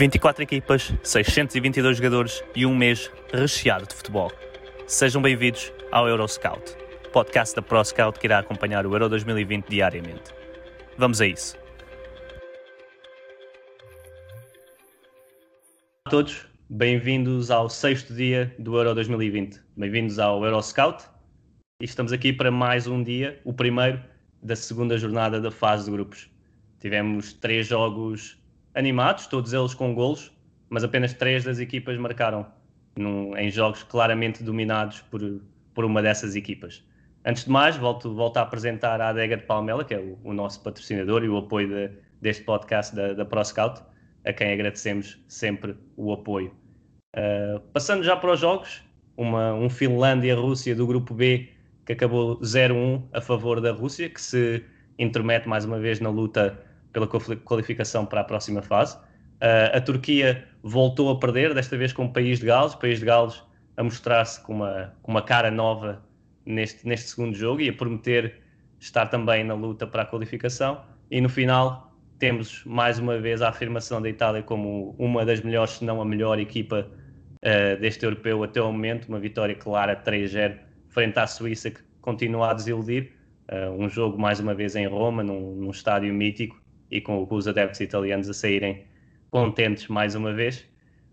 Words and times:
24 0.00 0.42
equipas, 0.42 0.94
622 1.02 1.98
jogadores 1.98 2.42
e 2.56 2.64
um 2.64 2.74
mês 2.74 3.10
recheado 3.34 3.86
de 3.86 3.94
futebol. 3.94 4.32
Sejam 4.86 5.20
bem-vindos 5.20 5.70
ao 5.92 6.08
Euroscout, 6.08 6.74
podcast 7.12 7.54
da 7.54 7.60
ProScout 7.60 8.18
que 8.18 8.26
irá 8.26 8.38
acompanhar 8.38 8.86
o 8.86 8.94
Euro 8.94 9.10
2020 9.10 9.68
diariamente. 9.68 10.32
Vamos 10.96 11.20
a 11.20 11.26
isso. 11.26 11.54
Olá 15.98 16.06
a 16.06 16.10
todos, 16.10 16.46
bem-vindos 16.70 17.50
ao 17.50 17.68
sexto 17.68 18.14
dia 18.14 18.54
do 18.58 18.78
Euro 18.78 18.94
2020. 18.94 19.60
Bem-vindos 19.76 20.18
ao 20.18 20.42
Euroscout 20.42 21.04
e 21.78 21.84
estamos 21.84 22.10
aqui 22.10 22.32
para 22.32 22.50
mais 22.50 22.86
um 22.86 23.02
dia, 23.02 23.38
o 23.44 23.52
primeiro 23.52 24.02
da 24.42 24.56
segunda 24.56 24.96
jornada 24.96 25.38
da 25.38 25.50
fase 25.50 25.84
de 25.84 25.90
grupos. 25.90 26.30
Tivemos 26.78 27.34
três 27.34 27.66
jogos 27.66 28.39
animados, 28.74 29.26
todos 29.26 29.52
eles 29.52 29.74
com 29.74 29.94
golos, 29.94 30.32
mas 30.68 30.84
apenas 30.84 31.12
três 31.14 31.44
das 31.44 31.58
equipas 31.58 31.98
marcaram 31.98 32.46
num, 32.96 33.36
em 33.36 33.50
jogos 33.50 33.82
claramente 33.82 34.42
dominados 34.42 35.00
por, 35.02 35.20
por 35.74 35.84
uma 35.84 36.02
dessas 36.02 36.36
equipas. 36.36 36.84
Antes 37.24 37.44
de 37.44 37.50
mais, 37.50 37.76
volto, 37.76 38.14
volto 38.14 38.38
a 38.38 38.42
apresentar 38.42 39.00
a 39.00 39.08
Adega 39.08 39.36
de 39.36 39.44
Palmela, 39.44 39.84
que 39.84 39.94
é 39.94 39.98
o, 39.98 40.18
o 40.24 40.32
nosso 40.32 40.62
patrocinador 40.62 41.22
e 41.24 41.28
o 41.28 41.36
apoio 41.36 41.68
de, 41.68 41.90
deste 42.20 42.44
podcast 42.44 42.94
da, 42.94 43.12
da 43.12 43.24
ProScout, 43.24 43.82
a 44.24 44.32
quem 44.32 44.52
agradecemos 44.52 45.22
sempre 45.28 45.76
o 45.96 46.12
apoio. 46.12 46.54
Uh, 47.16 47.60
passando 47.72 48.02
já 48.04 48.16
para 48.16 48.32
os 48.32 48.40
jogos, 48.40 48.82
uma, 49.16 49.52
um 49.52 49.68
Finlândia-Rússia 49.68 50.74
do 50.74 50.86
grupo 50.86 51.12
B 51.12 51.48
que 51.84 51.92
acabou 51.92 52.38
0-1 52.40 53.02
a 53.12 53.20
favor 53.20 53.60
da 53.60 53.72
Rússia, 53.72 54.08
que 54.08 54.20
se 54.20 54.64
intromete 54.98 55.48
mais 55.48 55.64
uma 55.64 55.78
vez 55.78 55.98
na 55.98 56.08
luta 56.08 56.62
pela 56.92 57.06
qualificação 57.06 58.04
para 58.06 58.20
a 58.20 58.24
próxima 58.24 58.62
fase. 58.62 58.96
Uh, 58.96 59.76
a 59.76 59.80
Turquia 59.80 60.44
voltou 60.62 61.10
a 61.10 61.18
perder, 61.18 61.54
desta 61.54 61.76
vez 61.76 61.92
com 61.92 62.04
o 62.04 62.12
País 62.12 62.40
de 62.40 62.46
Gales, 62.46 62.74
o 62.74 62.78
País 62.78 62.98
de 62.98 63.06
Gales 63.06 63.42
a 63.76 63.82
mostrar-se 63.82 64.40
com 64.42 64.56
uma, 64.56 64.92
com 65.02 65.10
uma 65.10 65.22
cara 65.22 65.50
nova 65.50 66.02
neste, 66.44 66.86
neste 66.86 67.10
segundo 67.10 67.34
jogo 67.34 67.60
e 67.62 67.68
a 67.70 67.72
prometer 67.72 68.34
estar 68.78 69.06
também 69.06 69.42
na 69.44 69.54
luta 69.54 69.86
para 69.86 70.02
a 70.02 70.06
qualificação. 70.06 70.82
E 71.10 71.20
no 71.20 71.28
final 71.28 71.90
temos 72.18 72.62
mais 72.66 72.98
uma 72.98 73.18
vez 73.18 73.40
a 73.40 73.48
afirmação 73.48 74.02
da 74.02 74.08
Itália 74.08 74.42
como 74.42 74.94
uma 74.98 75.24
das 75.24 75.40
melhores, 75.40 75.72
se 75.72 75.84
não 75.84 76.02
a 76.02 76.04
melhor 76.04 76.38
equipa 76.38 76.86
uh, 76.86 77.80
deste 77.80 78.04
europeu 78.04 78.42
até 78.42 78.60
o 78.60 78.70
momento, 78.70 79.08
uma 79.08 79.18
vitória 79.18 79.54
clara 79.54 79.96
3-0 79.96 80.58
frente 80.88 81.18
à 81.18 81.26
Suíça 81.26 81.70
que 81.70 81.80
continua 82.02 82.50
a 82.50 82.54
desiludir. 82.54 83.12
Uh, 83.50 83.82
um 83.82 83.88
jogo 83.88 84.18
mais 84.18 84.38
uma 84.38 84.54
vez 84.54 84.76
em 84.76 84.86
Roma, 84.86 85.22
num, 85.22 85.54
num 85.56 85.70
estádio 85.70 86.12
mítico 86.12 86.60
e 86.90 87.00
com 87.00 87.26
os 87.30 87.46
adeptos 87.46 87.80
italianos 87.80 88.28
a 88.28 88.34
saírem 88.34 88.84
contentes 89.30 89.86
mais 89.88 90.14
uma 90.14 90.32
vez. 90.32 90.66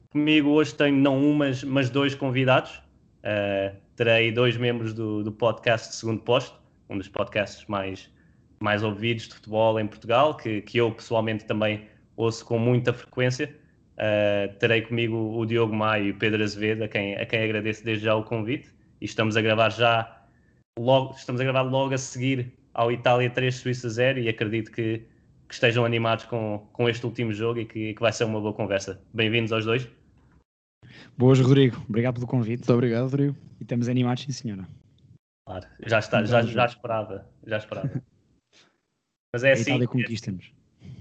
Comigo 0.09 0.49
hoje 0.49 0.73
tenho 0.73 0.97
não 0.97 1.17
um, 1.17 1.33
mas, 1.33 1.63
mas 1.63 1.89
dois 1.89 2.15
convidados. 2.15 2.81
Uh, 3.19 3.75
terei 3.95 4.31
dois 4.31 4.57
membros 4.57 4.93
do, 4.93 5.23
do 5.23 5.31
podcast 5.31 5.89
de 5.89 5.95
Segundo 5.95 6.21
Posto, 6.21 6.57
um 6.89 6.97
dos 6.97 7.07
podcasts 7.07 7.65
mais, 7.67 8.09
mais 8.59 8.83
ouvidos 8.83 9.27
de 9.27 9.35
futebol 9.35 9.79
em 9.79 9.85
Portugal, 9.85 10.35
que, 10.35 10.61
que 10.61 10.77
eu 10.77 10.91
pessoalmente 10.91 11.45
também 11.45 11.87
ouço 12.15 12.45
com 12.45 12.57
muita 12.57 12.93
frequência. 12.93 13.53
Uh, 13.97 14.53
terei 14.59 14.81
comigo 14.81 15.15
o 15.15 15.45
Diogo 15.45 15.75
Maio 15.75 16.05
e 16.05 16.11
o 16.11 16.15
Pedro 16.15 16.43
Azevedo, 16.43 16.83
a 16.83 16.87
quem, 16.87 17.15
a 17.15 17.25
quem 17.25 17.43
agradeço 17.43 17.83
desde 17.83 18.05
já 18.05 18.15
o 18.15 18.23
convite. 18.23 18.69
E 19.01 19.05
estamos 19.05 19.35
a 19.35 19.41
gravar 19.41 19.69
já, 19.69 20.23
logo, 20.79 21.13
estamos 21.15 21.41
a 21.41 21.43
gravar 21.43 21.63
logo 21.63 21.93
a 21.93 21.97
seguir 21.97 22.53
ao 22.73 22.91
Itália 22.91 23.29
3 23.29 23.53
Suíça 23.53 23.89
0 23.89 24.19
e 24.19 24.29
acredito 24.29 24.71
que 24.71 25.05
que 25.47 25.53
estejam 25.53 25.85
animados 25.85 26.25
com, 26.25 26.67
com 26.73 26.89
este 26.89 27.05
último 27.05 27.31
jogo 27.31 27.59
e 27.59 27.65
que, 27.65 27.93
que 27.93 28.01
vai 28.01 28.11
ser 28.11 28.25
uma 28.25 28.39
boa 28.39 28.53
conversa. 28.53 29.01
Bem-vindos 29.13 29.51
aos 29.51 29.65
dois. 29.65 29.87
Boas, 31.17 31.39
Rodrigo. 31.39 31.83
Obrigado 31.87 32.15
pelo 32.15 32.27
convite. 32.27 32.59
Muito 32.59 32.73
obrigado, 32.73 33.03
Rodrigo. 33.03 33.35
E 33.59 33.63
estamos 33.63 33.87
animados, 33.87 34.23
sim, 34.23 34.31
senhora. 34.31 34.67
Claro, 35.47 35.65
já, 35.85 35.99
está, 35.99 36.23
já, 36.25 36.41
já 36.41 36.65
esperava, 36.65 37.25
já 37.45 37.57
esperava. 37.57 37.89
Mas 39.33 39.43
é 39.43 39.53
assim. 39.53 39.71
Itália 39.71 39.87
conquistamos. 39.87 40.51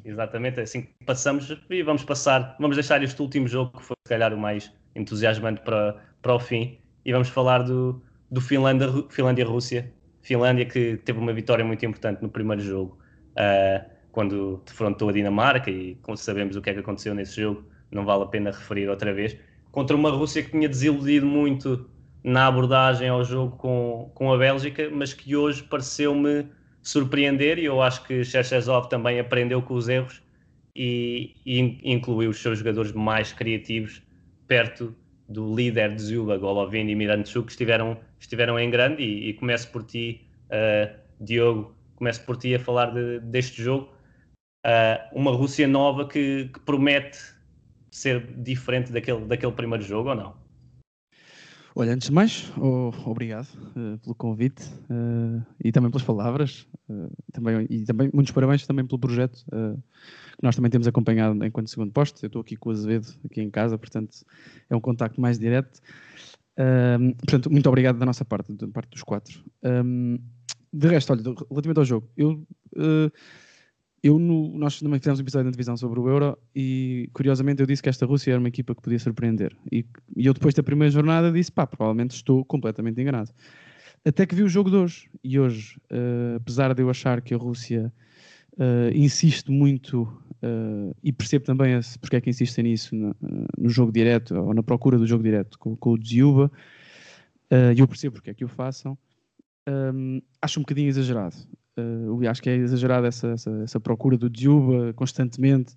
Exatamente, 0.04 0.60
é 0.60 0.62
assim 0.62 0.82
que 0.82 1.04
passamos 1.04 1.56
e 1.68 1.82
vamos 1.82 2.04
passar, 2.04 2.56
vamos 2.58 2.76
deixar 2.76 3.02
este 3.02 3.20
último 3.20 3.46
jogo 3.46 3.76
que 3.76 3.82
foi 3.84 3.96
se 4.06 4.08
calhar 4.08 4.32
o 4.32 4.38
mais 4.38 4.72
entusiasmante 4.94 5.60
para, 5.60 5.96
para 6.22 6.34
o 6.34 6.40
fim 6.40 6.78
e 7.04 7.12
vamos 7.12 7.28
falar 7.28 7.62
do, 7.62 8.02
do 8.30 8.40
Finlândia-Rússia. 8.40 9.10
Finlândia, 9.10 9.92
Finlândia 10.22 10.66
que 10.66 10.96
teve 10.98 11.18
uma 11.18 11.32
vitória 11.32 11.64
muito 11.64 11.84
importante 11.84 12.22
no 12.22 12.28
primeiro 12.28 12.62
jogo. 12.62 12.98
Uh, 13.32 13.95
quando 14.16 14.62
defrontou 14.64 15.10
a 15.10 15.12
Dinamarca 15.12 15.70
e 15.70 15.94
sabemos 16.16 16.56
o 16.56 16.62
que 16.62 16.70
é 16.70 16.72
que 16.72 16.80
aconteceu 16.80 17.14
nesse 17.14 17.38
jogo, 17.38 17.62
não 17.90 18.02
vale 18.02 18.22
a 18.22 18.26
pena 18.26 18.50
referir 18.50 18.88
outra 18.88 19.12
vez, 19.12 19.36
contra 19.70 19.94
uma 19.94 20.08
Rússia 20.08 20.42
que 20.42 20.52
tinha 20.52 20.70
desiludido 20.70 21.26
muito 21.26 21.86
na 22.24 22.46
abordagem 22.46 23.10
ao 23.10 23.22
jogo 23.22 23.58
com, 23.58 24.10
com 24.14 24.32
a 24.32 24.38
Bélgica, 24.38 24.88
mas 24.90 25.12
que 25.12 25.36
hoje 25.36 25.62
pareceu-me 25.64 26.46
surpreender 26.80 27.58
e 27.58 27.66
eu 27.66 27.82
acho 27.82 28.04
que 28.04 28.24
Cherchezov 28.24 28.88
também 28.88 29.20
aprendeu 29.20 29.60
com 29.60 29.74
os 29.74 29.86
erros 29.86 30.22
e, 30.74 31.36
e, 31.44 31.92
incluiu 31.92 32.30
os 32.30 32.40
seus 32.40 32.60
jogadores 32.60 32.92
mais 32.92 33.34
criativos 33.34 34.00
perto 34.48 34.96
do 35.28 35.54
líder 35.54 35.94
de 35.94 36.00
Zula, 36.00 36.38
Golovin 36.38 36.88
e 36.88 36.94
Miranchuk, 36.94 37.48
que 37.48 37.52
estiveram, 37.52 37.98
estiveram 38.18 38.58
em 38.58 38.70
grande. 38.70 39.02
E, 39.02 39.28
e 39.28 39.34
começo 39.34 39.70
por 39.70 39.84
ti, 39.84 40.26
uh, 40.46 40.96
Diogo, 41.20 41.76
começo 41.96 42.24
por 42.24 42.38
ti 42.38 42.54
a 42.54 42.58
falar 42.58 42.94
de, 42.94 43.20
deste 43.20 43.62
jogo 43.62 43.94
uh, 44.66 45.18
uma 45.18 45.30
Rússia 45.30 45.66
nova 45.68 46.06
que, 46.06 46.50
que, 46.52 46.60
promete 46.60 47.18
ser 47.90 48.26
diferente 48.42 48.92
daquele, 48.92 49.24
daquele 49.24 49.52
primeiro 49.52 49.84
jogo 49.84 50.10
ou 50.10 50.14
não? 50.14 50.46
Olha, 51.74 51.92
antes 51.92 52.08
de 52.08 52.14
mais, 52.14 52.50
oh, 52.58 52.90
obrigado 53.04 53.48
uh, 53.76 53.98
pelo 53.98 54.14
convite 54.14 54.64
uh, 54.90 55.44
e 55.62 55.70
também 55.70 55.90
pelas 55.90 56.04
palavras 56.04 56.66
também, 57.32 57.66
e 57.68 57.84
também 57.84 58.10
muitos 58.14 58.32
parabéns 58.32 58.66
também 58.66 58.86
pelo 58.86 58.98
projeto 58.98 59.44
que 59.44 60.42
nós 60.42 60.54
também 60.54 60.70
temos 60.70 60.86
acompanhado 60.86 61.44
enquanto 61.44 61.68
segundo 61.68 61.92
posto. 61.92 62.24
Eu 62.24 62.28
estou 62.28 62.40
aqui 62.42 62.56
com 62.56 62.68
o 62.68 62.72
Azevedo 62.72 63.08
aqui 63.24 63.42
em 63.42 63.50
casa, 63.50 63.76
portanto 63.76 64.24
é 64.70 64.76
um 64.76 64.80
contacto 64.80 65.20
mais 65.20 65.36
direto. 65.36 65.80
portanto, 67.18 67.50
muito 67.50 67.68
obrigado 67.68 67.98
da 67.98 68.06
nossa 68.06 68.24
parte, 68.24 68.52
da 68.52 68.68
parte 68.68 68.90
dos 68.90 69.02
quatro. 69.02 69.42
Um, 69.64 70.16
de 70.72 70.86
resto, 70.86 71.12
olha, 71.12 71.22
relativamente 71.50 71.78
ao 71.78 71.84
jogo, 71.84 72.08
eu 72.16 72.46
eu 74.02 74.18
no, 74.18 74.56
nós 74.56 74.78
também 74.78 74.98
fizemos 74.98 75.18
um 75.18 75.22
episódio 75.22 75.46
na 75.46 75.50
divisão 75.50 75.76
sobre 75.76 75.98
o 75.98 76.08
Euro 76.08 76.38
e 76.54 77.08
curiosamente 77.12 77.60
eu 77.60 77.66
disse 77.66 77.82
que 77.82 77.88
esta 77.88 78.06
Rússia 78.06 78.32
era 78.32 78.38
uma 78.38 78.48
equipa 78.48 78.74
que 78.74 78.82
podia 78.82 78.98
surpreender. 78.98 79.56
E, 79.70 79.84
e 80.16 80.26
eu 80.26 80.34
depois 80.34 80.54
da 80.54 80.62
primeira 80.62 80.90
jornada 80.90 81.32
disse, 81.32 81.50
pá, 81.50 81.66
provavelmente 81.66 82.14
estou 82.14 82.44
completamente 82.44 83.00
enganado. 83.00 83.30
Até 84.04 84.24
que 84.24 84.34
vi 84.34 84.42
o 84.42 84.48
jogo 84.48 84.70
de 84.70 84.76
hoje. 84.76 85.10
E 85.24 85.38
hoje, 85.38 85.80
uh, 85.90 86.36
apesar 86.36 86.72
de 86.74 86.82
eu 86.82 86.88
achar 86.88 87.20
que 87.20 87.34
a 87.34 87.36
Rússia 87.36 87.92
uh, 88.52 88.94
insiste 88.94 89.50
muito, 89.50 90.02
uh, 90.02 90.94
e 91.02 91.12
percebo 91.12 91.44
também 91.44 91.74
esse, 91.74 91.98
porque 91.98 92.16
é 92.16 92.20
que 92.20 92.30
insiste 92.30 92.62
nisso 92.62 92.94
no, 92.94 93.16
no, 93.58 93.68
jogo 93.68 93.90
direto, 93.90 94.36
ou 94.36 94.54
na 94.54 94.62
procura 94.62 94.96
do 94.96 95.06
jogo 95.06 95.24
direto 95.24 95.58
com, 95.58 95.74
com 95.74 95.90
o 95.90 95.98
Dziuba, 95.98 96.50
e 97.74 97.78
eu 97.78 97.86
percebo 97.86 98.14
porque 98.14 98.30
é 98.30 98.34
que 98.34 98.44
o 98.44 98.48
façam, 98.48 98.98
um, 99.68 100.20
acho 100.42 100.58
um 100.58 100.62
bocadinho 100.62 100.88
exagerado. 100.88 101.36
Uh, 101.78 102.26
acho 102.28 102.42
que 102.42 102.48
é 102.48 102.56
exagerada 102.56 103.06
essa, 103.06 103.28
essa, 103.28 103.50
essa, 103.62 103.78
procura 103.80 104.16
do 104.16 104.30
Djuba 104.30 104.94
constantemente. 104.94 105.74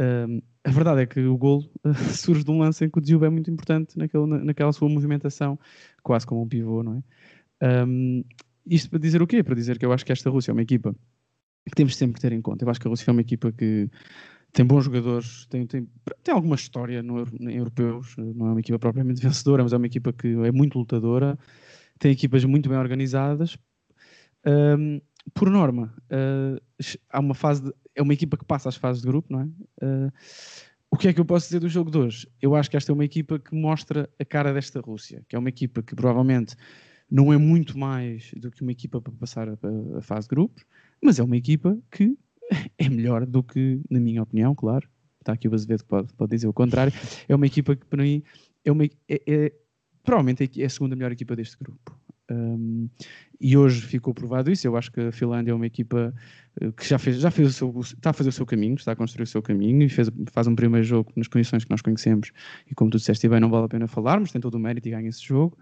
Uh, 0.00 0.42
a 0.64 0.70
verdade 0.70 1.02
é 1.02 1.06
que 1.06 1.20
o 1.20 1.36
gol 1.36 1.64
uh, 1.84 1.94
surge 2.12 2.42
de 2.42 2.50
um 2.50 2.58
lance 2.58 2.84
em 2.84 2.90
que 2.90 2.98
o 2.98 3.00
Djuba 3.00 3.26
é 3.26 3.30
muito 3.30 3.50
importante 3.50 3.96
naquele, 3.96 4.26
naquela 4.26 4.72
sua 4.72 4.88
movimentação, 4.88 5.58
quase 6.02 6.26
como 6.26 6.42
um 6.42 6.48
pivô, 6.48 6.82
não 6.82 6.96
é? 7.60 7.84
Um, 7.86 8.24
isto 8.66 8.90
para 8.90 8.98
dizer 8.98 9.22
o 9.22 9.26
quê? 9.26 9.42
Para 9.42 9.54
dizer 9.54 9.78
que 9.78 9.86
eu 9.86 9.92
acho 9.92 10.04
que 10.04 10.12
esta 10.12 10.28
Rússia 10.28 10.50
é 10.50 10.54
uma 10.54 10.62
equipa 10.62 10.94
que 11.64 11.74
temos 11.76 11.96
sempre 11.96 12.14
que 12.14 12.20
ter 12.20 12.32
em 12.32 12.42
conta. 12.42 12.64
Eu 12.64 12.70
acho 12.70 12.80
que 12.80 12.88
a 12.88 12.90
Rússia 12.90 13.08
é 13.08 13.12
uma 13.12 13.20
equipa 13.20 13.52
que 13.52 13.88
tem 14.52 14.64
bons 14.64 14.84
jogadores, 14.84 15.46
tem, 15.46 15.66
tem, 15.66 15.88
tem 16.22 16.34
alguma 16.34 16.56
história 16.56 17.02
no, 17.02 17.24
em 17.40 17.56
europeus, 17.56 18.14
não 18.18 18.48
é 18.48 18.50
uma 18.50 18.60
equipa 18.60 18.78
propriamente 18.78 19.22
vencedora, 19.22 19.62
mas 19.62 19.72
é 19.72 19.76
uma 19.76 19.86
equipa 19.86 20.12
que 20.12 20.28
é 20.28 20.52
muito 20.52 20.78
lutadora, 20.78 21.38
tem 21.98 22.10
equipas 22.10 22.44
muito 22.44 22.68
bem 22.68 22.78
organizadas. 22.78 23.56
Um, 24.44 25.00
por 25.34 25.50
norma, 25.50 25.94
uh, 26.10 26.60
há 27.10 27.20
uma 27.20 27.34
fase 27.34 27.62
de, 27.62 27.72
é 27.94 28.02
uma 28.02 28.12
equipa 28.12 28.36
que 28.36 28.44
passa 28.44 28.68
as 28.68 28.76
fases 28.76 29.02
de 29.02 29.08
grupo, 29.08 29.32
não 29.32 29.40
é? 29.40 29.44
Uh, 29.84 30.12
o 30.90 30.96
que 30.96 31.08
é 31.08 31.12
que 31.12 31.20
eu 31.20 31.24
posso 31.24 31.46
dizer 31.46 31.60
do 31.60 31.68
jogo 31.68 31.90
de 31.90 31.96
hoje? 31.96 32.28
Eu 32.40 32.54
acho 32.54 32.70
que 32.70 32.76
esta 32.76 32.92
é 32.92 32.94
uma 32.94 33.04
equipa 33.04 33.38
que 33.38 33.54
mostra 33.54 34.10
a 34.18 34.24
cara 34.24 34.52
desta 34.52 34.80
Rússia, 34.80 35.24
que 35.26 35.34
é 35.34 35.38
uma 35.38 35.48
equipa 35.48 35.82
que 35.82 35.94
provavelmente 35.94 36.54
não 37.10 37.32
é 37.32 37.38
muito 37.38 37.78
mais 37.78 38.30
do 38.36 38.50
que 38.50 38.60
uma 38.62 38.72
equipa 38.72 39.00
para 39.00 39.12
passar 39.12 39.48
a, 39.48 39.56
a 39.96 40.02
fase 40.02 40.28
de 40.28 40.34
grupos, 40.34 40.64
mas 41.02 41.18
é 41.18 41.22
uma 41.22 41.36
equipa 41.36 41.78
que 41.90 42.16
é 42.78 42.88
melhor 42.88 43.24
do 43.24 43.42
que, 43.42 43.80
na 43.90 44.00
minha 44.00 44.22
opinião, 44.22 44.54
claro. 44.54 44.88
Está 45.20 45.32
aqui 45.32 45.48
o 45.48 45.54
Azevedo 45.54 45.82
que 45.82 45.88
pode, 45.88 46.12
pode 46.14 46.30
dizer 46.30 46.48
o 46.48 46.52
contrário. 46.52 46.92
É 47.28 47.34
uma 47.34 47.46
equipa 47.46 47.76
que, 47.76 47.86
para 47.86 48.02
mim, 48.02 48.22
é 48.64 48.72
uma, 48.72 48.84
é, 48.84 48.90
é, 49.08 49.52
provavelmente 50.02 50.60
é 50.60 50.64
a 50.64 50.68
segunda 50.68 50.96
melhor 50.96 51.12
equipa 51.12 51.36
deste 51.36 51.56
grupo. 51.58 51.96
Um, 52.30 52.88
e 53.40 53.56
hoje 53.56 53.82
ficou 53.82 54.14
provado 54.14 54.50
isso. 54.50 54.66
Eu 54.66 54.76
acho 54.76 54.90
que 54.90 55.00
a 55.00 55.12
Finlândia 55.12 55.52
é 55.52 55.54
uma 55.54 55.66
equipa 55.66 56.14
eh, 56.60 56.72
que 56.72 56.88
já 56.88 56.98
fez, 56.98 57.18
já 57.18 57.30
fez 57.30 57.48
o 57.48 57.52
seu, 57.52 57.80
está 57.80 58.10
a 58.10 58.12
fazer 58.12 58.28
o 58.28 58.32
seu 58.32 58.46
caminho, 58.46 58.74
está 58.74 58.92
a 58.92 58.96
construir 58.96 59.24
o 59.24 59.26
seu 59.26 59.42
caminho 59.42 59.82
e 59.82 59.88
fez, 59.88 60.08
faz 60.30 60.46
um 60.46 60.54
primeiro 60.54 60.86
jogo 60.86 61.12
nas 61.16 61.28
condições 61.28 61.64
que 61.64 61.70
nós 61.70 61.82
conhecemos. 61.82 62.30
E 62.70 62.74
como 62.74 62.90
tu 62.90 62.98
disseste 62.98 63.28
bem, 63.28 63.40
não 63.40 63.50
vale 63.50 63.66
a 63.66 63.68
pena 63.68 63.88
falarmos, 63.88 64.30
tem 64.32 64.40
todo 64.40 64.54
o 64.54 64.60
mérito 64.60 64.88
e 64.88 64.92
ganha 64.92 65.08
esse 65.08 65.22
jogo. 65.22 65.58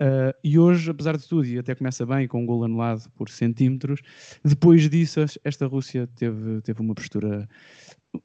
Uh, 0.00 0.36
e 0.44 0.58
hoje, 0.58 0.90
apesar 0.90 1.16
de 1.16 1.26
tudo, 1.26 1.46
e 1.46 1.58
até 1.58 1.74
começa 1.74 2.04
bem 2.04 2.28
com 2.28 2.42
um 2.42 2.46
gol 2.46 2.64
anulado 2.64 3.10
por 3.16 3.30
centímetros, 3.30 4.02
depois 4.44 4.90
disso, 4.90 5.20
esta 5.42 5.66
Rússia 5.66 6.06
teve, 6.16 6.60
teve 6.60 6.82
uma 6.82 6.94
postura 6.94 7.48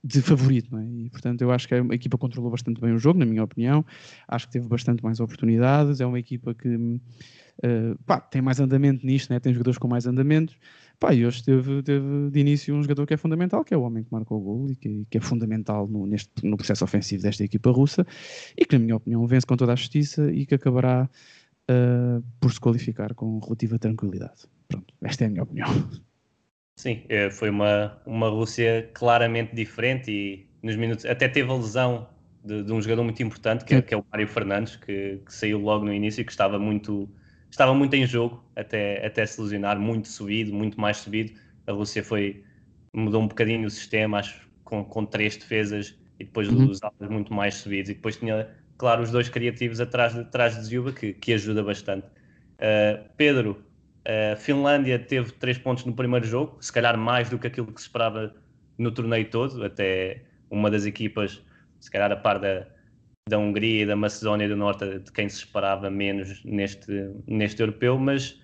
de 0.03 0.21
favorito, 0.21 0.77
é? 0.77 0.85
E 0.85 1.09
portanto, 1.09 1.41
eu 1.41 1.51
acho 1.51 1.67
que 1.67 1.75
a 1.75 1.79
equipa 1.93 2.17
controlou 2.17 2.51
bastante 2.51 2.79
bem 2.79 2.93
o 2.93 2.97
jogo, 2.97 3.19
na 3.19 3.25
minha 3.25 3.43
opinião. 3.43 3.85
Acho 4.27 4.47
que 4.47 4.53
teve 4.53 4.67
bastante 4.67 5.03
mais 5.03 5.19
oportunidades. 5.19 6.01
É 6.01 6.05
uma 6.05 6.19
equipa 6.19 6.53
que 6.53 6.75
uh, 6.75 7.97
pá, 8.05 8.19
tem 8.19 8.41
mais 8.41 8.59
andamento 8.59 9.05
nisto, 9.05 9.31
né? 9.31 9.39
tem 9.39 9.53
jogadores 9.53 9.77
com 9.77 9.87
mais 9.87 10.05
andamentos. 10.05 10.57
Pá, 10.99 11.13
e 11.13 11.25
hoje 11.25 11.43
teve, 11.43 11.81
teve 11.81 12.29
de 12.29 12.39
início 12.39 12.75
um 12.75 12.81
jogador 12.81 13.07
que 13.07 13.13
é 13.13 13.17
fundamental, 13.17 13.63
que 13.63 13.73
é 13.73 13.77
o 13.77 13.81
homem 13.81 14.03
que 14.03 14.11
marcou 14.11 14.37
o 14.37 14.41
gol 14.41 14.71
e 14.71 14.75
que, 14.75 15.05
que 15.09 15.17
é 15.17 15.21
fundamental 15.21 15.87
no, 15.87 16.05
neste, 16.05 16.29
no 16.43 16.55
processo 16.57 16.83
ofensivo 16.83 17.23
desta 17.23 17.43
equipa 17.43 17.71
russa 17.71 18.05
e 18.55 18.65
que, 18.65 18.77
na 18.77 18.83
minha 18.83 18.95
opinião, 18.95 19.25
vence 19.25 19.45
com 19.45 19.57
toda 19.57 19.73
a 19.73 19.75
justiça 19.75 20.31
e 20.31 20.45
que 20.45 20.55
acabará 20.55 21.09
uh, 21.69 22.23
por 22.39 22.53
se 22.53 22.59
qualificar 22.59 23.13
com 23.15 23.39
relativa 23.39 23.79
tranquilidade. 23.79 24.43
Pronto, 24.67 24.93
esta 25.01 25.23
é 25.23 25.27
a 25.27 25.29
minha 25.29 25.43
opinião. 25.43 25.67
Sim, 26.75 27.03
é, 27.09 27.29
foi 27.29 27.49
uma, 27.49 28.01
uma 28.05 28.29
Rússia 28.29 28.89
claramente 28.93 29.53
diferente 29.55 30.11
e 30.11 30.47
nos 30.63 30.75
minutos 30.75 31.05
até 31.05 31.27
teve 31.27 31.49
a 31.51 31.55
lesão 31.55 32.07
de, 32.43 32.63
de 32.63 32.71
um 32.71 32.81
jogador 32.81 33.03
muito 33.03 33.21
importante 33.21 33.65
que 33.65 33.75
é, 33.75 33.81
que 33.81 33.93
é 33.93 33.97
o 33.97 34.05
Mário 34.11 34.27
Fernandes 34.27 34.75
que, 34.75 35.21
que, 35.25 35.33
saiu 35.33 35.59
logo 35.59 35.85
no 35.85 35.93
início 35.93 36.21
e 36.21 36.25
que 36.25 36.31
estava 36.31 36.57
muito 36.57 37.09
estava 37.49 37.73
muito 37.73 37.93
em 37.93 38.05
jogo 38.05 38.43
até, 38.55 39.05
até 39.05 39.25
se 39.25 39.39
lesionar, 39.41 39.79
muito 39.79 40.07
subido, 40.07 40.53
muito 40.53 40.79
mais 40.79 40.97
subido. 40.97 41.33
A 41.67 41.71
Rússia 41.71 42.03
foi 42.03 42.43
mudou 42.93 43.21
um 43.21 43.27
bocadinho 43.27 43.67
o 43.67 43.69
sistema, 43.69 44.19
acho, 44.19 44.49
com, 44.63 44.83
com 44.83 45.05
três 45.05 45.37
defesas 45.37 45.97
e 46.19 46.23
depois 46.23 46.47
uhum. 46.47 46.69
os 46.69 46.81
altos 46.81 47.09
muito 47.09 47.33
mais 47.33 47.55
subidos 47.55 47.89
e 47.89 47.93
depois 47.93 48.17
tinha, 48.17 48.47
claro, 48.77 49.01
os 49.01 49.11
dois 49.11 49.29
criativos 49.29 49.79
atrás 49.79 50.17
atrás 50.17 50.55
de 50.55 50.63
Zuba 50.63 50.91
que, 50.91 51.13
que 51.13 51.33
ajuda 51.33 51.63
bastante. 51.63 52.07
Uh, 52.07 53.09
Pedro, 53.17 53.63
a 54.05 54.35
Finlândia 54.35 54.97
teve 54.97 55.31
três 55.33 55.57
pontos 55.57 55.85
no 55.85 55.93
primeiro 55.93 56.25
jogo, 56.25 56.57
se 56.59 56.71
calhar 56.71 56.97
mais 56.97 57.29
do 57.29 57.37
que 57.37 57.47
aquilo 57.47 57.67
que 57.67 57.79
se 57.79 57.87
esperava 57.87 58.33
no 58.77 58.91
torneio 58.91 59.29
todo, 59.29 59.63
até 59.63 60.23
uma 60.49 60.69
das 60.71 60.85
equipas, 60.85 61.41
se 61.79 61.91
calhar 61.91 62.11
a 62.11 62.15
par 62.15 62.39
da, 62.39 62.65
da 63.29 63.37
Hungria 63.37 63.83
e 63.83 63.85
da 63.85 63.95
Macedónia 63.95 64.47
do 64.47 64.55
Norte, 64.55 64.99
de 64.99 65.11
quem 65.11 65.29
se 65.29 65.37
esperava 65.37 65.89
menos 65.89 66.43
neste, 66.43 66.91
neste 67.27 67.61
europeu, 67.61 67.97
mas 67.97 68.41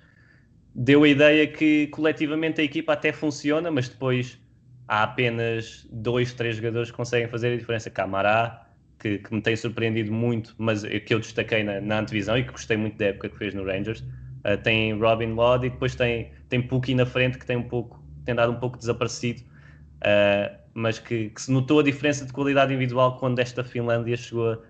deu 0.75 1.03
a 1.03 1.07
ideia 1.07 1.47
que 1.47 1.87
coletivamente 1.87 2.61
a 2.61 2.63
equipa 2.63 2.93
até 2.93 3.11
funciona, 3.11 3.71
mas 3.71 3.89
depois 3.89 4.39
há 4.87 5.03
apenas 5.03 5.87
dois, 5.91 6.33
três 6.33 6.57
jogadores 6.57 6.91
que 6.91 6.97
conseguem 6.97 7.27
fazer 7.27 7.53
a 7.53 7.57
diferença. 7.57 7.89
Camará, 7.89 8.67
que, 8.99 9.17
que 9.17 9.33
me 9.33 9.41
tem 9.41 9.55
surpreendido 9.55 10.11
muito, 10.11 10.53
mas 10.57 10.83
que 10.83 11.13
eu 11.13 11.19
destaquei 11.19 11.63
na, 11.63 11.81
na 11.81 11.99
antevisão 11.99 12.37
e 12.37 12.43
que 12.43 12.51
gostei 12.51 12.77
muito 12.77 12.97
da 12.97 13.07
época 13.07 13.29
que 13.29 13.37
fez 13.37 13.53
no 13.53 13.65
Rangers 13.65 14.03
Uh, 14.47 14.57
tem 14.63 14.97
Robin 14.97 15.33
Lod 15.33 15.65
e 15.65 15.69
depois 15.69 15.93
tem, 15.93 16.31
tem 16.47 16.61
Pookie 16.61 16.95
na 16.95 17.05
frente 17.05 17.37
que 17.37 17.45
tem 17.45 17.57
um 17.57 17.67
pouco 17.67 18.01
tem 18.27 18.35
dado 18.35 18.51
um 18.51 18.59
pouco 18.59 18.77
desaparecido, 18.77 19.41
uh, 19.41 20.57
mas 20.73 20.99
que, 20.99 21.29
que, 21.29 21.41
se 21.41 21.51
notou 21.51 21.79
a 21.79 21.83
diferença 21.83 22.25
de 22.25 22.33
qualidade 22.33 22.73
individual 22.73 23.17
quando 23.17 23.39
esta 23.39 23.63
Finlândia 23.63 24.17
chegou 24.17 24.61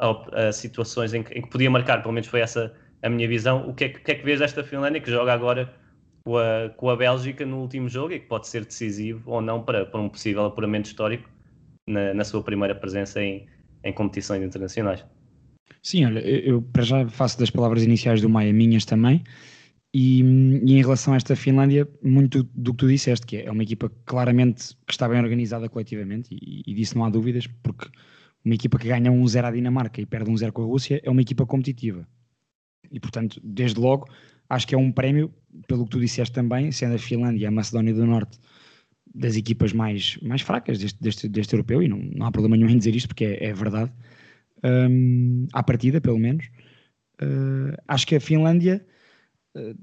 a, 0.00 0.48
a 0.48 0.52
situações 0.52 1.14
em 1.14 1.22
que, 1.22 1.32
em 1.32 1.42
que, 1.42 1.48
podia 1.48 1.70
marcar, 1.70 2.02
pelo 2.02 2.12
menos 2.12 2.28
foi 2.28 2.40
essa 2.40 2.74
a 3.02 3.08
minha 3.08 3.28
visão. 3.28 3.68
O 3.68 3.74
que 3.74 3.84
é 3.84 3.88
que, 3.88 4.00
que, 4.00 4.10
é 4.10 4.14
que 4.16 4.24
vês 4.24 4.40
desta 4.40 4.64
Finlândia 4.64 5.00
que 5.00 5.10
joga 5.10 5.32
agora 5.32 5.72
com 6.24 6.36
a, 6.36 6.68
com 6.76 6.90
a 6.90 6.96
Bélgica 6.96 7.46
no 7.46 7.58
último 7.60 7.88
jogo 7.88 8.12
e 8.12 8.18
que 8.18 8.26
pode 8.26 8.48
ser 8.48 8.64
decisivo 8.64 9.30
ou 9.30 9.40
não 9.40 9.62
para, 9.62 9.86
para 9.86 10.00
um 10.00 10.08
possível 10.08 10.44
apuramento 10.44 10.88
histórico 10.88 11.30
na, 11.88 12.12
na 12.12 12.24
sua 12.24 12.42
primeira 12.42 12.74
presença 12.74 13.22
em, 13.22 13.46
em 13.84 13.92
competições 13.92 14.42
internacionais? 14.42 15.04
Sim, 15.86 16.04
olha, 16.04 16.18
eu 16.18 16.60
para 16.60 16.82
já 16.82 17.08
faço 17.08 17.38
das 17.38 17.48
palavras 17.48 17.84
iniciais 17.84 18.20
do 18.20 18.28
Maia 18.28 18.52
minhas 18.52 18.84
também. 18.84 19.22
E, 19.94 20.20
e, 20.20 20.72
em 20.72 20.82
relação 20.82 21.14
a 21.14 21.16
esta 21.16 21.36
Finlândia, 21.36 21.88
muito 22.02 22.42
do 22.52 22.72
que 22.72 22.78
tu 22.78 22.88
disseste, 22.88 23.24
que 23.24 23.36
é 23.36 23.52
uma 23.52 23.62
equipa 23.62 23.88
claramente 24.04 24.76
que 24.84 24.92
está 24.92 25.08
bem 25.08 25.20
organizada 25.20 25.68
coletivamente, 25.68 26.28
e, 26.32 26.64
e 26.66 26.74
disso 26.74 26.98
não 26.98 27.04
há 27.04 27.08
dúvidas, 27.08 27.46
porque 27.62 27.88
uma 28.44 28.56
equipa 28.56 28.80
que 28.80 28.88
ganha 28.88 29.12
1-0 29.12 29.44
à 29.44 29.50
Dinamarca 29.52 30.00
e 30.00 30.06
perde 30.06 30.28
1-0 30.28 30.50
com 30.50 30.62
a 30.62 30.66
Rússia 30.66 31.00
é 31.04 31.08
uma 31.08 31.22
equipa 31.22 31.46
competitiva. 31.46 32.04
E 32.90 32.98
portanto, 32.98 33.40
desde 33.44 33.78
logo, 33.78 34.08
acho 34.50 34.66
que 34.66 34.74
é 34.74 34.78
um 34.78 34.90
prémio, 34.90 35.32
pelo 35.68 35.84
que 35.84 35.90
tu 35.90 36.00
disseste 36.00 36.34
também, 36.34 36.72
sendo 36.72 36.96
a 36.96 36.98
Finlândia 36.98 37.44
e 37.44 37.46
a 37.46 37.50
Macedónia 37.52 37.94
do 37.94 38.04
Norte 38.04 38.40
das 39.14 39.36
equipas 39.36 39.72
mais, 39.72 40.18
mais 40.20 40.42
fracas 40.42 40.80
deste, 40.80 41.00
deste, 41.00 41.28
deste 41.28 41.54
europeu, 41.54 41.80
e 41.80 41.86
não, 41.86 41.98
não 41.98 42.26
há 42.26 42.32
problema 42.32 42.56
nenhum 42.56 42.70
em 42.70 42.76
dizer 42.76 42.96
isto, 42.96 43.06
porque 43.06 43.24
é, 43.24 43.44
é 43.44 43.52
verdade 43.52 43.92
um, 44.66 45.46
à 45.52 45.62
partida, 45.62 46.00
pelo 46.00 46.18
menos. 46.18 46.46
Uh, 47.22 47.76
acho 47.88 48.06
que 48.06 48.16
a 48.16 48.20
Finlândia 48.20 48.84
uh, 49.56 49.74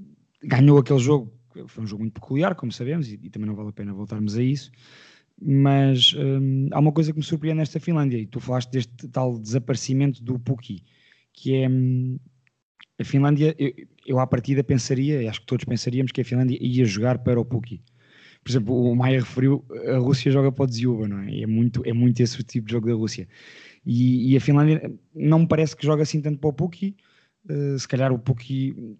ganhou 0.43 0.77
aquele 0.77 0.99
jogo, 0.99 1.33
foi 1.67 1.83
um 1.83 1.87
jogo 1.87 2.03
muito 2.03 2.13
peculiar, 2.13 2.55
como 2.55 2.71
sabemos, 2.71 3.11
e, 3.11 3.19
e 3.23 3.29
também 3.29 3.47
não 3.47 3.55
vale 3.55 3.69
a 3.69 3.73
pena 3.73 3.93
voltarmos 3.93 4.37
a 4.37 4.43
isso. 4.43 4.71
Mas 5.41 6.13
um, 6.13 6.67
há 6.71 6.79
uma 6.79 6.91
coisa 6.91 7.11
que 7.11 7.17
me 7.17 7.23
surpreende 7.23 7.59
nesta 7.59 7.79
Finlândia, 7.79 8.17
e 8.17 8.27
tu 8.27 8.39
falaste 8.39 8.71
deste 8.71 9.07
tal 9.07 9.39
desaparecimento 9.39 10.23
do 10.23 10.37
Puki, 10.37 10.83
que 11.33 11.55
é 11.55 11.67
um, 11.67 12.19
a 12.99 13.03
Finlândia. 13.03 13.55
Eu, 13.57 13.73
eu 14.05 14.19
à 14.19 14.27
partida 14.27 14.63
pensaria, 14.63 15.23
e 15.23 15.27
acho 15.27 15.39
que 15.39 15.47
todos 15.47 15.65
pensaríamos, 15.65 16.11
que 16.11 16.21
a 16.21 16.25
Finlândia 16.25 16.57
ia 16.61 16.85
jogar 16.85 17.19
para 17.19 17.39
o 17.39 17.45
Puki. 17.45 17.81
Por 18.43 18.51
exemplo, 18.51 18.75
o 18.75 18.95
Maia 18.95 19.21
referiu, 19.21 19.65
a 19.87 19.97
Rússia 19.97 20.29
joga 20.29 20.51
para 20.51 20.65
o 20.65 20.67
Dziuba, 20.67 21.07
não 21.07 21.19
é? 21.19 21.41
É 21.41 21.47
muito, 21.47 21.81
é 21.85 21.93
muito 21.93 22.19
esse 22.19 22.39
o 22.39 22.43
tipo 22.43 22.67
de 22.67 22.73
jogo 22.73 22.87
da 22.87 22.93
Rússia. 22.93 23.27
E, 23.85 24.33
e, 24.33 24.37
a 24.37 24.41
Finlândia 24.41 24.93
não 25.13 25.39
me 25.39 25.47
parece 25.47 25.75
que 25.75 25.85
joga 25.85 26.03
assim 26.03 26.21
tanto 26.21 26.39
para 26.39 26.49
o 26.49 26.53
Puki. 26.53 26.95
Uh, 27.49 27.77
se 27.77 27.87
calhar 27.87 28.11
o 28.11 28.19
Puki 28.19 28.97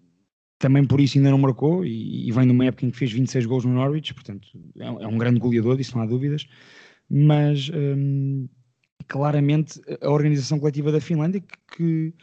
também 0.58 0.84
por 0.84 1.00
isso 1.00 1.18
ainda 1.18 1.30
não 1.30 1.38
marcou 1.38 1.84
e, 1.84 2.28
e 2.28 2.32
vem 2.32 2.46
numa 2.46 2.64
época 2.66 2.86
em 2.86 2.90
que 2.90 2.96
fez 2.96 3.12
26 3.12 3.46
gols 3.46 3.64
no 3.64 3.74
Norwich, 3.74 4.14
portanto 4.14 4.48
é, 4.78 4.86
é 4.86 5.06
um 5.06 5.18
grande 5.18 5.40
goleador, 5.40 5.76
disso 5.76 5.96
não 5.96 6.02
há 6.02 6.06
dúvidas. 6.06 6.46
Mas 7.08 7.70
um, 7.70 8.48
claramente 9.06 9.80
a 10.00 10.10
organização 10.10 10.58
coletiva 10.58 10.90
da 10.90 11.00
Finlândia 11.00 11.40
que, 11.40 11.76
que 11.76 12.14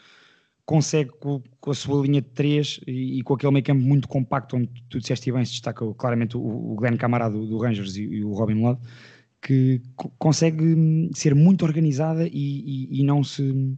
consegue 0.66 1.12
com, 1.20 1.42
com, 1.60 1.72
a 1.72 1.76
sua 1.76 2.02
linha 2.02 2.22
de 2.22 2.30
3 2.30 2.82
e, 2.88 3.20
e, 3.20 3.24
com 3.24 3.34
aquele 3.34 3.52
meio 3.52 3.66
campo 3.66 3.82
muito 3.82 4.08
compacto 4.08 4.56
onde 4.56 4.70
tu 4.90 5.00
disseste 5.00 5.32
bem, 5.32 5.46
se 5.46 5.52
destaca 5.52 5.86
claramente 5.96 6.38
o, 6.38 6.42
o 6.42 6.76
Glenn 6.76 6.98
Camarada 6.98 7.36
do, 7.36 7.46
do 7.46 7.58
Rangers 7.58 7.96
e, 7.98 8.04
e, 8.04 8.24
o 8.24 8.34
Robin 8.34 8.62
Lod 8.62 8.80
que 9.42 9.82
consegue 10.20 11.10
ser 11.14 11.34
muito 11.34 11.66
organizada 11.66 12.28
e, 12.28 12.30
e, 12.32 13.00
e, 13.00 13.04
não, 13.04 13.24
se, 13.24 13.76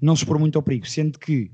não 0.00 0.14
se 0.14 0.22
expor 0.22 0.38
muito 0.38 0.56
ao 0.56 0.62
perigo, 0.62 0.86
sendo 0.86 1.18
que 1.18 1.50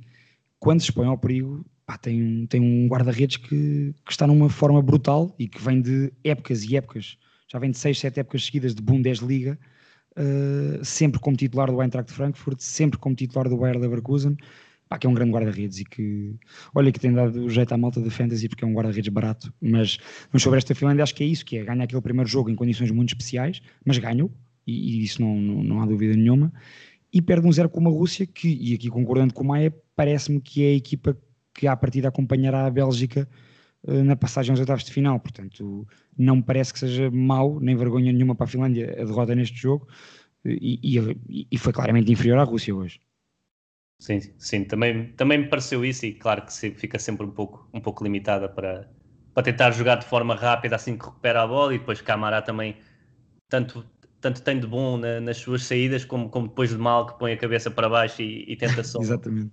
quando 0.58 0.80
se 0.80 0.86
expõe 0.86 1.06
ao 1.06 1.16
perigo 1.16 1.64
pá, 1.86 1.96
tem, 1.96 2.46
tem 2.46 2.60
um 2.60 2.86
guarda-redes 2.86 3.38
que, 3.38 3.94
que, 4.04 4.10
está 4.10 4.26
numa 4.26 4.50
forma 4.50 4.82
brutal 4.82 5.34
e 5.38 5.48
que 5.48 5.62
vem 5.62 5.80
de 5.80 6.12
épocas 6.22 6.64
e 6.64 6.76
épocas, 6.76 7.16
já 7.48 7.58
vem 7.58 7.70
de 7.70 7.78
6, 7.78 7.98
7 7.98 8.20
épocas 8.20 8.44
seguidas 8.44 8.74
de 8.74 8.82
Bundesliga, 8.82 9.58
uh, 10.18 10.84
sempre 10.84 11.20
como 11.20 11.36
titular 11.36 11.70
do 11.70 11.80
Eintracht 11.80 12.12
Frankfurt, 12.12 12.60
sempre 12.60 12.98
como 12.98 13.14
titular 13.14 13.48
do 13.48 13.56
Bayer 13.56 13.78
Leverkusen, 13.78 14.36
pá, 14.88 14.98
que 14.98 15.06
é 15.06 15.10
um 15.10 15.14
grande 15.14 15.32
guarda-redes 15.32 15.80
e 15.80 15.84
que, 15.84 16.34
olha, 16.74 16.92
que 16.92 17.00
tem 17.00 17.12
dado 17.12 17.48
jeito 17.48 17.72
à 17.72 17.76
malta 17.76 18.00
da 18.00 18.10
Fantasy 18.10 18.48
porque 18.48 18.64
é 18.64 18.66
um 18.66 18.72
guarda-redes 18.72 19.12
barato. 19.12 19.52
Mas, 19.60 19.98
mas 20.32 20.42
sobre 20.42 20.58
esta 20.58 20.74
Finlândia, 20.74 21.02
acho 21.02 21.14
que 21.14 21.24
é 21.24 21.26
isso: 21.26 21.44
que 21.44 21.58
é 21.58 21.64
ganhar 21.64 21.84
aquele 21.84 22.00
primeiro 22.00 22.28
jogo 22.28 22.50
em 22.50 22.54
condições 22.54 22.90
muito 22.90 23.10
especiais, 23.10 23.60
mas 23.84 23.98
ganhou, 23.98 24.30
e, 24.66 25.00
e 25.00 25.04
isso 25.04 25.20
não, 25.20 25.36
não, 25.36 25.62
não, 25.62 25.80
há 25.80 25.86
dúvida 25.86 26.14
nenhuma. 26.14 26.52
E 27.12 27.22
perde 27.22 27.46
um 27.46 27.52
zero 27.52 27.68
com 27.68 27.80
uma 27.80 27.90
Rússia, 27.90 28.26
que, 28.26 28.48
e 28.48 28.74
aqui 28.74 28.88
concordando 28.88 29.32
com 29.32 29.42
o 29.42 29.46
Maia, 29.46 29.74
parece-me 29.94 30.40
que 30.40 30.64
é 30.64 30.68
a 30.68 30.74
equipa 30.74 31.16
que 31.54 31.66
à 31.66 31.74
partida 31.74 32.08
acompanhará 32.08 32.66
a 32.66 32.70
Bélgica 32.70 33.28
uh, 33.84 34.04
na 34.04 34.14
passagem 34.14 34.50
aos 34.50 34.60
oitavos 34.60 34.84
de 34.84 34.92
final. 34.92 35.18
Portanto, 35.18 35.86
não 36.16 36.36
me 36.36 36.42
parece 36.42 36.72
que 36.72 36.78
seja 36.78 37.10
mau, 37.10 37.58
nem 37.60 37.74
vergonha 37.74 38.12
nenhuma 38.12 38.34
para 38.34 38.44
a 38.44 38.48
Finlândia 38.48 38.92
a 39.00 39.04
derrota 39.04 39.34
neste 39.34 39.56
jogo, 39.56 39.88
e, 40.44 40.78
e, 40.82 41.46
e 41.50 41.58
foi 41.58 41.72
claramente 41.72 42.12
inferior 42.12 42.38
à 42.38 42.44
Rússia 42.44 42.74
hoje. 42.74 43.00
Sim, 43.98 44.20
sim, 44.38 44.64
também, 44.64 45.12
também 45.12 45.38
me 45.38 45.48
pareceu 45.48 45.84
isso 45.84 46.04
e 46.04 46.14
claro 46.14 46.44
que 46.44 46.52
fica 46.72 46.98
sempre 46.98 47.24
um 47.24 47.30
pouco, 47.30 47.68
um 47.72 47.80
pouco 47.80 48.04
limitada 48.04 48.48
para, 48.48 48.88
para 49.32 49.42
tentar 49.42 49.70
jogar 49.70 49.96
de 49.96 50.06
forma 50.06 50.34
rápida 50.34 50.76
assim 50.76 50.98
que 50.98 51.04
recupera 51.06 51.42
a 51.42 51.46
bola 51.46 51.74
e 51.74 51.78
depois 51.78 52.00
Camara 52.02 52.42
também 52.42 52.76
tanto, 53.48 53.84
tanto 54.20 54.42
tem 54.42 54.60
de 54.60 54.66
bom 54.66 54.98
na, 54.98 55.20
nas 55.20 55.38
suas 55.38 55.64
saídas 55.64 56.04
como, 56.04 56.30
como 56.30 56.48
depois 56.48 56.70
de 56.70 56.78
mal 56.78 57.06
que 57.06 57.18
põe 57.18 57.32
a 57.32 57.38
cabeça 57.38 57.70
para 57.70 57.88
baixo 57.88 58.22
e, 58.22 58.44
e 58.52 58.56
tenta 58.56 58.82
só 58.84 59.00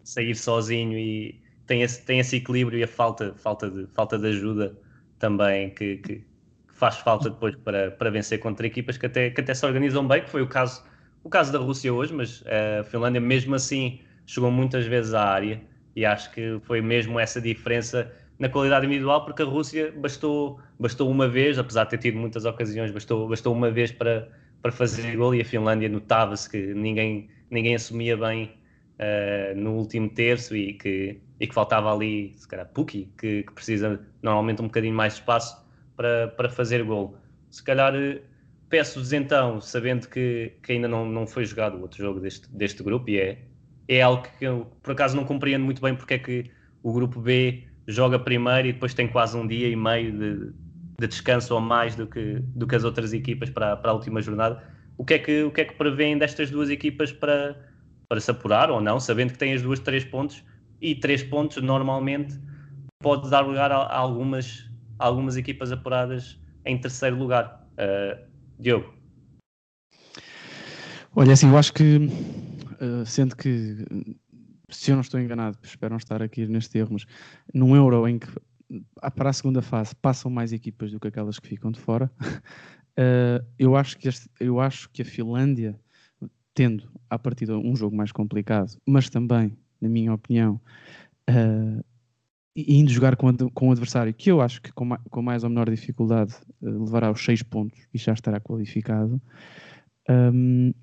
sair 0.03 0.35
sozinho 0.35 0.97
e 0.97 1.41
tem 1.65 1.81
esse, 1.81 2.03
tem 2.05 2.19
esse 2.19 2.37
equilíbrio 2.37 2.79
e 2.79 2.83
a 2.83 2.87
falta, 2.87 3.35
falta, 3.37 3.69
de, 3.71 3.87
falta 3.93 4.17
de 4.19 4.27
ajuda 4.27 4.77
também 5.19 5.73
que, 5.73 5.97
que, 5.97 6.19
que 6.19 6.25
faz 6.73 6.97
falta 6.97 7.29
depois 7.29 7.55
para, 7.57 7.91
para 7.91 8.09
vencer 8.11 8.39
contra 8.39 8.67
equipas 8.67 8.97
que 8.97 9.05
até, 9.05 9.29
que 9.29 9.41
até 9.41 9.53
se 9.53 9.65
organizam 9.65 10.07
bem, 10.07 10.23
que 10.23 10.29
foi 10.29 10.41
o 10.41 10.47
caso, 10.49 10.83
o 11.23 11.29
caso 11.29 11.51
da 11.53 11.59
Rússia 11.59 11.93
hoje, 11.93 12.13
mas 12.13 12.43
a 12.47 12.83
Finlândia 12.83 13.21
mesmo 13.21 13.55
assim 13.55 14.01
chegou 14.25 14.51
muitas 14.51 14.85
vezes 14.85 15.13
à 15.13 15.23
área 15.23 15.61
e 15.95 16.05
acho 16.05 16.31
que 16.31 16.59
foi 16.63 16.81
mesmo 16.81 17.19
essa 17.19 17.39
diferença 17.39 18.11
na 18.39 18.49
qualidade 18.49 18.85
individual, 18.85 19.23
porque 19.23 19.41
a 19.41 19.45
Rússia 19.45 19.93
bastou, 19.95 20.59
bastou 20.79 21.09
uma 21.09 21.27
vez, 21.27 21.57
apesar 21.59 21.85
de 21.85 21.91
ter 21.91 21.97
tido 21.99 22.17
muitas 22.17 22.45
ocasiões, 22.45 22.91
bastou, 22.91 23.27
bastou 23.27 23.53
uma 23.53 23.69
vez 23.69 23.91
para, 23.91 24.29
para 24.61 24.71
fazer 24.71 25.15
gol 25.15 25.35
e 25.35 25.41
a 25.41 25.45
Finlândia 25.45 25.87
notava-se 25.87 26.49
que 26.49 26.73
ninguém, 26.73 27.29
ninguém 27.49 27.75
assumia 27.75 28.17
bem 28.17 28.51
uh, 28.99 29.55
no 29.55 29.73
último 29.73 30.09
terço 30.09 30.55
e 30.55 30.73
que, 30.73 31.19
e 31.39 31.47
que 31.47 31.53
faltava 31.53 31.93
ali, 31.93 32.33
se 32.35 32.47
calhar, 32.47 32.67
Puki, 32.67 33.09
que, 33.17 33.43
que, 33.43 33.53
precisa 33.53 33.99
normalmente 34.21 34.61
um 34.61 34.65
bocadinho 34.65 34.95
mais 34.95 35.13
de 35.13 35.19
espaço 35.19 35.63
para, 35.95 36.27
para 36.29 36.49
fazer 36.49 36.83
gol. 36.83 37.15
Se 37.51 37.63
calhar 37.63 37.95
eh, 37.95 38.19
peço-vos 38.67 39.13
então, 39.13 39.61
sabendo 39.61 40.07
que, 40.07 40.53
que 40.63 40.71
ainda 40.71 40.87
não, 40.87 41.05
não 41.05 41.27
foi 41.27 41.45
jogado 41.45 41.79
outro 41.79 42.01
jogo 42.01 42.19
deste, 42.19 42.49
deste 42.49 42.81
grupo 42.81 43.09
e 43.09 43.19
é, 43.19 43.37
é 43.87 44.01
algo 44.01 44.23
que 44.37 44.45
eu 44.45 44.67
por 44.81 44.91
acaso 44.91 45.15
não 45.15 45.25
compreendo 45.25 45.63
muito 45.63 45.81
bem 45.81 45.95
porque 45.95 46.13
é 46.15 46.19
que 46.19 46.51
o 46.81 46.93
grupo 46.93 47.19
B 47.19 47.67
joga 47.87 48.17
primeiro 48.17 48.67
e 48.67 48.73
depois 48.73 48.93
tem 48.93 49.07
quase 49.07 49.37
um 49.37 49.45
dia 49.45 49.67
e 49.67 49.75
meio 49.75 50.11
de, 50.11 50.53
de 50.99 51.07
descanso 51.07 51.53
ou 51.53 51.61
mais 51.61 51.95
do 51.95 52.07
que, 52.07 52.39
do 52.55 52.65
que 52.67 52.75
as 52.75 52.83
outras 52.83 53.13
equipas 53.13 53.49
para, 53.49 53.75
para 53.77 53.91
a 53.91 53.93
última 53.93 54.21
jornada. 54.21 54.63
O 54.97 55.03
que 55.03 55.15
é 55.15 55.19
que, 55.19 55.43
o 55.43 55.51
que, 55.51 55.61
é 55.61 55.65
que 55.65 55.75
prevêem 55.75 56.17
destas 56.17 56.49
duas 56.49 56.69
equipas 56.69 57.11
para, 57.11 57.57
para 58.07 58.19
se 58.19 58.31
apurar 58.31 58.69
ou 58.69 58.79
não, 58.79 58.99
sabendo 58.99 59.33
que 59.33 59.37
tem 59.37 59.53
as 59.53 59.61
duas 59.61 59.79
três 59.79 60.05
pontos 60.05 60.43
e 60.79 60.95
três 60.95 61.23
pontos 61.23 61.61
normalmente 61.61 62.39
pode 63.01 63.29
dar 63.29 63.41
lugar 63.41 63.71
a, 63.71 63.77
a 63.77 63.97
algumas, 63.97 64.69
a 64.97 65.05
algumas 65.05 65.35
equipas 65.35 65.71
apuradas 65.71 66.39
em 66.65 66.77
terceiro 66.77 67.17
lugar. 67.17 67.67
Uh, 67.73 68.33
Diogo. 68.59 68.93
Olha, 71.15 71.33
assim, 71.33 71.49
eu 71.49 71.57
acho 71.57 71.73
que, 71.73 72.09
sendo 73.05 73.35
que 73.35 73.85
se 74.69 74.91
eu 74.91 74.95
não 74.95 75.01
estou 75.01 75.19
enganado, 75.19 75.57
espero 75.63 75.93
não 75.93 75.97
estar 75.97 76.21
aqui 76.21 76.45
neste 76.47 76.77
erro, 76.77 76.93
mas 76.93 77.05
num 77.53 77.75
Euro 77.75 78.07
em 78.07 78.19
que 78.19 78.27
ah, 79.01 79.11
para 79.11 79.29
a 79.29 79.33
segunda 79.33 79.61
fase 79.61 79.95
passam 79.95 80.31
mais 80.31 80.51
equipas 80.51 80.91
do 80.91 80.99
que 80.99 81.07
aquelas 81.07 81.39
que 81.39 81.47
ficam 81.47 81.71
de 81.71 81.79
fora, 81.79 82.11
uh, 82.21 83.45
eu, 83.59 83.75
acho 83.75 83.97
que 83.97 84.07
este, 84.07 84.29
eu 84.39 84.59
acho 84.59 84.89
que 84.89 85.01
a 85.01 85.05
Finlândia, 85.05 85.79
tendo 86.53 86.89
a 87.09 87.19
partir 87.19 87.45
de 87.45 87.51
um 87.51 87.75
jogo 87.75 87.95
mais 87.95 88.11
complicado, 88.11 88.71
mas 88.85 89.09
também, 89.09 89.57
na 89.79 89.89
minha 89.89 90.13
opinião, 90.13 90.59
uh, 91.29 91.83
indo 92.55 92.91
jogar 92.91 93.15
com, 93.15 93.35
com 93.53 93.67
um 93.67 93.71
adversário 93.71 94.13
que 94.13 94.31
eu 94.31 94.41
acho 94.41 94.61
que 94.61 94.71
com, 94.71 94.89
com 95.09 95.21
mais 95.21 95.43
ou 95.43 95.49
menor 95.49 95.69
dificuldade 95.69 96.35
levará 96.61 97.11
os 97.11 97.23
seis 97.23 97.41
pontos 97.41 97.79
e 97.93 97.97
já 97.97 98.13
estará 98.13 98.39
qualificado. 98.39 99.21
Um, 100.09 100.73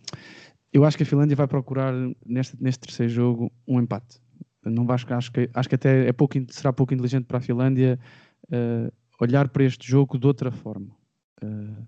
eu 0.73 0.85
acho 0.85 0.97
que 0.97 1.03
a 1.03 1.07
Finlândia 1.07 1.37
vai 1.37 1.47
procurar 1.47 1.93
neste, 2.25 2.57
neste 2.63 2.81
terceiro 2.81 3.13
jogo 3.13 3.53
um 3.67 3.81
empate. 3.81 4.21
Não 4.65 4.89
acho, 4.91 5.13
acho, 5.15 5.33
que, 5.33 5.49
acho 5.55 5.69
que 5.69 5.75
até 5.75 6.09
é 6.09 6.13
pouco, 6.13 6.35
será 6.51 6.73
pouco 6.73 6.93
inteligente 6.93 7.25
para 7.25 7.39
a 7.39 7.41
Finlândia 7.41 7.99
uh, 8.45 8.93
olhar 9.21 9.49
para 9.49 9.65
este 9.65 9.89
jogo 9.89 10.19
de 10.19 10.27
outra 10.27 10.51
forma. 10.51 10.95
Uh, 11.43 11.87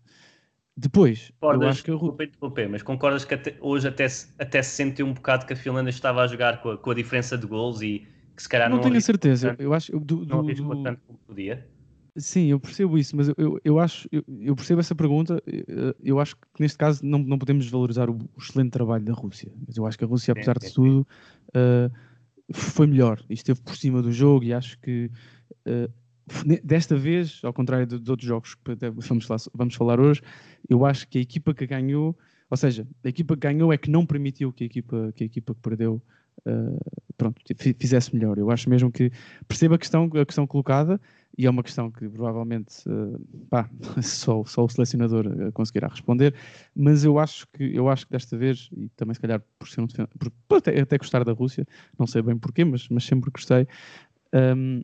depois, 0.75 1.31
concordas, 1.39 1.63
eu 1.63 1.69
acho 1.69 1.85
que 1.85 1.91
eu... 1.91 2.17
mas 2.71 2.83
concordas 2.83 3.25
que 3.27 3.35
até, 3.35 3.57
hoje 3.61 3.87
até 3.87 4.09
se, 4.09 4.33
até 4.39 4.63
se 4.63 4.71
sentiu 4.71 5.07
um 5.07 5.13
bocado 5.13 5.45
que 5.45 5.53
a 5.53 5.57
Finlândia 5.57 5.91
estava 5.91 6.23
a 6.23 6.27
jogar 6.27 6.63
com 6.63 6.71
a, 6.71 6.79
com 6.79 6.91
a 6.91 6.95
diferença 6.95 7.37
de 7.37 7.47
gols 7.47 7.83
e 7.83 8.07
que 8.35 8.43
se 8.43 8.49
calhar 8.49 8.71
não, 8.71 8.77
não 8.77 8.83
tenho 8.83 8.97
a 8.97 9.01
certeza. 9.01 9.55
eu 9.59 9.75
acho 9.75 9.93
do, 10.01 10.25
do, 10.25 10.27
não 10.27 10.45
do... 10.45 10.83
tanto 10.83 11.03
como 11.07 11.19
podia. 11.27 11.69
Sim, 12.17 12.49
eu 12.49 12.61
percebo 12.61 12.99
isso, 12.99 13.17
mas 13.17 13.29
eu, 13.29 13.35
eu, 13.39 13.61
eu 13.65 13.79
acho, 13.79 14.07
eu, 14.13 14.23
eu, 14.41 14.55
percebo 14.55 14.81
essa 14.81 14.95
pergunta. 14.95 15.43
Eu 16.03 16.21
acho 16.21 16.37
que 16.37 16.61
neste 16.61 16.77
caso 16.77 17.05
não, 17.05 17.19
não 17.19 17.39
podemos 17.39 17.67
valorizar 17.69 18.11
o, 18.11 18.15
o 18.15 18.39
excelente 18.39 18.71
trabalho 18.71 19.05
da 19.05 19.15
Rússia. 19.15 19.51
Mas 19.67 19.77
eu 19.77 19.87
acho 19.87 19.97
que 19.97 20.05
a 20.05 20.07
Rússia, 20.07 20.33
apesar 20.33 20.59
de 20.59 20.73
tudo, 20.73 21.07
uh, 21.49 21.91
foi 22.53 22.87
melhor 22.87 23.23
e 23.31 23.35
esteve 23.35 23.63
por 23.63 23.77
cima 23.77 24.03
do 24.03 24.13
jogo. 24.13 24.45
E 24.45 24.53
acho 24.53 24.79
que 24.81 25.11
uh, 25.67 25.91
desta 26.63 26.97
vez, 26.97 27.41
ao 27.43 27.53
contrário 27.53 27.87
de, 27.87 27.99
de 27.99 28.11
outros 28.11 28.29
jogos 28.29 28.55
que 28.55 28.75
vamos 29.09 29.25
falar, 29.25 29.41
vamos 29.55 29.75
falar 29.75 29.99
hoje, 29.99 30.21
eu 30.69 30.85
acho 30.85 31.09
que 31.09 31.17
a 31.17 31.21
equipa 31.21 31.55
que 31.55 31.67
ganhou, 31.67 32.17
ou 32.51 32.57
seja, 32.59 32.87
a 33.03 33.09
equipa 33.09 33.35
que 33.35 33.41
ganhou 33.41 33.73
é 33.73 33.79
que 33.79 33.91
não 33.91 34.05
permitiu 34.05 34.53
que 34.53 34.65
a 34.65 34.67
equipa 34.67 35.13
que, 35.15 35.25
a 35.25 35.27
equipa 35.27 35.55
que 35.55 35.61
perdeu 35.63 36.03
uh, 36.47 36.79
pronto, 37.17 37.41
fizesse 37.79 38.15
melhor. 38.15 38.37
Eu 38.37 38.51
acho 38.51 38.69
mesmo 38.69 38.91
que 38.91 39.11
perceba 39.49 39.77
a 39.77 39.79
questão, 39.79 40.11
a 40.15 40.27
questão 40.27 40.47
colocada 40.47 41.01
e 41.37 41.47
é 41.47 41.51
uma 41.51 41.63
questão 41.63 41.91
que 41.91 42.09
provavelmente 42.09 42.89
uh, 42.89 43.19
pá, 43.49 43.69
só, 44.03 44.45
só 44.45 44.65
o 44.65 44.69
selecionador 44.69 45.27
uh, 45.27 45.53
conseguirá 45.53 45.89
responder, 45.89 46.35
mas 46.75 47.05
eu 47.05 47.19
acho 47.19 47.47
que 47.53 47.75
eu 47.75 47.89
acho 47.89 48.07
que 48.07 48.13
desta 48.13 48.37
vez, 48.37 48.69
e 48.77 48.89
também 48.91 49.15
se 49.15 49.21
calhar 49.21 49.43
por 49.59 49.69
ser 49.69 49.81
um 49.81 49.87
por, 49.87 50.31
por 50.49 50.59
até, 50.59 50.81
até, 50.81 50.99
gostar 50.99 51.25
da 51.25 51.33
Rússia, 51.33 51.67
não 51.99 52.07
sei 52.07 52.23
bem 52.23 52.37
porquê, 52.37 52.65
mas, 52.65 52.89
mas 52.89 53.05
sempre 53.05 53.31
gostei. 53.31 53.67
Um, 54.33 54.83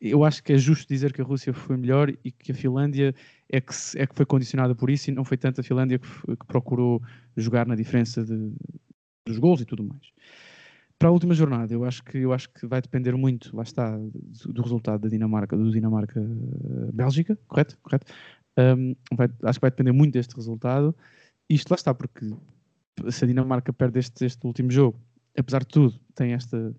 eu 0.00 0.24
acho 0.24 0.42
que 0.42 0.52
é 0.52 0.58
justo 0.58 0.86
dizer 0.88 1.12
que 1.12 1.20
a 1.22 1.24
Rússia 1.24 1.52
foi 1.52 1.76
melhor 1.76 2.12
e 2.22 2.30
que 2.30 2.52
a 2.52 2.54
Finlândia 2.54 3.14
é 3.48 3.60
que, 3.60 3.72
é 3.96 4.06
que 4.06 4.14
foi 4.14 4.26
condicionada 4.26 4.74
por 4.74 4.90
isso 4.90 5.10
e 5.10 5.14
não 5.14 5.24
foi 5.24 5.36
tanto 5.36 5.60
a 5.60 5.64
Finlândia 5.64 5.98
que, 5.98 6.08
que 6.08 6.46
procurou 6.46 7.02
jogar 7.36 7.66
na 7.66 7.74
diferença 7.74 8.24
de, 8.24 8.52
dos 9.24 9.38
gols 9.38 9.60
e 9.60 9.64
tudo 9.64 9.82
mais. 9.82 10.02
Para 10.98 11.10
a 11.10 11.12
última 11.12 11.34
jornada, 11.34 11.72
eu 11.72 11.84
acho 11.84 12.02
que 12.02 12.18
eu 12.18 12.32
acho 12.32 12.48
que 12.50 12.66
vai 12.66 12.80
depender 12.80 13.14
muito, 13.14 13.54
lá 13.54 13.62
está, 13.62 13.96
do, 13.96 14.52
do 14.52 14.62
resultado 14.62 15.02
da 15.02 15.08
Dinamarca, 15.08 15.56
do 15.56 15.70
Dinamarca 15.70 16.20
eh, 16.20 16.92
Bélgica, 16.92 17.38
correto? 17.46 17.78
Correto. 17.82 18.06
Um, 18.58 18.96
vai, 19.14 19.28
acho 19.42 19.58
que 19.58 19.62
vai 19.62 19.70
depender 19.70 19.92
muito 19.92 20.14
deste 20.14 20.34
resultado. 20.34 20.96
Isto 21.50 21.70
lá 21.70 21.74
está, 21.74 21.92
porque 21.92 22.34
se 23.10 23.24
a 23.24 23.26
Dinamarca 23.28 23.72
perde 23.72 23.98
este, 23.98 24.24
este 24.24 24.46
último 24.46 24.70
jogo, 24.70 24.98
apesar 25.38 25.60
de 25.60 25.68
tudo, 25.68 25.94
tem 26.14 26.32
esta. 26.32 26.74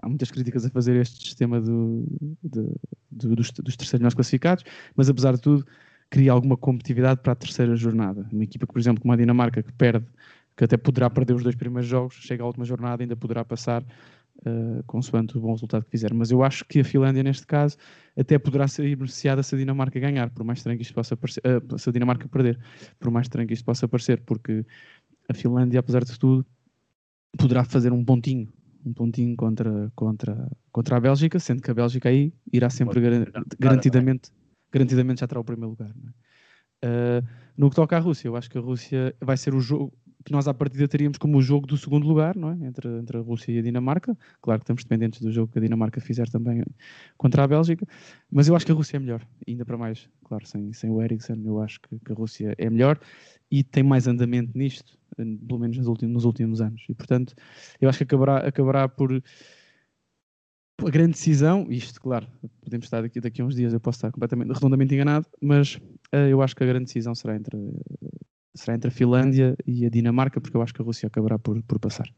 Há 0.00 0.08
muitas 0.08 0.30
críticas 0.30 0.64
a 0.64 0.70
fazer 0.70 0.96
este 0.96 1.24
sistema 1.24 1.60
do, 1.60 2.06
de, 2.42 2.72
do, 3.10 3.34
dos, 3.34 3.50
dos 3.50 3.76
terceiros 3.76 4.02
mais 4.02 4.14
classificados, 4.14 4.64
mas 4.94 5.08
apesar 5.08 5.34
de 5.34 5.40
tudo, 5.40 5.66
cria 6.08 6.32
alguma 6.32 6.56
competitividade 6.56 7.20
para 7.20 7.32
a 7.32 7.36
terceira 7.36 7.74
jornada. 7.74 8.28
Uma 8.32 8.44
equipa, 8.44 8.66
por 8.66 8.78
exemplo, 8.78 9.02
como 9.02 9.12
a 9.12 9.16
Dinamarca, 9.16 9.62
que 9.62 9.72
perde 9.72 10.06
que 10.56 10.64
até 10.64 10.76
poderá 10.76 11.10
perder 11.10 11.34
os 11.34 11.42
dois 11.42 11.54
primeiros 11.54 11.88
jogos, 11.88 12.14
chega 12.14 12.42
à 12.42 12.46
última 12.46 12.64
jornada 12.64 13.02
ainda 13.02 13.14
poderá 13.14 13.44
passar 13.44 13.82
uh, 13.82 14.82
consoante 14.86 15.36
o 15.36 15.40
bom 15.40 15.52
resultado 15.52 15.84
que 15.84 15.90
fizer. 15.90 16.14
Mas 16.14 16.30
eu 16.30 16.42
acho 16.42 16.64
que 16.64 16.80
a 16.80 16.84
Finlândia, 16.84 17.22
neste 17.22 17.46
caso, 17.46 17.76
até 18.16 18.38
poderá 18.38 18.66
ser 18.66 18.82
beneficiada 18.96 19.42
se 19.42 19.54
a 19.54 19.58
Dinamarca 19.58 20.00
ganhar, 20.00 20.30
por 20.30 20.44
mais 20.44 20.58
estranho 20.58 20.78
que 20.78 20.82
isto 20.82 20.94
possa 20.94 21.16
parecer, 21.16 21.42
uh, 21.44 21.78
se 21.78 21.88
a 21.88 21.92
Dinamarca 21.92 22.26
perder, 22.28 22.58
por 22.98 23.10
mais 23.10 23.26
estranho 23.26 23.46
que 23.46 23.54
isto 23.54 23.64
possa 23.64 23.86
parecer, 23.86 24.22
porque 24.24 24.64
a 25.28 25.34
Finlândia, 25.34 25.80
apesar 25.80 26.04
de 26.04 26.18
tudo, 26.18 26.46
poderá 27.36 27.62
fazer 27.64 27.92
um 27.92 28.04
pontinho, 28.04 28.48
um 28.84 28.94
pontinho 28.94 29.36
contra, 29.36 29.92
contra, 29.94 30.50
contra 30.72 30.96
a 30.96 31.00
Bélgica, 31.00 31.38
sendo 31.38 31.60
que 31.60 31.70
a 31.70 31.74
Bélgica 31.74 32.08
aí 32.08 32.32
irá 32.50 32.70
sempre 32.70 33.00
gar 33.00 33.44
garantidamente, 33.58 34.30
garantidamente 34.72 35.20
já 35.20 35.26
terá 35.26 35.40
o 35.40 35.44
primeiro 35.44 35.70
lugar. 35.70 35.90
Uh, 36.84 37.26
no 37.56 37.68
que 37.68 37.76
toca 37.76 37.96
à 37.96 38.00
Rússia, 38.00 38.28
eu 38.28 38.36
acho 38.36 38.48
que 38.48 38.58
a 38.58 38.60
Rússia 38.60 39.14
vai 39.20 39.36
ser 39.36 39.54
o 39.54 39.60
jogo, 39.60 39.92
que 40.26 40.32
nós 40.32 40.48
à 40.48 40.52
partida 40.52 40.88
teríamos 40.88 41.18
como 41.18 41.38
o 41.38 41.40
jogo 41.40 41.68
do 41.68 41.76
segundo 41.76 42.04
lugar, 42.04 42.34
não 42.34 42.50
é? 42.50 42.66
entre, 42.66 42.88
entre 42.98 43.16
a 43.16 43.20
Rússia 43.20 43.52
e 43.52 43.58
a 43.60 43.62
Dinamarca. 43.62 44.18
Claro 44.42 44.60
que 44.60 44.64
estamos 44.64 44.82
dependentes 44.82 45.20
do 45.20 45.30
jogo 45.30 45.52
que 45.52 45.58
a 45.58 45.62
Dinamarca 45.62 46.00
fizer 46.00 46.28
também 46.28 46.64
contra 47.16 47.44
a 47.44 47.46
Bélgica, 47.46 47.86
mas 48.30 48.48
eu 48.48 48.56
acho 48.56 48.66
que 48.66 48.72
a 48.72 48.74
Rússia 48.74 48.96
é 48.96 49.00
melhor, 49.00 49.24
ainda 49.46 49.64
para 49.64 49.78
mais, 49.78 50.10
claro, 50.24 50.44
sem, 50.44 50.72
sem 50.72 50.90
o 50.90 51.00
Eriksen, 51.00 51.40
eu 51.46 51.62
acho 51.62 51.80
que, 51.80 51.96
que 52.00 52.10
a 52.10 52.14
Rússia 52.16 52.54
é 52.58 52.68
melhor 52.68 52.98
e 53.48 53.62
tem 53.62 53.84
mais 53.84 54.08
andamento 54.08 54.50
nisto, 54.58 54.98
pelo 55.16 55.60
menos 55.60 55.78
nos 55.78 55.86
últimos, 55.86 56.14
nos 56.14 56.24
últimos 56.24 56.60
anos. 56.60 56.84
E 56.88 56.94
portanto, 56.94 57.32
eu 57.80 57.88
acho 57.88 57.98
que 57.98 58.04
acabará, 58.04 58.38
acabará 58.38 58.88
por 58.88 59.22
a 60.84 60.90
grande 60.90 61.12
decisão, 61.12 61.68
isto, 61.70 62.00
claro, 62.00 62.26
podemos 62.60 62.86
estar 62.86 63.00
daqui, 63.00 63.20
daqui 63.20 63.40
a 63.40 63.44
uns 63.44 63.54
dias, 63.54 63.72
eu 63.72 63.80
posso 63.80 63.98
estar 63.98 64.10
completamente 64.10 64.52
redondamente 64.52 64.92
enganado, 64.92 65.26
mas 65.40 65.76
uh, 66.12 66.28
eu 66.28 66.42
acho 66.42 66.56
que 66.56 66.64
a 66.64 66.66
grande 66.66 66.86
decisão 66.86 67.14
será 67.14 67.36
entre 67.36 67.56
será 68.56 68.74
entre 68.74 68.88
a 68.88 68.90
Finlândia 68.90 69.56
e 69.66 69.86
a 69.86 69.90
Dinamarca, 69.90 70.40
porque 70.40 70.56
eu 70.56 70.62
acho 70.62 70.74
que 70.74 70.82
a 70.82 70.84
Rússia 70.84 71.06
acabará 71.06 71.38
por, 71.38 71.62
por 71.62 71.78
passar. 71.78 72.08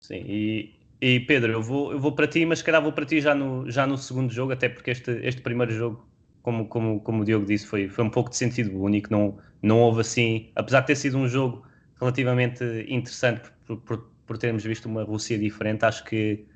Sim, 0.00 0.22
e, 0.26 0.74
e 1.00 1.20
Pedro, 1.20 1.52
eu 1.52 1.62
vou, 1.62 1.92
eu 1.92 2.00
vou 2.00 2.14
para 2.14 2.26
ti, 2.26 2.44
mas 2.44 2.58
se 2.60 2.64
calhar 2.64 2.82
vou 2.82 2.92
para 2.92 3.06
ti 3.06 3.20
já 3.20 3.34
no, 3.34 3.70
já 3.70 3.86
no 3.86 3.96
segundo 3.98 4.32
jogo, 4.32 4.52
até 4.52 4.68
porque 4.68 4.90
este, 4.90 5.10
este 5.22 5.42
primeiro 5.42 5.72
jogo, 5.72 6.08
como, 6.42 6.68
como, 6.68 7.00
como 7.00 7.22
o 7.22 7.24
Diogo 7.24 7.46
disse, 7.46 7.66
foi, 7.66 7.88
foi 7.88 8.04
um 8.04 8.10
pouco 8.10 8.30
de 8.30 8.36
sentido 8.36 8.78
único, 8.80 9.10
não, 9.10 9.38
não 9.62 9.80
houve 9.80 10.00
assim, 10.00 10.50
apesar 10.56 10.80
de 10.80 10.88
ter 10.88 10.96
sido 10.96 11.18
um 11.18 11.28
jogo 11.28 11.66
relativamente 12.00 12.64
interessante 12.88 13.50
por, 13.66 13.76
por, 13.78 14.10
por 14.26 14.38
termos 14.38 14.64
visto 14.64 14.86
uma 14.86 15.02
Rússia 15.04 15.38
diferente, 15.38 15.84
acho 15.84 16.04
que 16.04 16.46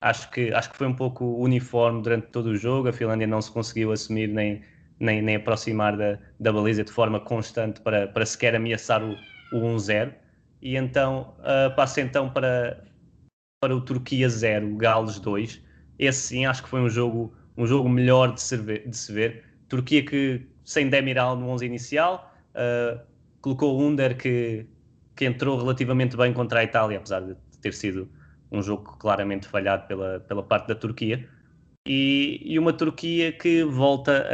acho 0.00 0.30
que, 0.30 0.52
acho 0.52 0.70
que 0.70 0.76
foi 0.76 0.86
um 0.86 0.94
pouco 0.94 1.24
uniforme 1.24 2.02
durante 2.02 2.28
todo 2.28 2.46
o 2.46 2.56
jogo. 2.56 2.88
A 2.88 2.92
Finlândia 2.92 3.26
não 3.26 3.40
se 3.40 3.50
conseguiu 3.50 3.92
assumir 3.92 4.28
nem, 4.28 4.62
nem, 4.98 5.22
nem 5.22 5.36
aproximar 5.36 5.96
da, 5.96 6.18
da 6.38 6.52
baliza 6.52 6.84
de 6.84 6.90
forma 6.90 7.20
constante 7.20 7.80
para, 7.80 8.08
para 8.08 8.26
sequer 8.26 8.54
ameaçar 8.54 9.02
o, 9.02 9.12
o 9.52 9.60
1-0. 9.60 10.12
E 10.62 10.76
então 10.76 11.34
uh, 11.40 11.74
passa 11.76 12.00
então 12.00 12.30
para, 12.30 12.84
para 13.60 13.74
o 13.74 13.80
Turquia 13.80 14.28
0, 14.28 14.76
Gales 14.76 15.18
2. 15.18 15.62
Esse 15.98 16.20
sim 16.20 16.46
acho 16.46 16.62
que 16.62 16.68
foi 16.68 16.80
um 16.80 16.88
jogo, 16.88 17.34
um 17.56 17.66
jogo 17.66 17.88
melhor 17.88 18.32
de 18.32 18.40
se 18.40 18.56
ver. 18.56 18.88
De 18.88 18.96
se 18.96 19.12
ver. 19.12 19.44
Turquia 19.68 20.04
que 20.04 20.46
sem 20.66 20.88
Demiral 20.88 21.36
no 21.36 21.48
11 21.50 21.64
inicial, 21.64 22.34
uh, 22.54 23.00
colocou 23.40 23.78
o 23.78 23.86
Under 23.86 24.16
que, 24.16 24.66
que 25.14 25.24
entrou 25.24 25.56
relativamente 25.56 26.16
bem 26.16 26.32
contra 26.32 26.60
a 26.60 26.64
Itália, 26.64 26.98
apesar 26.98 27.20
de 27.20 27.36
ter 27.62 27.72
sido 27.72 28.10
um 28.50 28.60
jogo 28.60 28.96
claramente 28.98 29.46
falhado 29.46 29.86
pela, 29.86 30.20
pela 30.20 30.42
parte 30.42 30.66
da 30.66 30.74
Turquia. 30.74 31.26
E, 31.86 32.42
e 32.44 32.58
uma 32.58 32.72
Turquia 32.72 33.32
que 33.32 33.62
volta 33.62 34.26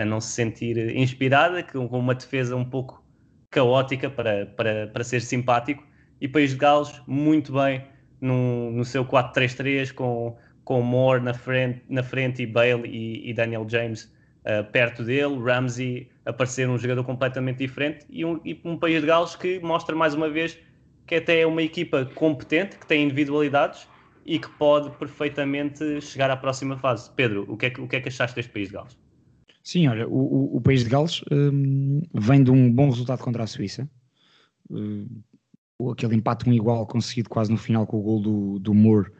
a, 0.00 0.04
não 0.04 0.20
se 0.20 0.32
sentir 0.32 0.96
inspirada, 0.96 1.62
com 1.62 1.86
uma 1.86 2.14
defesa 2.14 2.56
um 2.56 2.64
pouco 2.64 3.04
caótica 3.50 4.08
para, 4.08 4.46
para, 4.46 4.86
para 4.88 5.04
ser 5.04 5.20
simpático. 5.20 5.84
E 6.20 6.28
País 6.28 6.50
de 6.50 6.56
Gales, 6.56 7.00
muito 7.06 7.52
bem 7.52 7.84
no, 8.20 8.70
no 8.70 8.84
seu 8.84 9.04
4-3-3, 9.04 9.92
com, 9.92 10.36
com 10.64 10.82
Moore 10.82 11.22
na 11.22 11.34
frente, 11.34 11.82
na 11.88 12.02
frente 12.02 12.42
e 12.42 12.46
Bale 12.46 12.86
e, 12.86 13.30
e 13.30 13.34
Daniel 13.34 13.66
James 13.68 14.04
uh, 14.44 14.64
perto 14.70 15.02
dele. 15.02 15.38
Ramsey 15.38 16.08
aparecer 16.24 16.68
um 16.68 16.78
jogador 16.78 17.04
completamente 17.04 17.58
diferente. 17.58 18.06
E 18.08 18.24
um, 18.24 18.40
e 18.44 18.60
um 18.64 18.76
País 18.76 19.00
de 19.00 19.06
Gales 19.06 19.34
que 19.34 19.58
mostra 19.60 19.96
mais 19.96 20.14
uma 20.14 20.28
vez 20.28 20.58
que 21.06 21.16
até 21.16 21.40
é 21.40 21.46
uma 21.46 21.62
equipa 21.62 22.04
competente, 22.14 22.78
que 22.78 22.86
tem 22.86 23.02
individualidades 23.02 23.88
e 24.24 24.38
que 24.38 24.48
pode 24.50 24.90
perfeitamente 24.96 26.00
chegar 26.00 26.30
à 26.30 26.36
próxima 26.36 26.76
fase. 26.76 27.10
Pedro, 27.16 27.46
o 27.48 27.56
que 27.56 27.66
é 27.66 27.70
que, 27.70 27.80
o 27.80 27.88
que, 27.88 27.96
é 27.96 28.00
que 28.00 28.08
achaste 28.08 28.36
deste 28.36 28.52
País 28.52 28.68
de 28.68 28.74
Gales? 28.74 28.99
Sim, 29.70 29.86
olha, 29.86 30.08
o, 30.08 30.56
o 30.56 30.60
País 30.60 30.82
de 30.82 30.90
Gales 30.90 31.22
um, 31.30 32.02
vem 32.12 32.42
de 32.42 32.50
um 32.50 32.72
bom 32.72 32.90
resultado 32.90 33.22
contra 33.22 33.44
a 33.44 33.46
Suíça. 33.46 33.88
Um, 34.68 35.06
aquele 35.92 36.16
empate 36.16 36.50
um 36.50 36.52
igual 36.52 36.84
conseguido 36.88 37.28
quase 37.28 37.52
no 37.52 37.56
final 37.56 37.86
com 37.86 38.00
o 38.00 38.02
gol 38.02 38.20
do, 38.20 38.58
do 38.58 38.74
Moore, 38.74 39.12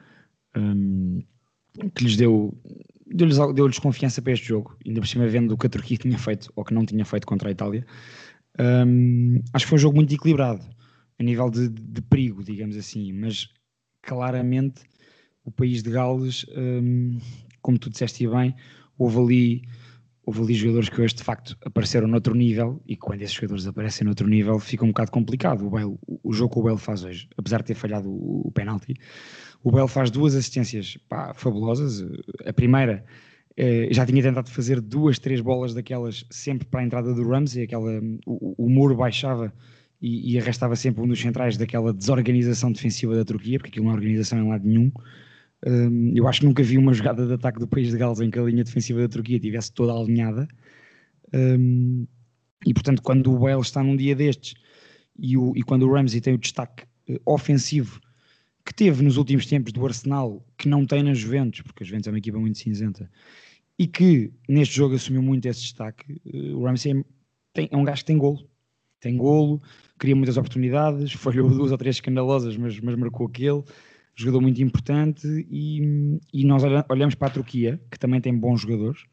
um, 0.57 1.23
que 1.95 2.02
lhes 2.02 2.16
deu 2.16 2.52
deu-lhes 3.07 3.38
deu 3.54 3.71
confiança 3.80 4.21
para 4.21 4.33
este 4.33 4.49
jogo, 4.49 4.76
ainda 4.85 5.00
por 5.00 5.07
cima 5.07 5.28
vendo 5.28 5.52
o 5.52 5.57
que 5.57 5.69
a 5.69 5.71
Turquia 5.71 5.97
tinha 5.97 6.19
feito 6.19 6.52
ou 6.57 6.64
que 6.64 6.75
não 6.75 6.85
tinha 6.85 7.04
feito 7.04 7.28
contra 7.28 7.49
a 7.49 7.52
Itália. 7.52 7.87
Um, 8.59 9.40
acho 9.52 9.66
que 9.66 9.69
foi 9.69 9.76
um 9.76 9.83
jogo 9.83 9.95
muito 9.95 10.12
equilibrado 10.12 10.69
a 11.16 11.23
nível 11.23 11.49
de, 11.49 11.69
de 11.69 12.02
perigo, 12.02 12.42
digamos 12.42 12.76
assim, 12.76 13.12
mas 13.12 13.49
claramente 14.02 14.83
o 15.45 15.52
país 15.52 15.80
de 15.80 15.92
Gales, 15.92 16.45
um, 16.57 17.21
como 17.62 17.78
tu 17.78 17.88
disseste 17.88 18.26
bem, 18.26 18.52
houve 18.99 19.19
ali, 19.19 19.62
houve 20.25 20.43
ali 20.43 20.55
jogadores 20.55 20.89
que 20.89 21.00
hoje 21.00 21.15
de 21.15 21.23
facto 21.23 21.57
apareceram 21.65 22.07
noutro 22.07 22.35
nível 22.35 22.81
e 22.87 22.97
quando 22.97 23.23
esses 23.23 23.35
jogadores 23.35 23.67
aparecem 23.67 24.05
noutro 24.05 24.29
nível 24.29 24.59
fica 24.59 24.85
um 24.85 24.89
bocado 24.89 25.11
complicado. 25.11 25.67
O, 25.67 25.71
Bale, 25.71 25.97
o 26.07 26.33
jogo 26.33 26.55
que 26.55 26.59
o 26.61 26.62
Bale 26.62 26.79
faz 26.79 27.05
hoje, 27.05 27.29
apesar 27.37 27.59
de 27.59 27.65
ter 27.65 27.75
falhado 27.75 28.09
o, 28.11 28.43
o 28.47 28.53
penalti, 28.53 28.95
o 29.62 29.71
Bale 29.71 29.89
faz 29.89 30.11
duas 30.11 30.35
assistências 30.35 30.97
pá, 31.09 31.33
fabulosas. 31.35 32.05
A 32.47 32.53
primeira 32.53 33.05
eh, 33.57 33.89
já 33.91 34.07
tinha 34.07 34.23
tentado 34.23 34.50
fazer 34.50 34.81
duas, 34.81 35.19
três 35.19 35.41
bolas 35.41 35.75
daquelas 35.75 36.25
sempre 36.31 36.67
para 36.67 36.81
a 36.81 36.85
entrada 36.85 37.12
do 37.12 37.29
Ramsey, 37.29 37.65
aquela, 37.65 38.00
o, 38.27 38.67
o 38.67 38.71
muro 38.71 38.97
baixava 38.97 39.53
e, 40.00 40.33
e 40.33 40.39
arrastava 40.39 40.77
sempre 40.77 41.03
um 41.03 41.09
dos 41.09 41.21
centrais 41.21 41.57
daquela 41.57 41.93
desorganização 41.93 42.73
defensiva 42.73 43.15
da 43.15 43.25
Turquia, 43.25 43.59
porque 43.59 43.71
aquilo 43.71 43.87
não 43.87 43.93
é 43.93 43.97
organização 43.97 44.39
em 44.39 44.49
lado 44.49 44.67
nenhum. 44.67 44.91
Um, 45.67 46.12
eu 46.14 46.26
acho 46.26 46.40
que 46.40 46.47
nunca 46.47 46.62
vi 46.62 46.79
uma 46.79 46.93
jogada 46.93 47.26
de 47.26 47.33
ataque 47.33 47.59
do 47.59 47.69
país 47.69 47.90
de 47.90 47.99
Gales 47.99 48.21
em 48.21 48.31
que 48.31 48.38
a 48.38 48.43
linha 48.43 48.64
defensiva 48.64 49.00
da 49.00 49.09
Turquia 49.09 49.37
estivesse 49.37 49.73
toda 49.73 49.93
alinhada. 49.93 50.49
Um, 51.35 52.07
e 52.67 52.75
portanto, 52.75 53.02
quando 53.02 53.33
o 53.33 53.38
Bale 53.38 53.61
está 53.61 53.83
num 53.83 53.97
dia 53.97 54.14
destes 54.14 54.55
e, 55.19 55.37
o, 55.37 55.52
e 55.57 55.62
quando 55.62 55.87
o 55.87 55.93
Ramsey 55.93 56.21
tem 56.21 56.35
o 56.35 56.38
destaque 56.38 56.85
uh, 57.09 57.21
ofensivo 57.26 58.00
que 58.65 58.75
teve 58.75 59.02
nos 59.02 59.17
últimos 59.17 59.47
tempos 59.47 59.73
do 59.73 59.84
Arsenal, 59.87 60.45
que 60.56 60.69
não 60.69 60.84
tem 60.84 61.02
na 61.02 61.15
Juventus, 61.15 61.63
porque 61.63 61.82
a 61.82 61.87
Juventus 61.87 62.08
é 62.08 62.11
uma 62.11 62.19
equipa 62.19 62.39
muito 62.39 62.58
cinzenta, 62.58 63.11
e 63.78 63.87
que 63.87 64.30
neste 64.49 64.76
jogo 64.76 64.95
assumiu 64.95 65.23
muito 65.23 65.47
esse 65.47 65.63
destaque, 65.63 66.21
uh, 66.26 66.56
o 66.58 66.65
Ramsey 66.65 66.93
é, 66.93 67.04
tem, 67.52 67.69
é 67.71 67.76
um 67.76 67.84
gajo 67.84 68.00
que 68.00 68.06
tem 68.06 68.19
golo. 68.19 68.49
Tem 69.00 69.17
golo, 69.17 69.63
cria 69.99 70.15
muitas 70.15 70.37
oportunidades, 70.37 71.13
falhou 71.15 71.49
duas 71.49 71.73
ou 71.73 71.78
três 71.78 71.97
escandalosas, 71.97 72.56
mas, 72.56 72.78
mas 72.80 72.95
marcou 72.97 73.26
aquele. 73.26 73.63
Jogador 74.21 74.43
muito 74.43 74.63
importante 74.63 75.26
e, 75.50 76.19
e 76.33 76.45
nós 76.45 76.63
olhamos 76.89 77.15
para 77.15 77.28
a 77.28 77.30
Turquia, 77.30 77.80
que 77.91 77.99
também 77.99 78.21
tem 78.21 78.37
bons 78.37 78.61
jogadores, 78.61 79.04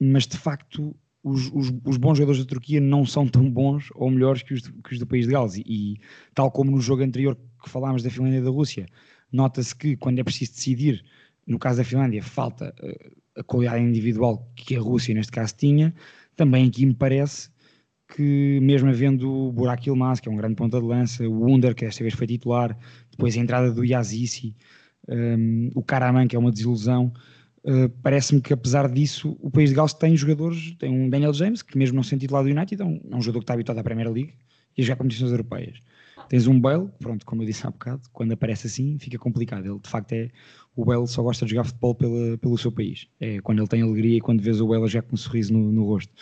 mas 0.00 0.26
de 0.26 0.36
facto 0.36 0.96
os, 1.22 1.46
os, 1.52 1.72
os, 1.84 1.96
bons 1.96 2.18
jogadores 2.18 2.42
da 2.42 2.48
Turquia 2.48 2.80
não 2.80 3.04
são 3.04 3.26
tão 3.26 3.50
bons 3.50 3.88
ou 3.94 4.10
melhores 4.10 4.42
que 4.42 4.54
os, 4.54 4.62
que 4.62 4.92
os 4.92 4.98
do 4.98 5.06
país 5.06 5.26
de 5.26 5.32
Gales. 5.32 5.56
E, 5.56 5.64
e, 5.66 6.00
tal 6.34 6.50
como 6.50 6.70
no 6.70 6.80
jogo 6.80 7.02
anterior 7.02 7.36
que 7.62 7.70
falámos 7.70 8.02
da 8.02 8.10
Finlândia 8.10 8.38
e 8.38 8.42
da 8.42 8.50
Rússia, 8.50 8.86
nota-se 9.32 9.74
que 9.74 9.96
quando 9.96 10.18
é 10.18 10.24
preciso 10.24 10.52
decidir, 10.52 11.04
no 11.46 11.58
caso 11.58 11.78
da 11.78 11.84
Finlândia, 11.84 12.22
falta 12.22 12.74
uh, 12.80 13.40
a 13.40 13.44
qualidade 13.44 13.82
individual 13.82 14.48
que 14.56 14.76
a 14.76 14.80
Rússia 14.80 15.14
neste 15.14 15.32
caso 15.32 15.54
tinha. 15.56 15.94
Também 16.36 16.68
aqui 16.68 16.84
me 16.84 16.94
parece 16.94 17.50
que 18.14 18.60
mesmo 18.62 18.88
havendo 18.88 19.28
o 19.28 19.52
Burak 19.52 19.88
Yilmaz, 19.88 20.20
que 20.20 20.28
é 20.28 20.32
um 20.32 20.36
grande 20.36 20.54
ponta 20.54 20.80
de 20.80 20.86
lança, 20.86 21.28
o 21.28 21.52
Under, 21.52 21.74
que 21.74 21.84
desta 21.84 22.04
vez 22.04 22.14
foi 22.14 22.26
titular, 22.26 22.76
depois 23.16 23.36
a 23.36 23.40
entrada 23.40 23.72
do 23.72 23.82
Yazici, 23.82 24.54
um, 25.08 25.70
o 25.74 25.82
Karaman, 25.82 26.28
que 26.28 26.36
é 26.36 26.38
uma 26.38 26.52
desilusão, 26.52 27.12
uh, 27.64 27.88
parece-me 28.02 28.40
que 28.40 28.52
apesar 28.52 28.88
disso 28.90 29.36
o 29.40 29.50
País 29.50 29.70
de 29.70 29.76
Gales 29.76 29.94
tem 29.94 30.14
jogadores, 30.16 30.76
tem 30.78 30.90
um 30.90 31.08
Daniel 31.08 31.32
James, 31.32 31.62
que 31.62 31.78
mesmo 31.78 31.96
não 31.96 32.02
sendo 32.02 32.20
titular 32.20 32.44
do 32.44 32.50
United, 32.50 32.80
é 32.80 32.84
um, 32.84 33.00
é 33.10 33.16
um 33.16 33.22
jogador 33.22 33.40
que 33.40 33.44
está 33.44 33.54
habituado 33.54 33.78
à 33.78 33.82
Premier 33.82 34.12
League 34.12 34.34
e 34.76 34.82
a 34.82 34.84
jogar 34.84 34.96
competições 34.96 35.30
europeias. 35.30 35.78
Tens 36.28 36.46
um 36.46 36.60
Bale, 36.60 36.88
pronto, 36.98 37.24
como 37.24 37.42
eu 37.42 37.46
disse 37.46 37.66
há 37.66 37.70
bocado, 37.70 38.02
quando 38.12 38.32
aparece 38.32 38.66
assim 38.66 38.98
fica 38.98 39.16
complicado. 39.16 39.64
Ele 39.64 39.78
de 39.78 39.88
facto 39.88 40.12
é. 40.12 40.28
O 40.74 40.84
Bale 40.84 41.06
só 41.06 41.22
gosta 41.22 41.46
de 41.46 41.52
jogar 41.52 41.64
futebol 41.64 41.94
pela, 41.94 42.36
pelo 42.36 42.58
seu 42.58 42.70
país. 42.70 43.06
É 43.18 43.40
quando 43.40 43.60
ele 43.60 43.68
tem 43.68 43.80
alegria 43.80 44.18
e 44.18 44.20
quando 44.20 44.42
vês 44.42 44.60
o 44.60 44.66
Bale 44.66 44.86
já 44.88 45.00
com 45.00 45.14
um 45.14 45.16
sorriso 45.16 45.52
no, 45.52 45.72
no 45.72 45.84
rosto 45.84 46.12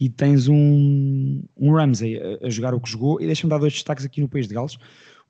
e 0.00 0.08
tens 0.08 0.48
um, 0.48 1.42
um 1.56 1.72
Ramsey 1.72 2.18
a, 2.18 2.46
a, 2.46 2.50
jogar 2.50 2.74
o 2.74 2.80
que 2.80 2.90
jogou, 2.90 3.20
e 3.20 3.26
deixa-me 3.26 3.50
dar 3.50 3.58
dois 3.58 3.72
destaques 3.72 4.04
aqui 4.04 4.20
no 4.20 4.28
País 4.28 4.46
de 4.46 4.54
Gales. 4.54 4.78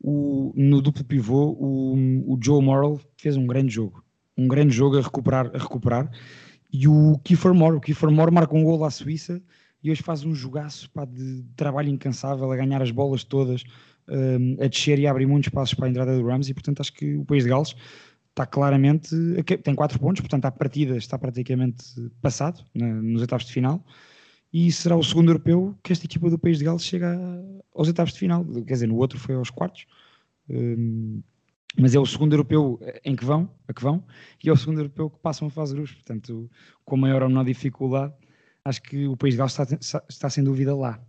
O, 0.01 0.53
no 0.55 0.81
duplo 0.81 1.05
pivô, 1.05 1.57
o, 1.59 2.33
o 2.33 2.39
Joe 2.41 2.63
Morrell 2.63 3.01
fez 3.17 3.37
um 3.37 3.47
grande 3.47 3.73
jogo, 3.73 4.05
um 4.37 4.47
grande 4.47 4.75
jogo 4.75 4.99
a 4.99 5.03
recuperar, 5.03 5.51
a 5.55 5.59
recuperar. 5.59 6.11
E 6.73 6.87
o 6.87 7.19
Kiefer 7.25 7.53
Moore, 7.53 7.77
o 7.77 7.81
Kiefer 7.81 8.11
Moore 8.11 8.33
marca 8.33 8.55
um 8.55 8.63
gol 8.63 8.85
à 8.85 8.91
Suíça 8.91 9.43
e 9.83 9.91
hoje 9.91 10.03
faz 10.03 10.25
um 10.25 10.35
jogaço 10.35 10.91
pá, 10.91 11.05
de 11.05 11.45
trabalho 11.57 11.89
incansável, 11.89 12.51
a 12.51 12.57
ganhar 12.57 12.83
as 12.83 12.91
bolas 12.91 13.25
todas, 13.25 13.65
um, 14.09 14.63
a 14.63 14.69
descer 14.69 14.99
e 14.99 15.07
abrir 15.07 15.27
muitos 15.27 15.49
passos 15.49 15.75
para 15.75 15.87
a 15.87 15.91
entrada 15.91 16.17
do 16.17 16.27
Ramsey. 16.27 16.55
Portanto, 16.55 16.81
acho 16.81 16.93
que 16.93 17.17
o 17.17 17.25
País 17.25 17.45
de 17.45 17.51
Gales 17.51 17.75
está 18.31 18.47
claramente, 18.47 19.17
tem 19.65 19.75
quatro 19.75 19.99
pontos, 19.99 20.21
portanto, 20.21 20.45
a 20.45 20.51
partida 20.51 20.97
está 20.97 21.19
praticamente 21.19 21.85
passado 22.21 22.63
nos 22.75 23.21
oitavos 23.21 23.47
de 23.47 23.53
final 23.53 23.85
e 24.53 24.73
será 24.73 24.97
o 24.97 25.03
segundo 25.03 25.31
europeu 25.31 25.77
que 25.83 25.93
esta 25.93 26.07
equipa 26.07 26.31
do 26.31 26.39
País 26.39 26.59
de 26.59 26.65
Gales 26.65 26.85
chega 26.85 27.19
aos 27.75 27.89
oitavos 27.89 28.13
de 28.13 28.19
final. 28.19 28.45
Quer 28.45 28.75
dizer, 28.75 28.87
no 28.87 28.97
outro 28.97 29.19
foi 29.19 29.35
aos 29.35 29.51
quartos, 29.51 29.87
um, 30.49 31.23
mas 31.79 31.95
é 31.95 31.99
o 31.99 32.07
segundo 32.07 32.33
europeu 32.33 32.81
em 33.05 33.15
que 33.15 33.25
vão, 33.25 33.51
a 33.69 33.73
que 33.73 33.83
vão, 33.83 34.03
e 34.43 34.49
é 34.49 34.53
o 34.53 34.57
segundo 34.57 34.81
europeu 34.81 35.11
que 35.11 35.19
passam 35.19 35.49
a 35.49 35.51
fase 35.51 35.75
grupos. 35.75 35.95
Portanto, 35.95 36.51
com 36.85 36.97
maior 36.97 37.23
ou 37.23 37.29
menor 37.29 37.45
dificuldade, 37.45 38.15
acho 38.65 38.83
que 38.83 39.07
o 39.07 39.17
País 39.17 39.35
de 39.35 39.39
Gales 39.39 39.59
está, 39.59 40.05
está 40.09 40.31
sem 40.31 40.43
dúvida 40.43 40.75
lá. 40.75 41.01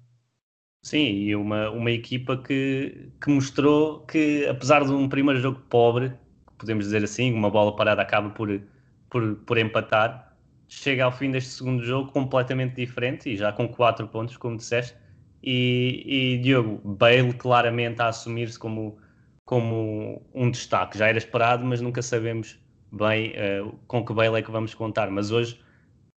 Sim, 0.81 1.07
e 1.07 1.35
uma, 1.35 1.69
uma 1.71 1.91
equipa 1.91 2.37
que, 2.37 3.09
que 3.21 3.29
mostrou 3.29 4.05
que, 4.05 4.45
apesar 4.47 4.85
de 4.85 4.91
um 4.91 5.09
primeiro 5.09 5.39
jogo 5.39 5.59
pobre, 5.69 6.13
podemos 6.57 6.85
dizer 6.85 7.03
assim, 7.03 7.33
uma 7.33 7.49
bola 7.49 7.75
parada 7.75 8.01
acaba 8.01 8.29
por, 8.29 8.61
por, 9.09 9.35
por 9.37 9.57
empatar, 9.57 10.28
chega 10.69 11.03
ao 11.03 11.11
fim 11.11 11.31
deste 11.31 11.49
segundo 11.49 11.83
jogo 11.83 12.11
completamente 12.11 12.75
diferente 12.75 13.29
e 13.29 13.35
já 13.35 13.51
com 13.51 13.67
quatro 13.67 14.07
pontos, 14.07 14.37
como 14.37 14.55
disseste. 14.55 14.95
E, 15.41 16.03
e 16.05 16.37
Diogo, 16.37 16.79
Bale 16.87 17.33
claramente 17.33 18.01
a 18.01 18.09
assumir-se 18.09 18.57
como, 18.59 18.97
como 19.45 20.21
um 20.33 20.51
destaque. 20.51 20.97
Já 20.97 21.07
era 21.07 21.17
esperado, 21.17 21.65
mas 21.65 21.81
nunca 21.81 22.01
sabemos 22.01 22.59
bem 22.91 23.31
uh, 23.31 23.75
com 23.87 24.05
que 24.05 24.13
Bale 24.13 24.37
é 24.37 24.41
que 24.43 24.51
vamos 24.51 24.75
contar. 24.75 25.09
Mas 25.09 25.31
hoje 25.31 25.59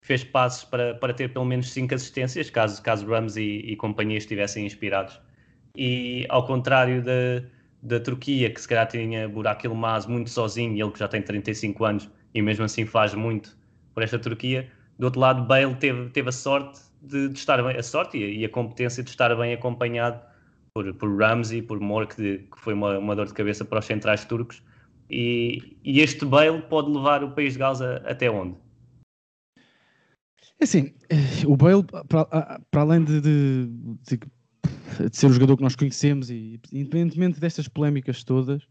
fez 0.03 0.23
passos 0.23 0.65
para, 0.65 0.95
para 0.97 1.15
ter 1.15 1.33
pelo 1.33 1.47
menos 1.47 1.73
cinco 1.73 1.95
assistências, 1.95 2.51
caso, 2.51 2.83
caso 2.83 3.07
Rams 3.07 3.37
e, 3.37 3.61
e 3.61 3.77
companhia 3.77 4.19
estivessem 4.19 4.67
inspirados. 4.67 5.19
E 5.75 6.27
ao 6.29 6.45
contrário 6.45 7.03
da, 7.03 7.43
da 7.83 7.99
Turquia, 8.01 8.51
que 8.51 8.61
se 8.61 8.69
calhar 8.69 8.87
tinha 8.87 9.27
Burak 9.29 9.65
Ilmaz 9.65 10.05
muito 10.05 10.29
sozinho, 10.29 10.85
ele 10.85 10.93
que 10.93 10.99
já 10.99 11.09
tem 11.09 11.23
35 11.23 11.85
anos 11.85 12.11
e 12.35 12.43
mesmo 12.43 12.65
assim 12.65 12.85
faz 12.85 13.15
muito 13.15 13.57
por 13.95 14.03
esta 14.03 14.19
Turquia. 14.19 14.71
Do 14.99 15.07
outro 15.07 15.21
lado, 15.21 15.45
Bale 15.45 15.75
teve, 15.77 16.11
teve 16.11 16.29
a 16.29 16.33
sorte 16.33 16.81
de, 17.01 17.29
de 17.29 17.39
estar 17.39 17.63
bem, 17.63 17.77
a 17.77 17.83
sorte 17.83 18.19
e 18.19 18.25
a, 18.25 18.29
e 18.29 18.45
a, 18.45 18.49
competência 18.49 19.03
de 19.03 19.11
estar 19.11 19.35
bem 19.37 19.53
acompanhado 19.53 20.21
por, 20.75 20.93
por 20.95 21.17
Ramsey, 21.17 21.63
por 21.63 21.81
Moore, 21.81 22.07
que, 22.07 22.39
que 22.39 22.59
foi 22.59 22.75
uma, 22.75 22.99
uma, 22.99 23.17
dor 23.17 23.27
de 23.27 23.35
cabeça 23.35 23.65
para 23.65 23.81
os 23.81 23.85
centrais 23.85 24.25
turcos. 24.25 24.63
E, 25.11 25.77
e 25.85 26.01
este 26.01 26.25
Bale 26.25 26.63
pode 26.63 26.91
levar 26.91 27.23
o 27.25 27.33
país 27.33 27.55
de 27.55 27.59
Gales 27.59 27.81
a, 27.81 27.97
até 27.97 28.31
onde? 28.31 28.57
É 30.61 30.65
assim, 30.65 30.95
eh, 31.11 31.47
o 31.47 31.57
Bale, 31.57 31.83
para, 32.09 32.61
para 32.71 32.81
além 32.81 33.05
de, 33.05 33.21
de, 33.21 33.67
de, 34.09 34.17
de, 35.09 35.17
ser 35.17 35.27
o 35.27 35.33
jogador 35.33 35.57
que 35.57 35.63
nós 35.63 35.75
conhecemos 35.75 36.31
e 36.31 36.61
independentemente 36.73 37.41
destas 37.41 37.67
polémicas 37.67 38.23
todas 38.23 38.63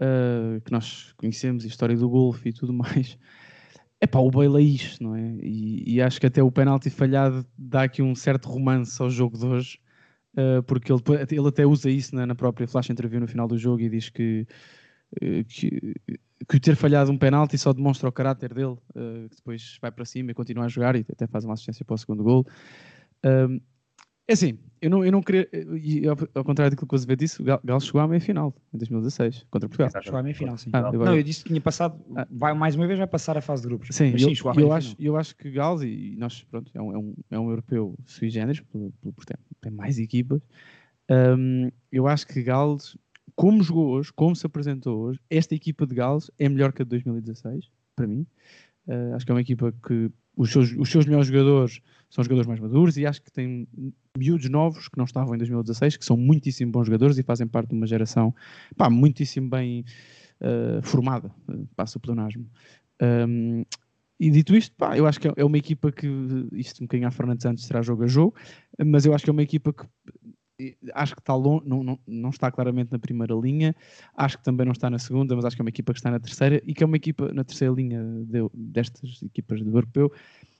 uh, 0.00 0.60
que 0.64 0.72
nós 0.72 1.12
conhecemos, 1.18 1.64
a 1.64 1.68
história 1.68 1.96
do 1.96 2.08
golfe 2.08 2.48
e 2.48 2.52
tudo 2.52 2.72
mais, 2.72 3.18
é 4.00 4.06
pá, 4.06 4.18
o 4.18 4.30
Bale 4.30 4.56
é 4.56 4.60
isto, 4.62 5.02
não 5.02 5.14
é? 5.14 5.36
E, 5.42 5.94
e, 5.94 6.02
acho 6.02 6.20
que 6.20 6.26
até 6.26 6.42
o 6.42 6.50
penalti 6.50 6.88
falhado 6.90 7.44
dá 7.56 7.82
aqui 7.82 8.02
um 8.02 8.14
certo 8.14 8.48
romance 8.48 9.00
ao 9.00 9.10
jogo 9.10 9.36
de 9.36 9.46
hoje, 9.46 9.78
uh, 10.34 10.62
porque 10.62 10.90
ele, 10.92 11.02
ele 11.30 11.48
até 11.48 11.66
usa 11.66 11.90
isso 11.90 12.14
na, 12.14 12.26
na 12.26 12.34
própria 12.34 12.66
flash 12.66 12.90
interview 12.90 13.20
no 13.20 13.28
final 13.28 13.46
do 13.46 13.58
jogo 13.58 13.82
e 13.82 13.88
diz 13.88 14.08
que 14.08 14.46
eh, 15.20 15.44
que, 15.44 15.94
que 16.48 16.56
o 16.56 16.60
ter 16.60 16.76
falhado 16.76 17.10
um 17.10 17.18
penalti 17.18 17.58
só 17.58 17.72
demonstra 17.72 18.08
o 18.08 18.12
caráter 18.12 18.54
dele, 18.54 18.76
uh, 18.94 19.28
que 19.28 19.36
depois 19.36 19.78
vai 19.80 19.90
para 19.90 20.04
cima 20.04 20.30
e 20.30 20.34
continua 20.34 20.66
a 20.66 20.68
jogar 20.68 20.94
e 20.96 21.04
até 21.10 21.26
faz 21.26 21.44
uma 21.44 21.54
assistência 21.54 21.84
para 21.84 21.94
o 21.94 21.98
segundo 21.98 22.22
gol. 22.22 22.46
Um, 23.24 23.60
é 24.30 24.32
assim, 24.32 24.58
eu 24.80 24.88
não, 24.88 25.04
eu 25.04 25.10
não 25.10 25.20
queria, 25.20 25.48
e 25.52 26.06
ao, 26.06 26.16
ao 26.34 26.44
contrário 26.44 26.70
daquilo 26.70 26.86
que 26.86 26.94
o 26.94 26.96
Azevedo 26.96 27.18
disse, 27.18 27.42
o 27.42 27.44
Galo 27.44 27.80
chegou 27.80 28.00
à 28.00 28.06
meia-final 28.06 28.54
em 28.72 28.78
2016 28.78 29.46
contra 29.50 29.68
Portugal. 29.68 30.02
Chegou 30.02 30.20
à 30.20 30.22
meia-final, 30.22 30.56
sim. 30.56 30.70
Ah, 30.72 30.92
não, 30.92 31.16
eu 31.16 31.22
disse 31.22 31.42
que 31.42 31.48
tinha 31.48 31.60
passado, 31.60 32.00
ah. 32.16 32.26
vai, 32.30 32.54
mais 32.54 32.76
uma 32.76 32.86
vez 32.86 32.96
vai 32.96 33.08
passar 33.08 33.36
a 33.36 33.40
fase 33.40 33.62
de 33.62 33.68
grupos. 33.68 33.88
Sim, 33.90 34.12
Mas, 34.12 34.22
sim 34.22 34.32
eu, 34.44 34.62
eu 34.62 34.72
acho, 34.72 34.96
eu 34.98 35.16
acho 35.16 35.36
que 35.36 35.50
Galo, 35.50 35.82
e 35.82 36.14
nós, 36.16 36.44
pronto, 36.44 36.70
é 36.72 36.80
um, 36.80 36.94
é 36.94 36.98
um, 36.98 37.14
é 37.32 37.38
um 37.40 37.50
europeu 37.50 37.94
sui 38.06 38.30
generis, 38.30 38.60
porque 38.60 39.34
tem 39.60 39.72
mais 39.72 39.98
equipas, 39.98 40.40
um, 41.10 41.68
eu 41.90 42.06
acho 42.06 42.24
que 42.26 42.40
Gales 42.40 42.96
como 43.34 43.62
jogou 43.62 43.88
hoje, 43.88 44.12
como 44.12 44.36
se 44.36 44.46
apresentou 44.46 44.98
hoje, 44.98 45.18
esta 45.28 45.54
equipa 45.54 45.86
de 45.86 45.94
Gales 45.94 46.30
é 46.38 46.48
melhor 46.48 46.72
que 46.72 46.82
a 46.82 46.84
de 46.84 46.90
2016, 46.90 47.70
para 47.96 48.06
mim. 48.06 48.26
Uh, 48.86 49.14
acho 49.14 49.24
que 49.24 49.32
é 49.32 49.34
uma 49.34 49.40
equipa 49.40 49.72
que 49.86 50.10
os 50.36 50.52
seus, 50.52 50.72
os 50.72 50.90
seus 50.90 51.06
melhores 51.06 51.26
jogadores 51.26 51.80
são 52.08 52.24
jogadores 52.24 52.46
mais 52.46 52.60
maduros 52.60 52.96
e 52.96 53.06
acho 53.06 53.22
que 53.22 53.30
tem 53.30 53.68
miúdos 54.16 54.48
novos 54.48 54.88
que 54.88 54.98
não 54.98 55.04
estavam 55.04 55.34
em 55.34 55.38
2016, 55.38 55.96
que 55.96 56.04
são 56.04 56.16
muitíssimo 56.16 56.72
bons 56.72 56.86
jogadores 56.86 57.18
e 57.18 57.22
fazem 57.22 57.46
parte 57.46 57.70
de 57.70 57.76
uma 57.76 57.86
geração 57.86 58.34
pá, 58.76 58.90
muitíssimo 58.90 59.48
bem 59.48 59.84
uh, 60.40 60.82
formada, 60.82 61.30
uh, 61.48 61.68
passa 61.76 61.98
o 61.98 62.00
pleonasmo. 62.00 62.48
Um, 63.00 63.64
e 64.18 64.30
dito 64.30 64.54
isto, 64.54 64.74
pá, 64.76 64.98
eu 64.98 65.06
acho 65.06 65.18
que 65.18 65.28
é 65.34 65.44
uma 65.44 65.56
equipa 65.56 65.90
que, 65.90 66.06
isto 66.52 66.82
um 66.82 66.86
bocadinho 66.86 67.08
à 67.08 67.10
Fernandes 67.10 67.46
antes 67.46 67.64
será 67.64 67.80
jogo 67.80 68.04
a 68.04 68.06
jogo, 68.06 68.34
mas 68.84 69.06
eu 69.06 69.14
acho 69.14 69.24
que 69.24 69.30
é 69.30 69.32
uma 69.32 69.42
equipa 69.42 69.72
que 69.72 69.86
acho 70.92 71.14
que 71.14 71.22
está 71.22 71.34
long, 71.34 71.62
não, 71.64 71.82
não, 71.82 71.98
não, 72.06 72.28
está 72.28 72.50
claramente 72.50 72.92
na 72.92 72.98
primeira 72.98 73.34
linha, 73.34 73.74
acho 74.14 74.36
que 74.36 74.44
também 74.44 74.66
não 74.66 74.72
está 74.72 74.90
na 74.90 74.98
segunda, 74.98 75.34
mas 75.34 75.46
acho 75.46 75.56
que 75.56 75.62
é 75.62 75.64
uma 75.64 75.70
equipa 75.70 75.94
que 75.94 75.98
está 75.98 76.10
na 76.10 76.20
terceira 76.20 76.60
e 76.66 76.74
que 76.74 76.82
é 76.82 76.86
uma 76.86 76.96
equipa 76.96 77.32
na 77.32 77.44
terceira 77.44 77.72
linha 77.72 78.02
de, 78.02 78.40
destas 78.52 79.22
equipas 79.22 79.62
do 79.62 79.70
europeu, 79.70 80.12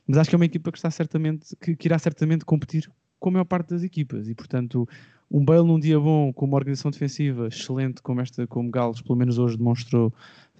mas 0.07 0.17
acho 0.17 0.31
que 0.31 0.35
é 0.35 0.39
uma 0.39 0.47
equipa 0.47 0.73
que 0.73 0.79
está 0.79 0.91
certamente, 0.91 1.55
que, 1.57 1.77
que, 1.77 1.87
irá 1.87 1.99
certamente 1.99 2.47
competir 2.47 2.91
com 3.21 3.29
a 3.29 3.33
maior 3.33 3.45
parte 3.45 3.71
das 3.71 3.85
equipas. 3.85 4.29
E 4.29 4.35
portanto 4.35 4.89
um 5.31 5.45
Bale 5.45 5.67
num 5.67 5.79
dia 5.79 6.01
bom, 6.01 6.33
com 6.33 6.45
uma 6.45 6.57
organização 6.57 6.91
defensiva 6.91 7.47
excelente 7.47 8.03
como 8.03 8.21
esta, 8.21 8.47
como 8.49 8.69
Gales 8.71 9.01
pelo 9.01 9.17
menos 9.17 9.39
hoje 9.39 9.57
demonstrou 9.57 10.13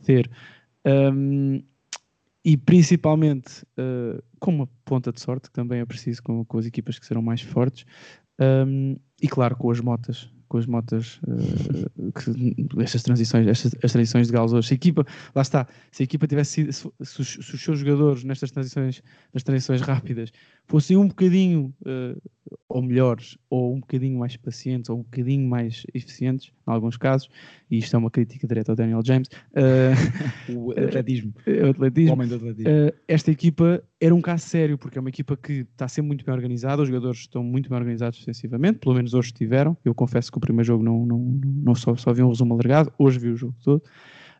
ter, 0.05 0.31
um, 1.13 1.61
e 2.45 2.57
principalmente 2.57 3.65
uh, 3.77 4.23
com 4.39 4.55
uma 4.55 4.69
ponta 4.85 5.13
de 5.13 5.21
sorte 5.21 5.49
que 5.49 5.53
também 5.53 5.81
é 5.81 5.85
preciso 5.85 6.23
com, 6.23 6.45
com 6.45 6.59
as 6.59 6.67
equipas 6.67 6.99
que 6.99 7.05
serão 7.05 7.21
mais 7.21 7.43
fortes, 7.43 7.85
um, 8.41 8.97
e 9.21 9.29
claro, 9.29 9.57
com 9.57 9.71
as 9.71 9.81
motas, 9.81 10.31
com 10.51 10.59
as 10.59 10.67
motas, 10.67 11.21
uh, 11.29 12.13
que, 12.13 12.83
estas 12.83 13.05
transições, 13.05 13.47
estas 13.47 13.73
as 13.83 13.93
transições 13.93 14.27
de 14.27 14.33
Gauss 14.33 14.53
hoje. 14.53 14.67
Se 14.67 14.75
a 14.75 14.77
equipa, 14.77 15.07
lá 15.33 15.43
está, 15.43 15.67
se 15.93 16.03
a 16.03 16.05
equipa 16.05 16.27
tivesse 16.27 16.51
sido, 16.51 16.73
se, 16.73 16.91
se, 17.03 17.21
os, 17.21 17.29
se 17.29 17.55
os 17.55 17.63
seus 17.63 17.79
jogadores 17.79 18.25
nestas 18.25 18.51
transições, 18.51 19.01
nas 19.33 19.45
transições 19.45 19.81
rápidas, 19.81 20.33
fossem 20.67 20.97
um 20.97 21.07
bocadinho 21.07 21.73
uh, 21.83 22.21
ou 22.69 22.83
melhores, 22.83 23.39
ou 23.49 23.75
um 23.75 23.81
bocadinho 23.81 24.19
mais 24.19 24.37
pacientes, 24.37 24.91
ou 24.91 24.99
um 24.99 25.03
bocadinho 25.03 25.49
mais 25.49 25.85
eficientes, 25.95 26.49
em 26.49 26.73
alguns 26.73 26.97
casos, 26.97 27.29
e 27.71 27.79
isto 27.79 27.95
é 27.95 27.99
uma 27.99 28.11
crítica 28.11 28.47
direta 28.47 28.73
ao 28.73 28.77
Daniel 28.77 29.03
James. 29.05 29.29
Uh, 29.53 30.51
o 30.53 30.73
atletismo. 30.73 31.33
o 31.47 31.71
atletismo. 31.71 32.11
O 32.11 32.13
homem 32.15 32.27
do 32.27 32.35
atletismo. 32.35 32.71
Esta 33.07 33.31
equipa 33.31 33.81
era 34.01 34.15
um 34.15 34.21
caso 34.21 34.47
sério, 34.47 34.77
porque 34.77 34.99
é 34.99 35.01
uma 35.01 35.11
equipa 35.11 35.37
que 35.37 35.67
está 35.71 35.87
sempre 35.87 36.09
muito 36.09 36.25
bem 36.25 36.35
organizada, 36.35 36.83
os 36.83 36.89
jogadores 36.89 37.21
estão 37.21 37.45
muito 37.45 37.69
bem 37.69 37.79
organizados 37.79 38.19
defensivamente, 38.19 38.79
pelo 38.81 38.97
menos 38.97 39.15
hoje 39.15 39.29
estiveram. 39.29 39.77
Eu 39.85 39.95
confesso 39.95 40.33
que 40.33 40.40
o 40.41 40.47
primeiro 40.47 40.67
jogo 40.67 40.83
não, 40.83 41.07
não, 41.07 41.19
não 41.45 41.75
só, 41.75 41.95
só 41.97 42.13
vi 42.13 42.23
um 42.23 42.31
resumo 42.31 42.55
alargado, 42.55 42.93
hoje 42.99 43.19
vi 43.19 43.29
o 43.29 43.37
jogo 43.37 43.55
todo. 43.63 43.83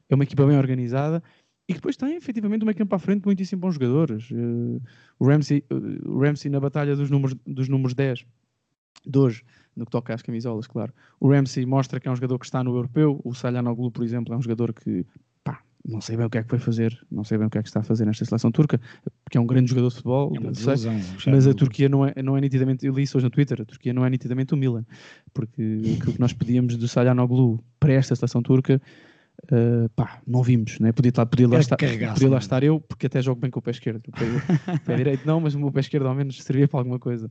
É 0.09 0.15
uma 0.15 0.25
equipa 0.25 0.45
bem 0.45 0.59
organizada 0.59 1.23
e 1.69 1.75
depois 1.75 1.97
tem 1.97 2.17
efetivamente 2.17 2.63
uma 2.63 2.75
campo 2.75 2.95
à 2.97 2.99
frente 2.99 3.25
muitíssimo 3.25 3.61
bons 3.61 3.75
jogadores. 3.75 4.29
Uh, 4.31 4.83
o, 5.19 5.27
Ramsey, 5.27 5.65
uh, 5.71 6.11
o 6.11 6.19
Ramsey 6.21 6.51
na 6.51 6.59
batalha 6.59 6.97
dos 6.97 7.11
números, 7.11 7.37
dos 7.47 7.69
números 7.69 7.95
10 7.95 8.27
de 9.07 9.19
hoje, 9.19 9.45
no 9.77 9.85
que 9.85 9.91
toca 9.93 10.13
às 10.13 10.23
camisolas, 10.23 10.67
claro. 10.67 10.93
O 11.21 11.31
Ramsey 11.31 11.65
mostra 11.65 12.01
que 12.01 12.09
é 12.09 12.11
um 12.11 12.17
jogador 12.17 12.39
que 12.39 12.45
está 12.45 12.65
no 12.65 12.75
europeu. 12.75 13.21
O 13.25 13.35
Salhanoglu, 13.35 13.91
por 13.91 14.05
exemplo, 14.05 14.35
é 14.35 14.37
um 14.37 14.43
jogador 14.43 14.73
que 14.73 15.07
não 15.85 16.01
sei 16.01 16.17
bem 16.17 16.27
o 16.27 16.31
que 16.31 16.39
é 16.39 16.43
que 16.43 16.51
vai 16.51 16.61
fazer, 16.61 16.99
não 17.11 17.25
sei 17.25 17.39
bem 17.39 17.47
o 17.47 17.51
que 17.51 17.59
é 17.59 17.63
que 17.63 17.69
está 17.69 17.81
a 17.81 17.83
fazer 17.83 18.05
nesta 18.05 18.25
seleção 18.25 18.51
turca, 18.51 18.81
porque 19.25 19.39
é 19.39 19.41
um 19.41 19.47
grande 19.47 19.71
jogador 19.71 19.89
de 19.89 19.95
futebol, 19.95 20.33
é 20.37 20.55
sei, 20.55 21.33
mas 21.33 21.47
a 21.47 21.55
Turquia 21.55 21.89
não 21.89 22.07
é, 22.07 22.23
não 22.23 22.37
é 22.37 22.41
nitidamente, 22.41 22.87
eu 22.87 22.95
li 22.95 23.03
isso 23.03 23.17
hoje 23.17 23.25
no 23.25 23.31
Twitter, 23.31 23.63
a 23.63 23.65
Turquia 23.65 23.93
não 23.93 24.05
é 24.05 24.11
nitidamente 24.11 24.55
o 24.55 24.57
Milan, 24.57 24.85
porque 25.33 25.81
aquilo 25.97 26.13
que 26.13 26.21
nós 26.21 26.33
pedíamos 26.33 26.77
do 26.77 26.87
Salhanoglu 26.87 27.63
para 27.79 27.93
esta 27.93 28.15
seleção 28.15 28.43
turca 28.43 28.81
Uh, 29.51 29.89
pá, 29.97 30.21
não 30.27 30.43
vimos, 30.43 30.79
né? 30.79 30.93
podia, 30.93 31.09
estar, 31.09 31.25
podia, 31.25 31.49
lá 31.49 31.59
estar, 31.59 31.77
podia 31.77 32.29
lá 32.29 32.39
estar 32.39 32.63
eu, 32.63 32.79
porque 32.79 33.07
até 33.07 33.23
jogo 33.23 33.41
bem 33.41 33.51
com 33.51 33.59
o 33.59 33.63
pé 33.63 33.71
esquerdo. 33.71 34.03
O 34.07 34.13
pé, 34.13 34.25
o 34.75 34.81
pé 34.81 34.97
direito 34.97 35.27
não, 35.27 35.41
mas 35.41 35.55
o 35.55 35.59
meu 35.59 35.73
pé 35.73 35.81
esquerdo 35.81 36.07
ao 36.07 36.15
menos 36.15 36.43
servia 36.43 36.69
para 36.69 36.79
alguma 36.79 36.99
coisa. 36.99 37.31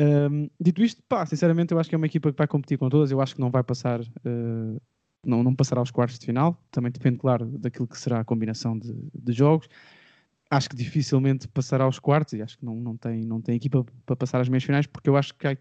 Um, 0.00 0.48
dito 0.58 0.82
isto, 0.82 1.02
pá, 1.08 1.24
sinceramente 1.26 1.72
eu 1.72 1.78
acho 1.78 1.88
que 1.88 1.94
é 1.94 1.98
uma 1.98 2.06
equipa 2.06 2.32
que 2.32 2.38
vai 2.38 2.46
competir 2.46 2.78
com 2.78 2.88
todas, 2.88 3.10
eu 3.10 3.20
acho 3.20 3.34
que 3.34 3.40
não 3.40 3.50
vai 3.50 3.62
passar, 3.62 4.00
uh, 4.00 4.82
não, 5.28 5.42
não 5.42 5.54
passará 5.54 5.80
aos 5.80 5.90
quartos 5.90 6.18
de 6.18 6.26
final, 6.26 6.60
também 6.70 6.90
depende, 6.90 7.18
claro, 7.18 7.46
daquilo 7.46 7.86
que 7.86 7.98
será 7.98 8.20
a 8.20 8.24
combinação 8.24 8.78
de, 8.78 8.94
de 9.14 9.32
jogos 9.32 9.68
acho 10.50 10.68
que 10.68 10.76
dificilmente 10.76 11.48
passará 11.48 11.84
aos 11.84 11.98
quartos 11.98 12.34
e 12.34 12.42
acho 12.42 12.58
que 12.58 12.64
não, 12.64 12.76
não, 12.76 12.96
tem, 12.96 13.24
não 13.24 13.40
tem 13.40 13.56
equipa 13.56 13.84
para 14.06 14.16
passar 14.16 14.40
às 14.40 14.48
meias 14.48 14.64
finais, 14.64 14.86
porque 14.86 15.08
eu 15.08 15.16
acho 15.16 15.34
que 15.34 15.46
há, 15.46 15.56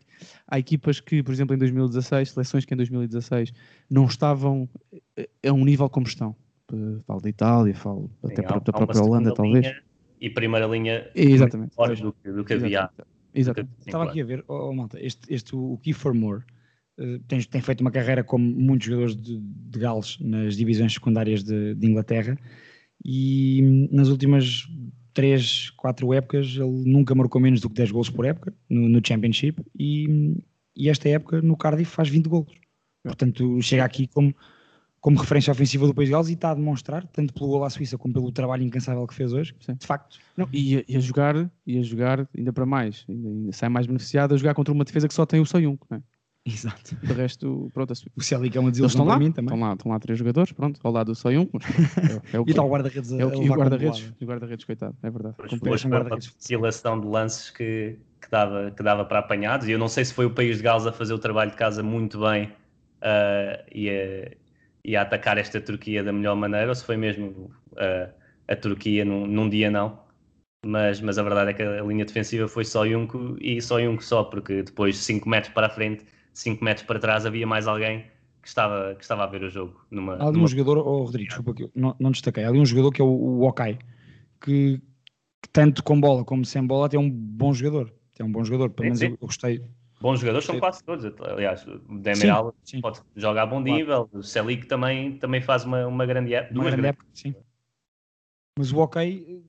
há, 0.47 0.59
equipas 0.59 0.99
que, 0.99 1.23
por 1.23 1.31
exemplo, 1.31 1.55
em 1.55 1.57
2016, 1.57 2.31
seleções 2.31 2.65
que 2.65 2.73
em 2.73 2.77
2016 2.77 3.53
não 3.89 4.05
estavam 4.05 4.69
a 5.45 5.51
um 5.51 5.65
nível 5.65 5.89
como 5.89 6.05
estão. 6.05 6.35
Falo 7.05 7.21
da 7.21 7.29
Itália, 7.29 7.75
falo 7.75 8.09
Sim, 8.25 8.33
até 8.33 8.45
há, 8.45 8.59
da 8.59 8.71
própria 8.71 9.01
Holanda, 9.01 9.33
talvez. 9.33 9.75
E 10.19 10.29
primeira 10.29 10.65
linha 10.65 11.09
Exatamente. 11.13 11.75
fora 11.75 11.95
do, 11.95 12.15
do 12.23 12.43
que 12.43 12.53
havia. 12.53 12.89
Exatamente. 13.33 13.73
Estava 13.85 14.05
aqui 14.05 14.21
a 14.21 14.25
ver, 14.25 14.43
oh, 14.47 14.69
oh, 14.69 14.73
malta, 14.73 14.97
este, 15.03 15.33
este, 15.33 15.55
o 15.55 15.77
Kiefer 15.81 16.13
Moore 16.13 16.41
uh, 16.41 16.43
tem, 17.27 17.41
tem, 17.41 17.61
feito 17.61 17.81
uma 17.81 17.91
carreira 17.91 18.23
como 18.23 18.43
muitos 18.43 18.87
jogadores 18.87 19.15
de, 19.15 19.39
de 19.39 19.79
Gales 19.79 20.17
nas 20.19 20.55
divisões 20.55 20.93
secundárias 20.93 21.43
de, 21.43 21.73
de 21.73 21.87
Inglaterra 21.87 22.37
e 23.03 23.89
nas 23.91 24.09
últimas 24.09 24.67
3, 25.13 25.71
4 25.71 26.13
épocas 26.13 26.47
ele 26.55 26.83
nunca 26.85 27.15
marcou 27.15 27.41
menos 27.41 27.61
do 27.61 27.69
que 27.69 27.75
10 27.75 27.91
gols 27.91 28.09
por 28.09 28.25
época 28.25 28.53
no, 28.69 28.87
no 28.87 29.01
Championship 29.05 29.63
e, 29.77 30.35
e, 30.75 30.89
esta 30.89 31.09
época 31.09 31.41
no 31.41 31.57
Cardiff 31.57 31.91
faz 31.91 32.09
20 32.09 32.27
gols. 32.27 32.51
Portanto, 33.03 33.61
chega 33.61 33.83
aqui 33.83 34.07
como, 34.07 34.33
como 35.01 35.19
referência 35.19 35.51
ofensiva 35.51 35.85
do 35.85 35.93
País 35.93 36.07
de 36.07 36.13
Gales 36.13 36.29
e 36.29 36.33
está 36.33 36.51
a 36.51 36.55
demonstrar, 36.55 37.05
tanto 37.07 37.33
pelo 37.33 37.47
gol 37.47 37.63
à 37.63 37.69
Suíça 37.69 37.97
como 37.97 38.13
pelo 38.13 38.31
trabalho 38.31 38.63
incansável 38.63 39.05
que 39.05 39.13
fez 39.13 39.33
hoje, 39.33 39.53
Sim. 39.59 39.73
de 39.73 39.85
facto. 39.85 40.19
Não, 40.37 40.47
e, 40.53 40.77
a, 40.77 40.83
e, 40.87 40.95
a, 40.95 40.99
jogar, 40.99 41.51
e 41.67 41.77
a 41.77 41.81
jogar 41.81 42.27
ainda 42.35 42.53
para 42.53 42.65
mais, 42.65 43.03
ainda, 43.09 43.27
ainda 43.27 43.51
sai 43.51 43.67
mais 43.67 43.85
beneficiado 43.85 44.33
a 44.33 44.37
jogar 44.37 44.53
contra 44.53 44.73
uma 44.73 44.85
defesa 44.85 45.07
que 45.07 45.13
só 45.13 45.25
tem 45.25 45.41
o 45.41 45.45
Soyun, 45.45 45.77
não 45.89 45.97
é? 45.97 46.01
Exato. 46.45 46.95
De 47.01 47.13
resto, 47.13 47.71
pronto. 47.73 47.93
O 48.17 48.21
Celic 48.21 48.57
é 48.57 48.59
uma 48.59 48.69
desilusão 48.69 49.05
para 49.05 49.17
mim 49.17 49.31
também. 49.31 49.53
Estão 49.53 49.67
lá, 49.67 49.73
estão 49.73 49.91
lá 49.91 49.99
três 49.99 50.19
jogadores, 50.19 50.51
pronto, 50.51 50.77
ao 50.83 50.91
lado 50.91 51.15
só 51.15 51.29
um. 51.29 51.43
É, 51.43 52.35
é 52.35 52.39
o 52.39 52.43
e 52.45 52.49
está 52.49 52.61
o 52.61 52.69
guarda-redes 52.69 53.11
é 53.13 53.25
o, 53.25 53.43
E 53.43 53.49
o 53.49 53.53
guarda-redes, 53.53 54.13
o 54.21 54.25
guarda-redes, 54.25 54.65
coitado, 54.65 54.95
é 55.01 55.09
verdade. 55.09 55.35
Depois 55.49 55.81
foi 55.81 55.91
uma 55.91 56.15
oscilação 56.15 56.99
de 56.99 57.07
lances 57.07 57.49
que, 57.49 57.97
que, 58.21 58.29
dava, 58.29 58.71
que 58.71 58.83
dava 58.83 59.05
para 59.05 59.19
apanhados, 59.19 59.67
e 59.69 59.71
eu 59.71 59.79
não 59.79 59.87
sei 59.87 60.03
se 60.03 60.13
foi 60.13 60.25
o 60.25 60.31
país 60.31 60.57
de 60.57 60.63
Gales 60.63 60.85
a 60.85 60.91
fazer 60.91 61.13
o 61.13 61.19
trabalho 61.19 61.51
de 61.51 61.57
casa 61.57 61.81
muito 61.81 62.19
bem 62.19 62.45
uh, 62.45 63.63
e, 63.73 63.89
a, 63.89 64.31
e 64.83 64.95
a 64.97 65.01
atacar 65.01 65.37
esta 65.37 65.61
Turquia 65.61 66.03
da 66.03 66.11
melhor 66.11 66.35
maneira, 66.35 66.67
ou 66.67 66.75
se 66.75 66.83
foi 66.83 66.97
mesmo 66.97 67.51
uh, 67.71 68.13
a 68.49 68.55
Turquia 68.57 69.05
num, 69.05 69.25
num 69.25 69.49
dia 69.49 69.71
não. 69.71 70.03
Mas, 70.65 71.01
mas 71.01 71.17
a 71.17 71.23
verdade 71.23 71.51
é 71.51 71.53
que 71.53 71.61
a 71.61 71.83
linha 71.83 72.05
defensiva 72.05 72.47
foi 72.47 72.63
só 72.63 72.87
Junco 72.87 73.37
e 73.39 73.61
só 73.61 73.81
Junco 73.81 74.03
só, 74.03 74.23
porque 74.23 74.63
depois 74.63 74.97
5 74.97 75.27
metros 75.27 75.53
para 75.53 75.67
a 75.67 75.69
frente 75.69 76.05
5 76.33 76.63
metros 76.63 76.85
para 76.85 76.99
trás 76.99 77.25
havia 77.25 77.47
mais 77.47 77.67
alguém 77.67 78.05
que 78.41 78.47
estava, 78.47 78.95
que 78.95 79.01
estava 79.01 79.23
a 79.23 79.27
ver 79.27 79.43
o 79.43 79.49
jogo. 79.49 79.85
Numa, 79.89 80.15
há 80.15 80.23
ali 80.23 80.33
numa... 80.33 80.45
um 80.45 80.47
jogador, 80.47 80.77
oh, 80.79 81.03
Rodrigo, 81.03 81.29
desculpa 81.29 81.53
que 81.53 81.69
não, 81.73 81.95
não 81.99 82.11
destaquei, 82.11 82.43
há 82.43 82.49
ali 82.49 82.59
um 82.59 82.65
jogador 82.65 82.91
que 82.91 83.01
é 83.01 83.05
o, 83.05 83.07
o 83.07 83.47
Okai, 83.47 83.79
que, 84.41 84.81
que, 85.41 85.49
tanto 85.51 85.83
com 85.83 85.99
bola 85.99 86.25
como 86.25 86.43
sem 86.43 86.65
bola 86.65 86.89
tem 86.89 86.99
um 86.99 87.09
bom 87.09 87.53
jogador. 87.53 87.93
Tem 88.13 88.25
um 88.25 88.31
bom 88.31 88.43
jogador, 88.43 88.69
pelo 88.69 88.85
menos 88.85 89.01
eu, 89.01 89.11
eu, 89.11 89.17
gostei, 89.17 89.63
Bons 90.03 90.19
jogadores 90.19 90.45
são 90.45 90.59
quase 90.59 90.83
todos, 90.83 91.05
aliás, 91.21 91.65
o 91.65 91.79
Demiral 91.97 92.53
Sim, 92.61 92.75
sim. 92.75 92.81
pode 92.81 92.99
jogar 93.15 93.43
a 93.43 93.45
bom 93.45 93.61
nível, 93.61 94.09
o 94.11 94.21
Selic 94.21 94.67
também, 94.67 95.17
também 95.17 95.39
faz 95.39 95.63
uma, 95.63 95.87
uma 95.87 96.05
grande 96.05 96.33
época. 96.33 96.59
Uma 96.59 96.69
grande 96.69 96.87
época, 96.87 97.05
sim. 97.13 97.33
Mas 98.59 98.73
o 98.73 98.79
ok 98.79 99.25
eh, 99.25 99.41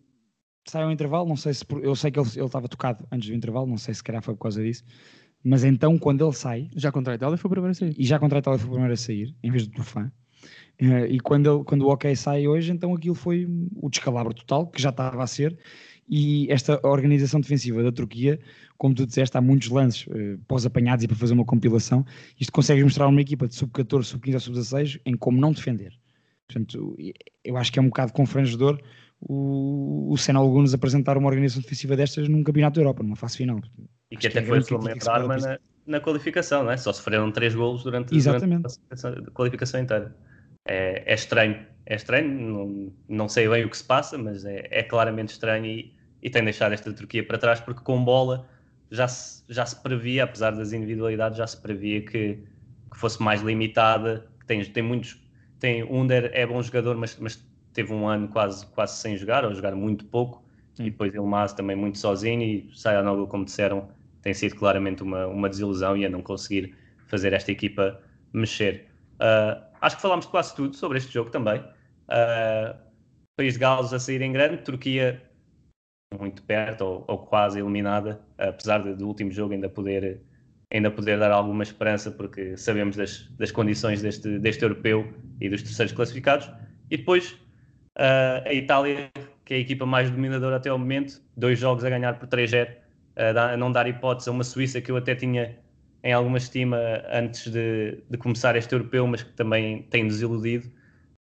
sai 0.65 0.85
ao 0.85 0.93
intervalo, 0.93 1.29
não 1.29 1.37
sei 1.37 1.55
se 1.55 1.65
eu 1.83 1.97
sei 1.97 2.13
que 2.13 2.21
ele 2.21 2.29
ele 2.37 2.47
estava 2.47 2.69
tocado 2.69 3.05
antes 3.11 3.29
do 3.29 3.35
intervalo, 3.35 3.67
não 3.67 3.77
sei 3.77 3.95
se 3.95 4.05
calhar 4.05 4.23
foi 4.23 4.35
por 4.35 4.43
causa 4.43 4.63
disso. 4.63 4.85
Mas 5.45 5.63
então 5.65 5.99
quando 5.99 6.25
ele 6.25 6.35
sai, 6.35 6.71
Já 6.75 6.91
contra 6.91 7.13
a 7.13 7.17
Itália 7.17 7.37
foi 7.37 7.49
o 7.49 7.51
primeiro 7.51 7.73
a 7.73 7.75
sair. 7.75 7.95
e 7.99 8.05
já 8.05 8.19
contra 8.19 8.39
a 8.39 8.41
Itália 8.41 8.59
foi 8.59 8.69
o 8.69 8.71
primeiro 8.73 8.95
a 8.95 8.97
sair, 8.97 9.35
em 9.43 9.51
vez 9.51 9.67
do 9.67 9.73
Tufan. 9.75 10.11
eh, 10.79 11.07
e 11.09 11.21
quando, 11.21 11.49
ele, 11.55 11.65
quando 11.65 11.83
o 11.83 11.91
OK 11.93 12.15
sai 12.17 12.49
hoje, 12.49 12.73
então 12.73 12.95
aquilo 12.95 13.15
foi 13.15 13.47
o 13.77 13.89
descalabro 13.91 14.35
total, 14.35 14.67
que 14.69 14.81
já 14.81 14.91
estava 14.91 15.23
a 15.23 15.27
ser. 15.27 15.59
E 16.09 16.51
esta 16.51 16.81
organização 16.87 17.41
defensiva 17.41 17.83
da 17.83 17.91
Turquia, 17.93 18.39
como 18.77 18.95
tu 18.95 19.07
disseste, 19.07 19.37
há 19.37 19.41
muitos 19.41 19.69
lances 19.69 20.07
eh, 20.11 20.37
pós-apanhados 20.49 21.05
e 21.05 21.09
para 21.09 21.17
fazer 21.17 21.35
uma 21.35 21.45
compilação. 21.45 22.05
Isto 22.39 22.53
consegue 22.53 22.83
mostrar 22.83 23.07
uma 23.09 23.21
equipa 23.21 23.47
de 23.49 23.55
sub-14, 23.55 24.03
sub-15 24.05 24.35
ou 24.35 24.41
sub-16 24.41 25.01
em 25.07 25.17
como 25.17 25.41
não 25.41 25.53
defender. 25.53 25.93
Portanto, 26.47 26.97
eu 27.43 27.57
acho 27.57 27.73
que 27.73 27.79
é 27.79 27.83
um 27.83 27.87
bocado 27.87 28.13
confrangedor 28.13 28.79
o, 29.21 30.13
o 30.13 30.17
Senna 30.19 30.39
Alguns 30.39 30.75
apresentar 30.75 31.17
uma 31.17 31.29
organização 31.29 31.63
defensiva 31.63 31.97
destas 31.97 32.29
num 32.29 32.43
campeonato 32.43 32.75
da 32.77 32.83
Europa, 32.83 33.03
numa 33.03 33.17
fase 33.17 33.39
final. 33.39 33.61
E 34.15 34.17
que 34.17 34.27
até 34.29 34.39
é 34.39 34.43
foi 34.43 34.63
se 34.63 34.75
apresentar. 34.75 35.27
na, 35.27 35.59
na 35.87 36.01
qualificação, 36.01 36.65
não 36.65 36.71
é? 36.71 36.77
Só 36.77 36.93
sofreram 36.93 37.31
três 37.31 37.55
golos 37.55 37.83
durante, 37.83 38.11
durante 38.11 38.45
a 38.45 39.31
qualificação- 39.33 39.81
inteira. 39.81 40.17
É, 40.67 41.13
é 41.13 41.15
estranho, 41.15 41.67
é 41.85 41.95
estranho, 41.95 42.31
não, 42.31 42.93
não 43.09 43.29
sei 43.29 43.49
bem 43.49 43.65
o 43.65 43.69
que 43.69 43.77
se 43.77 43.85
passa, 43.85 44.17
mas 44.17 44.45
é, 44.45 44.67
é 44.71 44.83
claramente 44.83 45.31
estranho 45.31 45.67
e, 45.67 45.95
e 46.23 46.31
tem 46.31 46.43
deixado 46.43 46.73
esta 46.73 46.91
Turquia 46.93 47.27
para 47.27 47.37
trás, 47.37 47.61
porque 47.61 47.83
com 47.83 48.03
bola 48.03 48.49
já 48.91 49.07
se, 49.09 49.43
já 49.49 49.67
se 49.67 49.83
previa, 49.83 50.25
apesar 50.25 50.53
das 50.53 50.73
individualidades, 50.73 51.37
já 51.37 51.47
se 51.47 51.61
previa 51.61 52.01
que, 52.03 52.39
que 52.91 52.99
fosse 52.99 53.23
mais 53.23 53.43
limitada, 53.43 54.27
que 54.41 54.47
tem, 54.47 54.65
tem 54.65 54.83
muitos, 54.83 55.21
tem, 55.59 55.83
o 55.83 55.95
Under 55.95 56.31
é 56.33 56.47
bom 56.47 56.63
jogador, 56.63 56.97
mas, 56.97 57.17
mas 57.19 57.45
teve 57.73 57.93
um 57.93 58.09
ano 58.09 58.29
quase, 58.29 58.65
quase 58.69 58.97
sem 58.97 59.17
jogar, 59.17 59.45
ou 59.45 59.53
jogar 59.53 59.75
muito 59.75 60.07
pouco, 60.07 60.45
Sim. 60.75 60.85
e 60.87 60.91
depois 60.91 61.15
Ilmaz 61.15 61.53
também 61.53 61.77
muito 61.77 61.99
sozinho, 61.99 62.43
e 62.43 62.71
Sayanogo, 62.75 63.27
como 63.27 63.45
disseram, 63.45 63.89
tem 64.25 64.33
sido 64.33 64.57
claramente 64.57 65.03
uma, 65.03 65.27
uma 65.27 65.49
desilusão 65.51 65.97
e 65.97 66.07
a 66.07 66.09
não 66.09 66.23
conseguir 66.23 66.75
fazer 67.07 67.35
esta 67.35 67.53
equipa 67.53 68.01
mexer. 68.33 68.89
Ah, 69.21 69.63
acho 69.83 69.97
que 69.97 70.03
falámos 70.03 70.27
quase 70.27 70.57
tudo 70.57 70.75
sobre 70.75 70.97
este 70.99 71.13
jogo 71.13 71.31
também. 71.31 71.63
Ah, 72.09 72.75
País 73.37 73.55
de 73.55 73.61
Gales 73.61 73.93
a 73.93 74.01
sair 74.01 74.23
em 74.23 74.33
grande, 74.33 74.63
Turquia 74.63 75.23
muito 76.19 76.43
perto 76.43 76.83
ou, 76.83 77.05
ou 77.09 77.19
quase 77.19 77.59
eliminada, 77.59 78.21
apesar 78.39 78.83
de, 78.83 78.95
do 78.95 79.07
último 79.09 79.33
jogo 79.33 79.53
ainda 79.53 79.69
poder, 79.69 80.23
ainda 80.73 80.89
poder 80.89 81.19
dar 81.19 81.33
alguma 81.33 81.65
esperança, 81.65 82.09
porque 82.11 82.57
sabemos 82.57 82.97
das, 82.97 83.29
das 83.37 83.51
condições 83.51 84.01
deste, 84.01 84.39
deste 84.39 84.63
europeu 84.63 85.13
e 85.41 85.49
dos 85.49 85.63
terceiros 85.63 85.93
classificados. 85.93 86.49
E 86.91 86.97
depois 86.97 87.37
ah, 87.99 88.43
a 88.47 88.55
Itália, 88.55 89.11
que 89.45 89.53
é 89.53 89.57
a 89.59 89.61
equipa 89.61 89.85
mais 89.85 90.11
dominadora 90.11 90.57
até 90.57 90.73
o 90.73 90.79
momento, 90.79 91.21
dois 91.37 91.59
jogos 91.59 91.85
a 91.85 91.91
ganhar 91.91 92.19
por 92.19 92.29
3-0, 92.29 92.84
a 93.17 93.57
não 93.57 93.71
dar 93.71 93.87
hipótese 93.87 94.29
a 94.29 94.33
uma 94.33 94.45
Suíça 94.45 94.81
que 94.81 94.91
eu 94.91 94.97
até 94.97 95.15
tinha 95.15 95.57
em 96.03 96.13
alguma 96.13 96.37
estima 96.37 96.79
antes 97.11 97.51
de, 97.51 98.03
de 98.11 98.19
começar 98.19 98.57
este 98.57 98.73
europeu, 98.75 99.07
mas 99.07 99.23
que 99.23 99.33
também 99.33 99.83
tem 99.85 100.07
desiludido. 100.07 100.71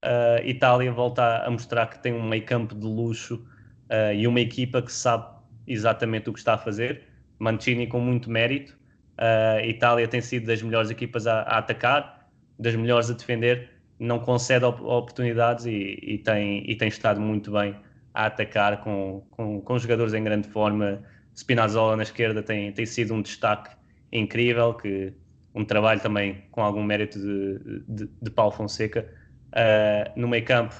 A 0.03 0.43
Itália 0.43 0.91
volta 0.91 1.45
a 1.45 1.51
mostrar 1.51 1.87
que 1.89 1.99
tem 2.03 2.15
um 2.15 2.27
meio 2.27 2.45
campo 2.47 2.75
de 2.75 2.87
luxo 2.87 3.45
uh, 3.91 4.15
e 4.15 4.27
uma 4.27 4.41
equipa 4.41 4.81
que 4.81 4.91
sabe 4.91 5.27
exatamente 5.67 6.31
o 6.31 6.33
que 6.33 6.39
está 6.39 6.55
a 6.55 6.59
fazer. 6.59 7.03
Mancini 7.39 7.87
com 7.87 8.01
muito 8.01 8.31
mérito. 8.31 8.79
Uh, 9.19 9.63
Itália 9.67 10.09
tem 10.09 10.23
sido 10.23 10.47
das 10.47 10.63
melhores 10.63 10.91
equipas 10.91 11.27
a, 11.27 11.43
a 11.43 11.59
atacar, 11.59 12.27
das 12.59 12.75
melhores 12.75 13.11
a 13.11 13.15
defender, 13.15 13.69
não 13.99 14.19
concede 14.19 14.65
op 14.65 14.81
oportunidades 14.83 15.67
e, 15.67 15.99
e, 16.03 16.19
tem, 16.19 16.69
e 16.71 16.75
tem 16.75 16.89
estado 16.89 17.21
muito 17.21 17.53
bem 17.53 17.77
a 18.15 18.27
atacar 18.27 18.81
com, 18.81 19.23
com, 19.31 19.61
com 19.61 19.79
jogadores 19.79 20.15
em 20.15 20.25
grande 20.25 20.49
forma. 20.49 21.03
Spinazzola 21.41 21.97
na 21.97 22.03
esquerda 22.03 22.43
tem, 22.43 22.71
tem 22.73 22.85
sido 22.85 23.15
um 23.15 23.23
destaque 23.23 23.75
incrível, 24.13 24.75
que 24.75 25.13
um 25.55 25.65
trabalho 25.65 26.01
também 26.01 26.45
com 26.51 26.63
algum 26.63 26.83
mérito 26.83 27.19
de, 27.19 27.83
de, 27.89 28.11
de 28.21 28.31
Paulo 28.31 28.53
Fonseca. 28.53 29.11
Uh, 29.49 30.21
no 30.21 30.29
meio 30.29 30.45
campo, 30.45 30.75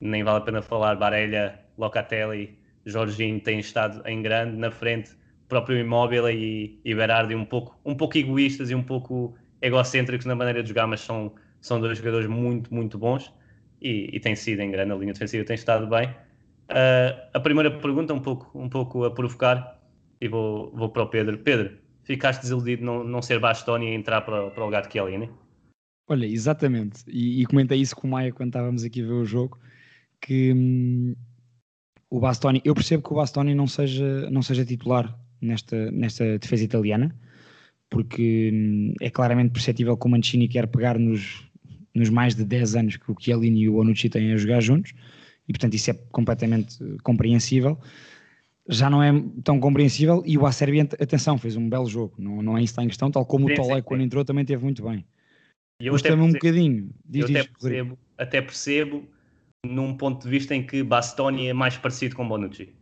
nem 0.00 0.22
vale 0.22 0.38
a 0.38 0.40
pena 0.40 0.62
falar, 0.62 0.94
Barella, 0.94 1.58
Locatelli, 1.76 2.58
Jorginho 2.86 3.40
têm 3.40 3.58
estado 3.58 4.00
em 4.06 4.22
grande, 4.22 4.56
na 4.56 4.70
frente, 4.70 5.10
próprio 5.48 5.78
Immobile 5.78 6.30
e, 6.32 6.80
e 6.84 6.94
Berardi 6.94 7.34
um 7.34 7.44
pouco, 7.44 7.78
um 7.84 7.94
pouco 7.94 8.16
egoístas 8.16 8.70
e 8.70 8.74
um 8.74 8.82
pouco 8.82 9.36
egocêntricos 9.60 10.26
na 10.26 10.34
maneira 10.34 10.62
de 10.62 10.68
jogar, 10.68 10.86
mas 10.86 11.00
são, 11.00 11.34
são 11.60 11.80
dois 11.80 11.98
jogadores 11.98 12.28
muito, 12.28 12.72
muito 12.72 12.96
bons 12.96 13.32
e, 13.82 14.08
e 14.12 14.20
têm 14.20 14.36
sido 14.36 14.60
em 14.60 14.70
grande, 14.70 14.92
a 14.92 14.96
linha 14.96 15.12
defensiva 15.12 15.44
tem 15.44 15.54
estado 15.54 15.88
bem. 15.88 16.08
Uh, 16.70 17.28
a 17.34 17.40
primeira 17.40 17.70
pergunta, 17.70 18.14
um 18.14 18.20
pouco, 18.20 18.58
um 18.58 18.68
pouco 18.68 19.04
a 19.04 19.10
provocar, 19.10 19.77
e 20.20 20.28
vou, 20.28 20.70
vou 20.74 20.88
para 20.90 21.02
o 21.02 21.08
Pedro. 21.08 21.38
Pedro, 21.38 21.76
ficaste 22.02 22.42
desiludido 22.42 22.84
não, 22.84 23.04
não 23.04 23.22
ser 23.22 23.38
Bastoni 23.38 23.86
e 23.86 23.94
entrar 23.94 24.22
para, 24.22 24.50
para 24.50 24.62
o 24.62 24.66
lugar 24.66 24.86
de 24.86 24.92
Chiellini? 24.92 25.30
Olha, 26.08 26.26
exatamente. 26.26 27.02
E, 27.06 27.42
e 27.42 27.46
comentei 27.46 27.80
isso 27.80 27.94
com 27.94 28.06
o 28.06 28.10
Maia 28.10 28.32
quando 28.32 28.48
estávamos 28.48 28.82
aqui 28.82 29.02
a 29.02 29.06
ver 29.06 29.12
o 29.12 29.24
jogo, 29.26 29.58
que 30.20 30.52
hum, 30.52 31.14
o 32.10 32.18
Bastoni, 32.18 32.62
eu 32.64 32.74
percebo 32.74 33.02
que 33.02 33.12
o 33.12 33.16
Bastoni 33.16 33.54
não 33.54 33.66
seja, 33.66 34.30
não 34.30 34.40
seja 34.40 34.64
titular 34.64 35.18
nesta, 35.40 35.90
nesta 35.90 36.38
defesa 36.38 36.64
italiana, 36.64 37.14
porque 37.90 38.50
hum, 38.52 38.94
é 39.00 39.10
claramente 39.10 39.52
perceptível 39.52 39.96
que 39.96 40.06
o 40.06 40.10
Mancini 40.10 40.48
quer 40.48 40.66
pegar 40.66 40.98
nos, 40.98 41.46
nos 41.94 42.08
mais 42.08 42.34
de 42.34 42.44
10 42.44 42.76
anos 42.76 42.96
que 42.96 43.10
o 43.10 43.16
Chiellini 43.18 43.62
e 43.62 43.68
o 43.68 43.74
Bonucci 43.74 44.08
têm 44.08 44.32
a 44.32 44.36
jogar 44.36 44.60
juntos, 44.60 44.92
e 45.46 45.52
portanto 45.52 45.74
isso 45.74 45.90
é 45.90 45.94
completamente 46.10 46.82
eh, 46.82 46.96
compreensível. 47.02 47.78
Já 48.68 48.90
não 48.90 49.02
é 49.02 49.10
tão 49.42 49.58
compreensível, 49.58 50.22
e 50.26 50.36
o 50.36 50.44
Acerbi, 50.46 50.80
atenção, 50.80 51.38
fez 51.38 51.56
um 51.56 51.68
belo 51.68 51.86
jogo, 51.86 52.14
não, 52.18 52.42
não 52.42 52.58
é 52.58 52.62
isso 52.62 52.72
que 52.72 52.80
está 52.80 52.84
em 52.84 52.88
questão, 52.88 53.10
tal 53.10 53.24
como 53.24 53.46
Sim, 53.46 53.52
o 53.52 53.56
Tolé 53.56 53.82
quando 53.82 54.02
entrou 54.02 54.24
também 54.24 54.44
teve 54.44 54.62
muito 54.62 54.82
bem. 54.82 55.06
E 55.80 55.88
Custa-me 55.88 56.22
um 56.22 56.32
bocadinho. 56.32 56.90
Diz, 57.04 57.22
eu 57.22 57.26
diz, 57.28 57.40
até 57.40 57.48
percebo, 57.52 57.98
até 58.18 58.42
percebo 58.42 59.08
num 59.66 59.96
ponto 59.96 60.22
de 60.24 60.28
vista 60.30 60.54
em 60.54 60.64
que 60.66 60.82
Bastoni 60.82 61.48
é 61.48 61.52
mais 61.52 61.76
parecido 61.76 62.14
com 62.16 62.28
Bonucci. 62.28 62.74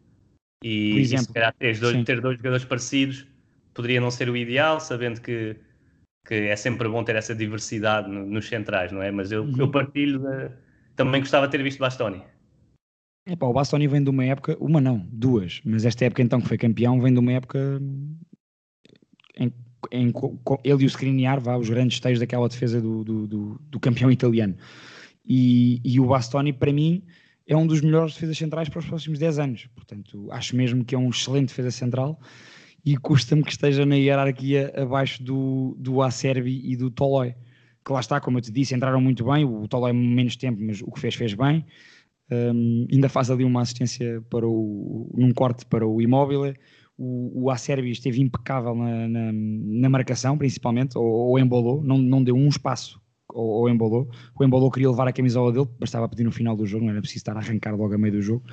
E, 0.62 0.90
Por 0.92 0.98
e 0.98 1.02
exemplo, 1.02 1.26
se 1.26 1.32
calhar 1.32 1.54
ter 1.54 1.78
dois, 1.78 2.04
ter 2.04 2.20
dois 2.20 2.36
jogadores 2.36 2.64
parecidos 2.64 3.26
poderia 3.74 4.00
não 4.00 4.10
ser 4.10 4.28
o 4.30 4.36
ideal, 4.36 4.80
sabendo 4.80 5.20
que, 5.20 5.56
que 6.26 6.34
é 6.34 6.56
sempre 6.56 6.88
bom 6.88 7.04
ter 7.04 7.16
essa 7.16 7.34
diversidade 7.34 8.08
no- 8.10 8.26
nos 8.26 8.48
centrais, 8.48 8.92
não 8.92 9.02
é? 9.02 9.10
Mas 9.10 9.32
eu, 9.32 9.44
Uhum. 9.44 9.56
eu 9.58 9.70
partilho 9.70 10.20
da- 10.20 10.52
também 10.96 11.20
gostava 11.20 11.46
de 11.46 11.52
ter 11.52 11.62
visto 11.62 11.78
Bastoni. 11.78 12.22
Epá, 13.26 13.46
o 13.46 13.52
Bastoni 13.52 13.86
vem 13.88 14.02
de 14.02 14.10
uma 14.10 14.24
época, 14.24 14.56
uma 14.60 14.80
não, 14.80 14.98
duas, 15.10 15.60
mas 15.64 15.84
esta 15.84 16.04
época 16.04 16.22
então 16.22 16.40
que 16.40 16.48
foi 16.48 16.56
campeão 16.58 17.00
vem 17.00 17.12
de 17.12 17.18
uma 17.18 17.32
época 17.32 17.80
em, 19.38 19.52
em 19.92 20.12
ele 20.64 20.82
e 20.82 20.86
o 20.86 20.88
Skriniar, 20.88 21.40
vá, 21.40 21.56
os 21.56 21.68
grandes 21.68 21.96
esteios 21.96 22.18
daquela 22.18 22.48
defesa 22.48 22.80
do, 22.80 23.04
do, 23.04 23.26
do- 23.26 23.60
do 23.70 23.80
campeão 23.80 24.10
italiano. 24.10 24.56
E, 25.24 25.80
e 25.84 26.00
o 26.00 26.06
Bastoni, 26.06 26.52
para 26.52 26.72
mim, 26.72 27.02
é 27.46 27.56
um 27.56 27.66
dos 27.66 27.80
melhores 27.80 28.14
defesas 28.14 28.38
centrais 28.38 28.68
para 28.68 28.78
os 28.80 28.86
próximos 28.86 29.18
10 29.18 29.38
anos. 29.38 29.68
Portanto, 29.74 30.28
acho 30.32 30.56
mesmo 30.56 30.84
que 30.84 30.94
é 30.94 30.98
um 30.98 31.10
excelente 31.10 31.48
defesa 31.48 31.70
central 31.70 32.20
e 32.84 32.96
custa-me 32.96 33.42
que 33.44 33.50
esteja 33.50 33.86
na 33.86 33.96
hierarquia 33.96 34.72
abaixo 34.76 35.22
do, 35.22 35.76
do 35.78 36.02
Acerbi 36.02 36.60
e 36.64 36.76
do 36.76 36.90
Tolói. 36.90 37.34
Que 37.84 37.92
lá 37.92 38.00
está, 38.00 38.20
como 38.20 38.38
eu 38.38 38.42
te 38.42 38.52
disse, 38.52 38.74
entraram 38.74 39.00
muito 39.00 39.24
bem, 39.24 39.44
o 39.44 39.66
Tolói 39.68 39.92
menos 39.92 40.36
tempo, 40.36 40.60
mas 40.60 40.80
o 40.82 40.90
que 40.90 41.00
fez, 41.00 41.14
fez 41.14 41.34
bem. 41.34 41.64
Um, 42.30 42.86
ainda 42.92 43.08
faz 43.08 43.30
ali 43.30 43.44
uma 43.44 43.62
assistência 43.62 44.22
para 44.28 44.46
o, 44.46 45.10
num 45.14 45.32
corte 45.32 45.64
para 45.66 45.86
o 45.86 46.00
Immobile. 46.00 46.54
O, 46.98 47.44
o 47.44 47.50
Acerbi 47.50 47.90
esteve 47.90 48.20
impecável 48.20 48.74
na, 48.74 49.08
na, 49.08 49.32
na 49.32 49.88
marcação, 49.88 50.36
principalmente, 50.36 50.96
ou, 50.96 51.04
ou 51.04 51.38
embolou, 51.38 51.82
não, 51.82 51.98
não 51.98 52.24
deu 52.24 52.34
um 52.34 52.48
espaço 52.48 53.00
ou, 53.28 53.46
ou 53.60 53.68
embolou. 53.68 54.08
O 54.38 54.44
embolou 54.44 54.70
queria 54.70 54.90
levar 54.90 55.06
a 55.06 55.12
camisola 55.12 55.52
dele, 55.52 55.68
bastava 55.78 56.08
pedir 56.08 56.24
no 56.24 56.32
final 56.32 56.56
do 56.56 56.66
jogo, 56.66 56.84
não 56.84 56.92
era 56.92 57.00
preciso 57.00 57.18
estar 57.18 57.36
a 57.36 57.40
arrancar 57.40 57.76
logo 57.76 57.94
a 57.94 57.98
meio 57.98 58.14
do 58.14 58.22
jogo. 58.22 58.44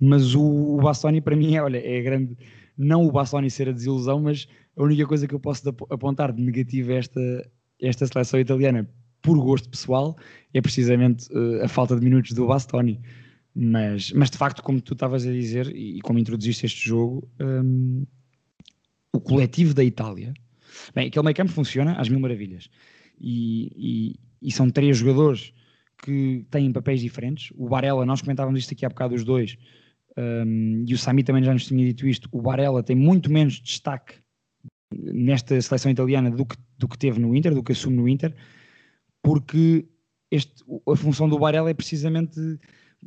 Mas 0.00 0.34
o, 0.34 0.42
o 0.42 0.76
Bastoni, 0.78 1.20
para 1.20 1.36
mim, 1.36 1.54
é, 1.54 1.62
olha, 1.62 1.78
é 1.78 2.02
grande. 2.02 2.36
Não 2.76 3.06
o 3.06 3.12
Bastoni 3.12 3.50
ser 3.50 3.68
a 3.68 3.72
desilusão, 3.72 4.20
mas 4.20 4.48
a 4.76 4.82
única 4.82 5.06
coisa 5.06 5.28
que 5.28 5.34
eu 5.34 5.40
posso 5.40 5.68
ap- 5.68 5.92
apontar 5.92 6.32
de 6.32 6.42
negativo 6.42 6.90
a 6.92 6.96
esta, 6.96 7.20
esta 7.80 8.06
seleção 8.06 8.40
italiana, 8.40 8.88
por 9.24 9.38
gosto 9.38 9.70
pessoal, 9.70 10.16
é 10.52 10.60
precisamente 10.60 11.28
eh, 11.32 11.64
a 11.64 11.68
falta 11.68 11.96
de 11.96 12.04
minutos 12.04 12.32
do 12.32 12.46
Bastoni. 12.46 13.00
Mas, 13.56 14.12
mas 14.12 14.30
de 14.30 14.36
facto, 14.36 14.62
como 14.62 14.80
tu 14.80 14.92
estavas 14.92 15.24
a 15.26 15.32
dizer 15.32 15.74
e 15.74 16.00
como 16.02 16.18
introduziste 16.18 16.66
este 16.66 16.86
jogo, 16.88 17.26
hum, 17.40 18.04
o 19.14 19.20
coletivo 19.20 19.72
da 19.72 19.82
Itália, 19.82 20.34
bem, 20.94 21.06
aquele 21.08 21.24
meio 21.24 21.36
campo 21.36 21.52
funciona 21.52 21.94
às 21.94 22.08
mil 22.08 22.20
maravilhas 22.20 22.68
e, 23.18 23.70
e- 23.76 24.14
e 24.42 24.52
são 24.52 24.68
três 24.68 24.98
jogadores 24.98 25.54
que 26.04 26.44
têm 26.50 26.70
papéis 26.72 27.00
diferentes. 27.00 27.50
O 27.56 27.68
Barella, 27.68 28.04
nós 28.04 28.20
comentávamos 28.20 28.60
isto 28.60 28.74
aqui 28.74 28.84
há 28.84 28.88
bocado, 28.90 29.14
os 29.14 29.24
dois, 29.24 29.56
hum, 30.18 30.84
e 30.86 30.92
o 30.92 30.98
Sami 30.98 31.22
também 31.22 31.42
já 31.42 31.52
nos 31.52 31.64
tinha 31.66 31.82
dito 31.86 32.06
isto. 32.06 32.28
O 32.30 32.42
Barella 32.42 32.82
tem 32.82 32.96
muito 32.96 33.30
menos 33.32 33.58
destaque 33.60 34.16
nesta 34.92 35.58
seleção 35.62 35.90
italiana 35.90 36.30
do 36.30 36.44
que, 36.44 36.56
do 36.76 36.88
que 36.88 36.98
teve 36.98 37.18
no 37.20 37.34
Inter, 37.34 37.54
do 37.54 37.62
que 37.62 37.72
assume 37.72 37.96
no 37.96 38.08
Inter, 38.08 38.34
porque 39.24 39.88
este, 40.30 40.62
a 40.86 40.94
função 40.94 41.28
do 41.28 41.38
Barella 41.38 41.70
é 41.70 41.74
precisamente 41.74 42.38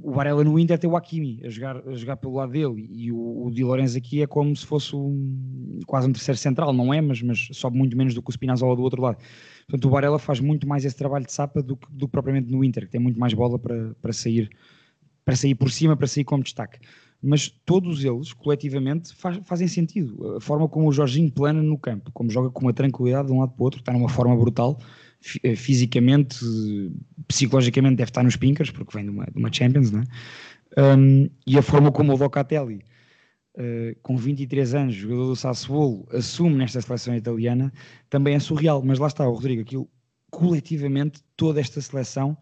o 0.01 0.11
Varela 0.11 0.43
no 0.43 0.57
Inter 0.59 0.77
tem 0.77 0.89
o 0.89 0.95
Hakimi 0.95 1.41
a 1.43 1.49
jogar, 1.49 1.77
a 1.87 1.93
jogar 1.93 2.17
pelo 2.17 2.35
lado 2.35 2.51
dele 2.51 2.87
e 2.91 3.11
o, 3.11 3.45
o 3.45 3.51
Di 3.51 3.63
Lorenzo 3.63 3.97
aqui 3.97 4.21
é 4.21 4.27
como 4.27 4.55
se 4.55 4.65
fosse 4.65 4.95
um, 4.95 5.79
quase 5.85 6.07
um 6.07 6.11
terceiro 6.11 6.37
central, 6.37 6.71
não 6.73 6.93
é? 6.93 7.01
Mas, 7.01 7.21
mas 7.21 7.49
sobe 7.53 7.77
muito 7.77 7.95
menos 7.97 8.13
do 8.13 8.21
que 8.21 8.29
o 8.29 8.31
Spinazzola 8.31 8.75
do 8.75 8.81
outro 8.81 9.01
lado. 9.01 9.17
Portanto, 9.67 9.85
o 9.85 9.89
Varela 9.89 10.19
faz 10.19 10.39
muito 10.39 10.67
mais 10.67 10.85
esse 10.85 10.95
trabalho 10.95 11.25
de 11.25 11.31
sapa 11.31 11.61
do 11.61 11.75
que, 11.75 11.87
do 11.91 12.07
que 12.07 12.11
propriamente 12.11 12.51
no 12.51 12.63
Inter, 12.63 12.85
que 12.85 12.91
tem 12.91 13.01
muito 13.01 13.19
mais 13.19 13.33
bola 13.33 13.57
para, 13.57 13.95
para, 14.01 14.13
sair, 14.13 14.49
para 15.25 15.35
sair 15.35 15.55
por 15.55 15.71
cima, 15.71 15.95
para 15.95 16.07
sair 16.07 16.23
como 16.23 16.43
destaque. 16.43 16.79
Mas 17.21 17.49
todos 17.65 18.05
eles, 18.05 18.31
coletivamente, 18.33 19.15
faz, 19.15 19.39
fazem 19.43 19.67
sentido. 19.67 20.37
A 20.37 20.41
forma 20.41 20.69
como 20.69 20.87
o 20.87 20.91
Jorginho 20.91 21.31
plana 21.31 21.63
no 21.63 21.77
campo, 21.77 22.11
como 22.11 22.29
joga 22.29 22.51
com 22.51 22.61
uma 22.61 22.73
tranquilidade 22.73 23.27
de 23.27 23.33
um 23.33 23.39
lado 23.39 23.53
para 23.53 23.61
o 23.61 23.65
outro, 23.65 23.79
está 23.79 23.91
numa 23.91 24.09
forma 24.09 24.35
brutal 24.37 24.77
fisicamente, 25.55 26.37
psicologicamente 27.27 27.95
deve 27.95 28.09
estar 28.09 28.23
nos 28.23 28.35
pinkers, 28.35 28.71
porque 28.71 28.95
vem 28.95 29.05
de 29.05 29.09
uma, 29.11 29.25
de 29.25 29.37
uma 29.37 29.51
Champions, 29.51 29.91
não 29.91 30.01
é? 30.01 30.03
Um, 30.77 31.29
e 31.45 31.57
a 31.57 31.61
forma 31.61 31.91
como 31.91 32.13
o 32.13 32.17
Locatelli, 32.17 32.83
uh, 33.55 33.97
com 34.01 34.15
23 34.15 34.75
anos, 34.75 34.95
jogador 34.95 35.27
do 35.27 35.35
Sassuolo, 35.35 36.07
assume 36.11 36.55
nesta 36.55 36.79
seleção 36.81 37.15
italiana, 37.15 37.73
também 38.09 38.35
é 38.35 38.39
surreal. 38.39 38.83
Mas 38.83 38.99
lá 38.99 39.07
está, 39.07 39.27
o 39.27 39.33
Rodrigo, 39.33 39.61
aquilo, 39.61 39.89
coletivamente, 40.29 41.21
toda 41.35 41.59
esta 41.59 41.81
seleção 41.81 42.37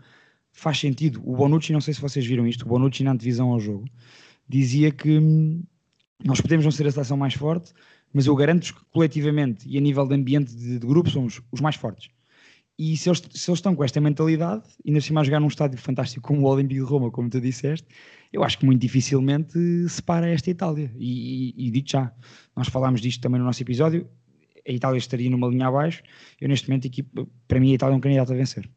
faz 0.52 0.80
sentido. 0.80 1.22
O 1.24 1.36
Bonucci, 1.36 1.72
não 1.72 1.82
sei 1.82 1.94
se 1.94 2.02
vocês 2.02 2.26
viram 2.26 2.48
isto, 2.48 2.64
o 2.64 2.70
Bonucci 2.70 3.04
na 3.04 3.12
antevisão 3.12 3.52
ao 3.52 3.60
jogo, 3.60 3.86
dizia 4.48 4.92
que 4.92 5.18
hum, 5.18 5.64
nós 6.24 6.42
podemos 6.42 6.66
não 6.66 6.72
ser 6.72 6.88
a 6.88 6.92
seleção 6.92 7.18
mais 7.18 7.34
forte, 7.34 7.74
mas 8.14 8.26
eu 8.26 8.36
garanto 8.36 8.74
que 8.74 8.86
coletivamente 8.92 9.68
e 9.68 9.78
a 9.78 9.82
nível 9.82 10.08
de 10.08 10.16
ambiente 10.16 10.56
de, 10.56 10.80
de 10.80 10.88
grupo 10.88 11.10
somos 11.10 11.42
os 11.52 11.60
mais 11.60 11.76
fortes. 11.76 12.10
E 12.78 12.98
se 12.98 13.08
eles, 13.08 13.20
se 13.20 13.50
eles 13.50 13.60
estão 13.60 13.74
com 13.74 13.84
esta 13.84 14.02
mentalidade, 14.02 14.64
ainda 14.86 15.00
cima 15.00 15.22
a 15.22 15.24
jogar 15.24 15.40
num 15.40 15.48
estádio 15.48 15.78
fantástico 15.80 16.28
como 16.28 16.42
o 16.42 16.50
Olímpico 16.50 16.84
de 16.84 16.92
Roma, 16.92 17.10
como 17.10 17.30
tu 17.30 17.40
disseste, 17.40 17.88
eu 18.34 18.44
acho 18.44 18.60
que 18.60 18.66
muito 18.66 18.82
dificilmente 18.82 19.58
separa 19.88 20.30
esta 20.30 20.50
Itália. 20.50 20.92
E, 20.98 21.54
e, 21.56 21.68
e 21.68 21.72
digo 21.72 21.88
já, 21.88 22.12
nós 22.56 22.68
falámos 22.68 23.00
disto 23.00 23.22
também 23.22 23.40
no 23.40 23.46
nosso 23.46 23.64
episódio, 23.64 24.10
a 24.68 24.72
Itália 24.72 24.98
estaria 24.98 25.30
numa 25.30 25.48
linha 25.48 25.68
abaixo, 25.68 26.04
eu 26.42 26.50
neste 26.50 26.68
momento, 26.68 26.86
equipe, 26.86 27.28
para 27.48 27.60
mim, 27.60 27.72
a 27.72 27.76
Itália 27.76 27.94
é 27.94 27.98
um 27.98 28.02
candidato 28.02 28.34
a 28.34 28.36
vencer. 28.36 28.70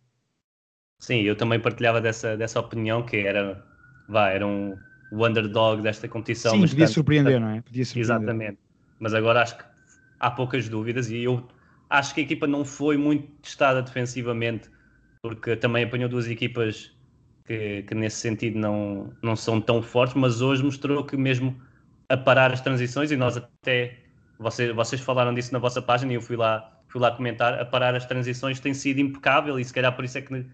Sim, 1.00 1.22
eu 1.22 1.34
também 1.34 1.58
partilhava 1.58 2.00
dessa, 2.00 2.36
dessa 2.36 2.60
opinião, 2.60 3.04
que 3.04 3.16
era, 3.16 3.64
vá, 4.08 4.28
era 4.28 4.46
um, 4.46 4.76
o 5.10 5.26
underdog 5.26 5.82
desta 5.82 6.06
competição. 6.08 6.52
Sim, 6.52 6.68
podia 6.68 6.86
surpreender, 6.86 7.40
não 7.40 7.48
é? 7.48 7.62
Podia 7.62 7.84
surpreender. 7.84 8.16
Exatamente. 8.16 8.58
Mas 8.98 9.14
agora 9.14 9.42
acho 9.42 9.56
que 9.56 9.64
há 10.20 10.30
poucas 10.30 10.68
dúvidas 10.68 11.10
e 11.10 11.22
eu 11.22 11.48
acho 11.90 12.14
que 12.14 12.20
a 12.20 12.24
equipa 12.24 12.46
não 12.46 12.64
foi 12.64 12.96
muito 12.96 13.26
testada 13.42 13.82
defensivamente, 13.82 14.68
porque 15.22 15.56
também 15.56 15.84
apanhou 15.84 16.08
duas 16.08 16.26
equipas 16.28 16.94
que, 17.44 17.82
que, 17.82 17.94
nesse 17.94 18.16
sentido 18.16 18.58
não, 18.58 19.12
não 19.22 19.34
são 19.34 19.60
tão 19.60 19.82
fortes, 19.82 20.14
mas 20.14 20.40
hoje 20.40 20.62
mostrou 20.62 21.04
que 21.04 21.16
mesmo 21.16 21.60
a 22.08 22.16
parar 22.16 22.52
as 22.52 22.60
transições, 22.60 23.10
e 23.10 23.16
nós 23.16 23.36
até, 23.36 23.98
vocês, 24.38 24.74
vocês 24.74 25.00
falaram 25.00 25.34
disso 25.34 25.52
na 25.52 25.58
vossa 25.58 25.80
página 25.82 26.12
e 26.12 26.16
eu 26.16 26.22
fui 26.22 26.36
lá, 26.36 26.80
fui 26.88 27.00
lá 27.00 27.10
comentar, 27.10 27.58
a 27.58 27.64
parar 27.64 27.94
as 27.94 28.06
transições 28.06 28.60
tem 28.60 28.74
sido 28.74 29.00
impecável 29.00 29.58
e 29.58 29.64
se 29.64 29.72
calhar 29.72 29.94
por 29.94 30.04
isso 30.04 30.18
é 30.18 30.22
que, 30.22 30.46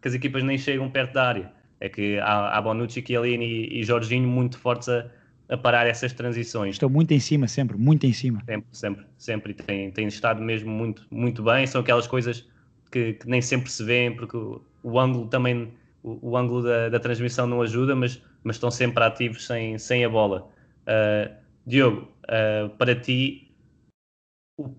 que 0.00 0.08
as 0.08 0.14
equipas 0.14 0.42
nem 0.42 0.58
chegam 0.58 0.90
perto 0.90 1.12
da 1.14 1.28
área. 1.28 1.52
É 1.80 1.88
que 1.88 2.18
há, 2.20 2.56
há 2.56 2.62
Bonucci, 2.62 3.04
Chiellini 3.06 3.44
e, 3.44 3.80
e 3.80 3.84
Jorginho 3.84 4.28
muito 4.28 4.58
fortes 4.58 4.88
a, 4.88 5.10
a 5.48 5.56
parar 5.56 5.86
essas 5.86 6.12
transições. 6.12 6.76
Estão 6.76 6.88
muito 6.88 7.12
em 7.12 7.20
cima, 7.20 7.46
sempre, 7.46 7.76
muito 7.76 8.06
em 8.06 8.12
cima. 8.12 8.42
Sempre, 8.46 8.68
sempre, 8.72 9.06
sempre. 9.18 9.52
E 9.52 9.54
têm, 9.54 9.90
têm 9.90 10.06
estado 10.08 10.42
mesmo 10.42 10.70
muito, 10.70 11.06
muito 11.10 11.42
bem. 11.42 11.66
São 11.66 11.80
aquelas 11.80 12.06
coisas 12.06 12.48
que, 12.90 13.14
que 13.14 13.28
nem 13.28 13.42
sempre 13.42 13.70
se 13.70 13.84
vêem, 13.84 14.14
porque 14.14 14.36
o, 14.36 14.62
o 14.82 14.98
ângulo 14.98 15.26
também, 15.28 15.72
o, 16.02 16.30
o 16.30 16.36
ângulo 16.36 16.62
da, 16.62 16.88
da, 16.88 16.98
transmissão 16.98 17.46
não 17.46 17.60
ajuda, 17.60 17.94
mas, 17.94 18.22
mas 18.42 18.56
estão 18.56 18.70
sempre 18.70 19.04
ativos 19.04 19.46
sem, 19.46 19.78
sem 19.78 20.04
a 20.04 20.08
bola. 20.08 20.48
Uh, 20.82 21.34
Diogo, 21.66 22.08
uh, 22.24 22.68
para 22.76 22.94
ti, 22.94 23.50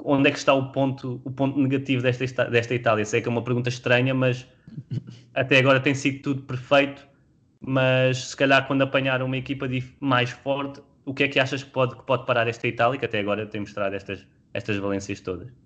onde 0.03 0.29
é 0.29 0.31
que 0.31 0.37
está 0.37 0.53
o 0.53 0.71
ponto, 0.71 1.21
o 1.23 1.31
ponto 1.31 1.59
negativo 1.59 2.01
desta, 2.01 2.45
desta 2.45 2.73
Itália? 2.73 3.05
Sei 3.05 3.21
que 3.21 3.27
é 3.27 3.31
uma 3.31 3.43
pergunta 3.43 3.69
estranha, 3.69 4.13
mas 4.13 4.47
até 5.33 5.59
agora 5.59 5.79
tem 5.79 5.93
sido 5.93 6.21
tudo 6.21 6.41
perfeito 6.43 7.14
mas 7.65 8.29
se 8.29 8.37
calhar 8.37 8.67
quando 8.67 8.83
apanhar 8.83 9.21
uma 9.23 9.37
equipa 9.37 9.67
mais 9.99 10.29
forte, 10.29 10.81
o 11.05 11.13
que 11.13 11.23
é 11.23 11.27
que 11.27 11.39
achas 11.39 11.63
que 11.63 11.71
pode, 11.71 11.95
que 11.95 12.03
pode 12.03 12.25
parar 12.25 12.47
esta 12.47 12.67
Itália, 12.67 12.99
que 12.99 13.05
até 13.05 13.19
agora 13.19 13.45
tem 13.47 13.61
mostrado 13.61 13.95
estas, 13.95 14.25
estas 14.53 14.77
valências 14.77 15.19
todas? 15.21 15.64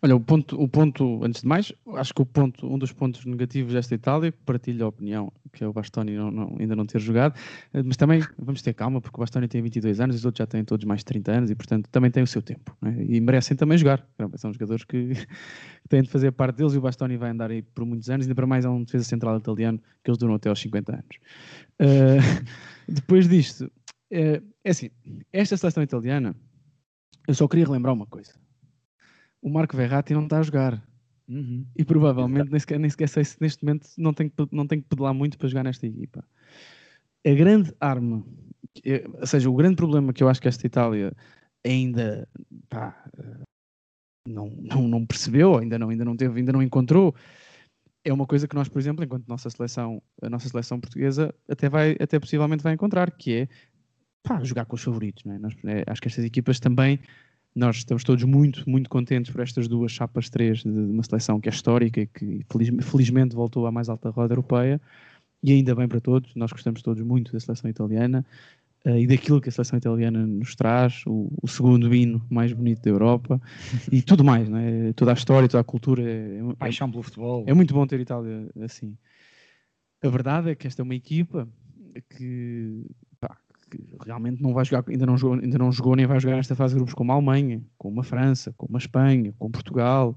Olha, 0.00 0.16
o 0.16 0.20
ponto, 0.20 0.60
o 0.60 0.68
ponto, 0.68 1.24
antes 1.24 1.42
de 1.42 1.48
mais, 1.48 1.72
acho 1.94 2.14
que 2.14 2.22
o 2.22 2.26
ponto, 2.26 2.66
um 2.66 2.78
dos 2.78 2.92
pontos 2.92 3.24
negativos 3.24 3.72
desta 3.72 3.94
Itália, 3.94 4.32
partilho 4.44 4.84
a 4.84 4.88
opinião, 4.88 5.32
que 5.52 5.62
é 5.64 5.66
o 5.66 5.72
Bastoni 5.72 6.16
não, 6.16 6.30
não, 6.30 6.56
ainda 6.58 6.74
não 6.74 6.86
ter 6.86 7.00
jogado, 7.00 7.34
eh, 7.72 7.82
mas 7.82 7.96
também 7.96 8.22
vamos 8.38 8.62
ter 8.62 8.74
calma, 8.74 9.00
porque 9.00 9.16
o 9.16 9.20
Bastoni 9.20 9.48
tem 9.48 9.62
22 9.62 10.00
anos, 10.00 10.16
os 10.16 10.24
outros 10.24 10.38
já 10.38 10.46
têm 10.46 10.64
todos 10.64 10.84
mais 10.84 11.00
de 11.00 11.06
30 11.06 11.32
anos 11.32 11.50
e, 11.50 11.54
portanto, 11.54 11.88
também 11.90 12.10
têm 12.10 12.22
o 12.22 12.26
seu 12.26 12.42
tempo. 12.42 12.76
Né? 12.80 13.04
E 13.08 13.20
merecem 13.20 13.56
também 13.56 13.76
jogar. 13.78 14.06
São 14.36 14.52
jogadores 14.52 14.84
que, 14.84 15.12
têm 15.88 16.02
de 16.02 16.08
fazer 16.08 16.32
parte 16.32 16.56
deles 16.56 16.74
e 16.74 16.78
o 16.78 16.80
Bastoni 16.80 17.16
vai 17.16 17.30
andar 17.30 17.50
aí 17.50 17.62
por 17.62 17.84
muitos 17.84 18.08
anos, 18.10 18.26
ainda 18.26 18.34
para 18.34 18.46
mais 18.46 18.64
é 18.64 18.68
um 18.68 18.84
defesa 18.84 19.04
central 19.04 19.36
italiano 19.36 19.80
que 20.02 20.10
eles 20.10 20.18
duram 20.18 20.34
até 20.34 20.48
aos 20.48 20.60
50 20.60 20.92
anos. 20.92 21.16
Uh, 21.80 22.44
depois 22.88 23.28
disto, 23.28 23.64
uh, 23.64 24.42
é 24.64 24.70
assim, 24.70 24.90
esta 25.32 25.56
seleção 25.56 25.82
italiana, 25.82 26.34
eu 27.26 27.34
só 27.34 27.46
queria 27.46 27.66
relembrar 27.66 27.94
uma 27.94 28.06
coisa 28.06 28.41
o 29.42 29.50
Marco 29.50 29.76
Verratti 29.76 30.14
não 30.14 30.24
está 30.24 30.38
a 30.38 30.42
jogar. 30.42 30.82
Uhum. 31.28 31.66
E 31.76 31.84
provavelmente 31.84 32.50
nem 32.50 32.60
sequer, 32.60 32.78
nem 32.78 32.90
sequer 32.90 33.08
sei 33.08 33.24
se 33.24 33.36
neste 33.40 33.64
momento 33.64 33.88
não 33.98 34.14
tem, 34.14 34.28
que, 34.28 34.34
não 34.50 34.66
tem 34.66 34.80
que 34.80 34.88
pedalar 34.88 35.14
muito 35.14 35.36
para 35.36 35.48
jogar 35.48 35.64
nesta 35.64 35.86
equipa. 35.86 36.24
A 37.26 37.34
grande 37.34 37.72
arma, 37.80 38.24
ou 39.20 39.26
seja, 39.26 39.50
o 39.50 39.54
grande 39.54 39.76
problema 39.76 40.12
que 40.12 40.22
eu 40.22 40.28
acho 40.28 40.40
que 40.40 40.48
esta 40.48 40.66
Itália 40.66 41.12
ainda 41.64 42.28
pá, 42.68 43.04
não, 44.26 44.50
não, 44.50 44.88
não 44.88 45.06
percebeu, 45.06 45.58
ainda 45.58 45.78
não, 45.78 45.88
ainda 45.88 46.04
não 46.04 46.16
teve, 46.16 46.38
ainda 46.38 46.52
não 46.52 46.62
encontrou, 46.62 47.14
é 48.04 48.12
uma 48.12 48.26
coisa 48.26 48.48
que 48.48 48.54
nós, 48.54 48.68
por 48.68 48.80
exemplo, 48.80 49.04
enquanto 49.04 49.28
nossa 49.28 49.48
seleção, 49.48 50.02
a 50.20 50.28
nossa 50.28 50.48
seleção 50.48 50.80
portuguesa 50.80 51.34
até 51.48 51.68
vai, 51.68 51.96
até 52.00 52.18
possivelmente 52.18 52.62
vai 52.62 52.74
encontrar, 52.74 53.10
que 53.12 53.32
é 53.32 53.48
pá, 54.22 54.42
jogar 54.42 54.64
com 54.66 54.74
os 54.74 54.82
favoritos. 54.82 55.24
É? 55.26 55.38
Nós, 55.38 55.54
é, 55.64 55.84
acho 55.86 56.00
que 56.00 56.08
estas 56.08 56.24
equipas 56.24 56.58
também 56.58 56.98
nós 57.54 57.76
estamos 57.76 58.02
todos 58.02 58.24
muito, 58.24 58.68
muito 58.68 58.88
contentes 58.88 59.30
por 59.30 59.42
estas 59.42 59.68
duas 59.68 59.92
chapas 59.92 60.30
três 60.30 60.62
de 60.62 60.68
uma 60.68 61.02
seleção 61.02 61.40
que 61.40 61.48
é 61.48 61.52
histórica 61.52 62.00
e 62.00 62.06
que 62.06 62.44
felizmente 62.82 63.34
voltou 63.34 63.66
à 63.66 63.72
mais 63.72 63.88
alta 63.88 64.10
roda 64.10 64.32
europeia 64.32 64.80
e 65.42 65.52
ainda 65.52 65.74
bem 65.74 65.88
para 65.88 66.00
todos, 66.00 66.34
nós 66.34 66.52
gostamos 66.52 66.82
todos 66.82 67.02
muito 67.02 67.32
da 67.32 67.40
seleção 67.40 67.68
italiana 67.68 68.24
uh, 68.86 68.96
e 68.96 69.06
daquilo 69.06 69.40
que 69.40 69.48
a 69.48 69.52
seleção 69.52 69.76
italiana 69.76 70.24
nos 70.24 70.54
traz, 70.54 71.02
o, 71.04 71.30
o, 71.42 71.48
segundo 71.48 71.92
hino 71.94 72.24
mais 72.30 72.52
bonito 72.52 72.82
da 72.82 72.90
Europa 72.90 73.40
e 73.90 74.00
tudo 74.02 74.22
mais, 74.22 74.48
é? 74.48 74.92
toda 74.92 75.10
a 75.10 75.14
história, 75.14 75.48
toda 75.48 75.60
a 75.60 75.64
cultura. 75.64 76.02
É, 76.02 76.38
é, 76.38 76.54
Paixão 76.56 76.90
pelo 76.90 77.02
futebol. 77.02 77.44
É 77.46 77.52
muito 77.52 77.74
bom 77.74 77.86
ter 77.86 77.98
Itália 77.98 78.48
assim. 78.60 78.96
A 80.02 80.08
verdade 80.08 80.50
é 80.50 80.54
que 80.54 80.66
esta 80.66 80.80
é 80.80 80.84
uma 80.84 80.94
equipa 80.94 81.48
que 82.16 82.86
que 83.72 83.82
realmente 84.04 84.42
não 84.42 84.52
vai 84.52 84.64
jogar, 84.64 84.84
ainda 84.88 85.06
não 85.06 85.16
jogou, 85.16 85.38
ainda 85.38 85.58
não 85.58 85.72
jogou 85.72 85.96
nem 85.96 86.06
vai 86.06 86.20
jogar 86.20 86.36
nesta 86.36 86.54
fase 86.54 86.74
de 86.74 86.78
grupos 86.78 86.94
como 86.94 87.10
a 87.12 87.14
Alemanha, 87.14 87.62
como 87.78 88.00
a 88.00 88.04
França, 88.04 88.52
como 88.56 88.76
a 88.76 88.78
Espanha, 88.78 89.32
como 89.38 89.50
Portugal. 89.50 90.16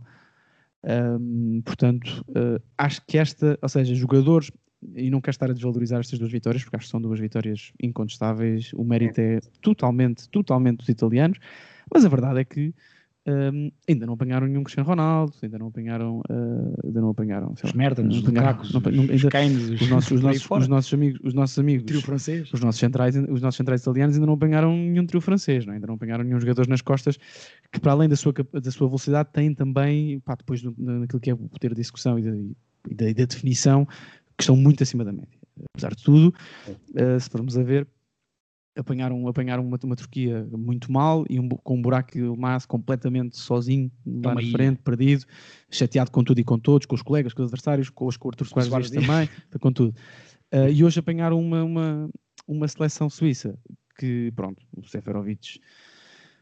Um, 0.83 1.61
portanto, 1.63 2.23
uh, 2.29 2.61
acho 2.77 3.01
que 3.07 3.17
esta, 3.17 3.57
ou 3.61 3.69
seja, 3.69 3.95
jogadores, 3.95 4.51
e 4.95 5.09
não 5.09 5.21
quero 5.21 5.31
estar 5.31 5.49
a 5.49 5.53
desvalorizar 5.53 5.99
estas 5.99 6.19
duas 6.19 6.31
vitórias, 6.31 6.63
porque 6.63 6.75
acho 6.75 6.85
que 6.85 6.91
são 6.91 7.01
duas 7.01 7.19
vitórias 7.19 7.71
incontestáveis, 7.81 8.71
o 8.73 8.83
mérito 8.83 9.19
é 9.19 9.39
totalmente, 9.61 10.29
totalmente 10.29 10.77
dos 10.77 10.89
italianos, 10.89 11.39
mas 11.91 12.05
a 12.05 12.09
verdade 12.09 12.39
é 12.39 12.45
que 12.45 12.73
um, 13.27 13.71
ainda 13.89 14.05
não 14.05 14.13
apanharam 14.13 14.45
nenhum 14.45 14.63
Cristiano 14.63 14.87
Ronaldo, 14.87 15.33
ainda 15.41 15.57
não 15.57 15.67
apanharam, 15.67 16.19
uh, 16.29 16.75
ainda 16.85 17.01
não 17.01 17.09
apanharam 17.09 17.53
os 17.63 17.73
merdas, 17.73 18.05
os 18.05 18.21
macacos, 18.21 18.69
os, 18.69 18.75
os, 18.75 19.89
nossos, 19.89 20.11
os, 20.11 20.21
nossos, 20.21 20.51
os 20.51 20.67
nossos 20.67 20.93
amigos, 20.93 21.19
os 21.23 21.33
nossos 21.33 21.57
amigos, 21.57 21.85
trio 21.85 22.01
francês, 22.01 22.53
os 22.53 22.61
nossos 22.61 22.79
centrais, 22.79 23.15
os 23.15 23.41
nossos 23.41 23.57
centrais 23.57 23.81
italianos 23.81 24.15
ainda 24.15 24.27
não 24.27 24.35
apanharam 24.35 24.71
nenhum 24.75 25.07
trio 25.07 25.21
francês, 25.21 25.65
não? 25.65 25.73
É? 25.73 25.77
ainda 25.77 25.87
não 25.87 25.95
apanharam 25.95 26.23
nenhum 26.23 26.39
jogador 26.39 26.67
nas 26.67 26.81
costas 26.81 27.17
que 27.71 27.79
para 27.79 27.93
além 27.93 28.07
da 28.07 28.15
sua 28.15 28.31
da 28.33 28.71
sua 28.71 28.87
velocidade 28.87 29.29
têm 29.33 29.55
também, 29.55 30.19
pá, 30.19 30.35
depois 30.35 30.61
naquilo 30.77 31.19
que 31.19 31.31
é 31.31 31.33
o 31.33 31.37
poder 31.37 31.73
de 31.73 31.81
execução 31.81 32.19
e 32.19 32.21
da, 32.21 32.35
e 32.89 32.95
da, 32.95 33.09
e 33.09 33.13
da 33.13 33.25
definição 33.25 33.85
que 34.37 34.43
estão 34.43 34.55
muito 34.55 34.83
acima 34.83 35.03
da 35.03 35.11
média. 35.11 35.39
Apesar 35.73 35.95
de 35.95 36.03
tudo, 36.03 36.33
uh, 36.67 37.19
se 37.19 37.29
formos 37.29 37.57
a 37.57 37.63
ver, 37.63 37.87
apanharam, 38.75 39.27
apanharam 39.27 39.65
uma, 39.65 39.77
uma 39.83 39.95
Turquia 39.95 40.47
muito 40.51 40.91
mal 40.91 41.25
e 41.29 41.39
um, 41.39 41.47
com 41.49 41.75
um 41.75 41.81
buraco 41.81 42.11
de 42.11 42.21
massa 42.21 42.67
completamente 42.67 43.37
sozinho, 43.37 43.91
lá 44.05 44.35
na 44.35 44.41
frente, 44.41 44.81
perdido, 44.81 45.25
chateado 45.69 46.11
com 46.11 46.23
tudo 46.23 46.39
e 46.39 46.43
com 46.43 46.59
todos, 46.59 46.85
com 46.85 46.95
os 46.95 47.01
colegas, 47.01 47.33
com 47.33 47.41
os 47.41 47.47
adversários, 47.47 47.89
com 47.89 48.05
os 48.05 48.17
outros 48.21 48.49
quase 48.49 48.69
também, 48.69 49.29
com 49.59 49.71
tudo. 49.71 49.95
Uh, 50.53 50.69
e 50.71 50.83
hoje 50.83 50.99
apanharam 50.99 51.39
uma, 51.39 51.63
uma, 51.63 52.09
uma 52.47 52.67
seleção 52.67 53.09
suíça 53.09 53.57
que, 53.97 54.31
pronto, 54.35 54.61
o 54.75 54.87
Seferovic 54.87 55.59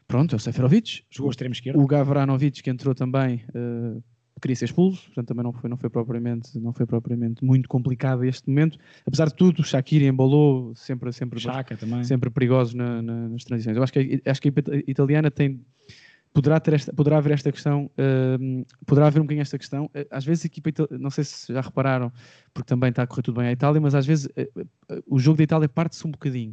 pronto, 0.06 0.34
é 0.34 0.36
o 0.36 0.40
Seferovic. 0.40 1.04
Jogou 1.10 1.30
extremo 1.30 1.54
esquerdo. 1.54 1.80
O 1.80 1.86
Gavranovic, 1.86 2.62
que 2.62 2.70
entrou 2.70 2.94
também, 2.94 3.44
uh, 3.54 4.02
queria 4.40 4.56
ser 4.56 4.66
expulso, 4.66 5.04
portanto 5.06 5.28
também 5.28 5.44
não 5.44 5.52
foi, 5.52 5.70
não 5.70 5.76
foi, 5.76 5.88
propriamente, 5.88 6.58
não 6.58 6.72
foi 6.72 6.86
propriamente 6.86 7.44
muito 7.44 7.68
complicado 7.68 8.24
este 8.24 8.48
momento. 8.48 8.78
Apesar 9.06 9.28
de 9.28 9.34
tudo, 9.34 9.62
Shaqiri 9.64 10.06
embolou, 10.06 10.74
sempre, 10.74 11.12
sempre, 11.12 11.40
Chaka 11.40 11.76
também. 11.76 12.04
sempre 12.04 12.30
perigosos 12.30 12.74
na, 12.74 13.00
na, 13.00 13.28
nas 13.28 13.44
transições. 13.44 13.76
Eu 13.76 13.82
acho 13.82 13.92
que, 13.92 14.22
acho 14.24 14.42
que 14.42 14.48
a 14.48 14.52
italiana 14.86 15.30
tem 15.30 15.64
poderá, 16.34 16.58
ter 16.58 16.74
esta, 16.74 16.92
poderá 16.92 17.18
haver 17.18 17.32
esta 17.32 17.52
questão, 17.52 17.88
uh, 17.96 18.66
poderá 18.84 19.06
haver 19.06 19.20
um 19.20 19.22
bocadinho 19.22 19.42
esta 19.42 19.56
questão. 19.56 19.84
Uh, 19.86 20.04
às 20.10 20.24
vezes 20.24 20.44
a 20.44 20.46
equipa, 20.46 20.70
não 20.90 21.08
sei 21.08 21.22
se 21.22 21.52
já 21.52 21.60
repararam, 21.60 22.12
porque 22.52 22.66
também 22.66 22.90
está 22.90 23.04
a 23.04 23.06
correr 23.06 23.22
tudo 23.22 23.40
bem 23.40 23.48
a 23.48 23.52
Itália, 23.52 23.80
mas 23.80 23.94
às 23.94 24.04
vezes 24.04 24.26
uh, 24.26 24.66
o 25.06 25.18
jogo 25.18 25.38
da 25.38 25.44
Itália 25.44 25.68
parte-se 25.68 26.04
um 26.06 26.10
bocadinho. 26.10 26.52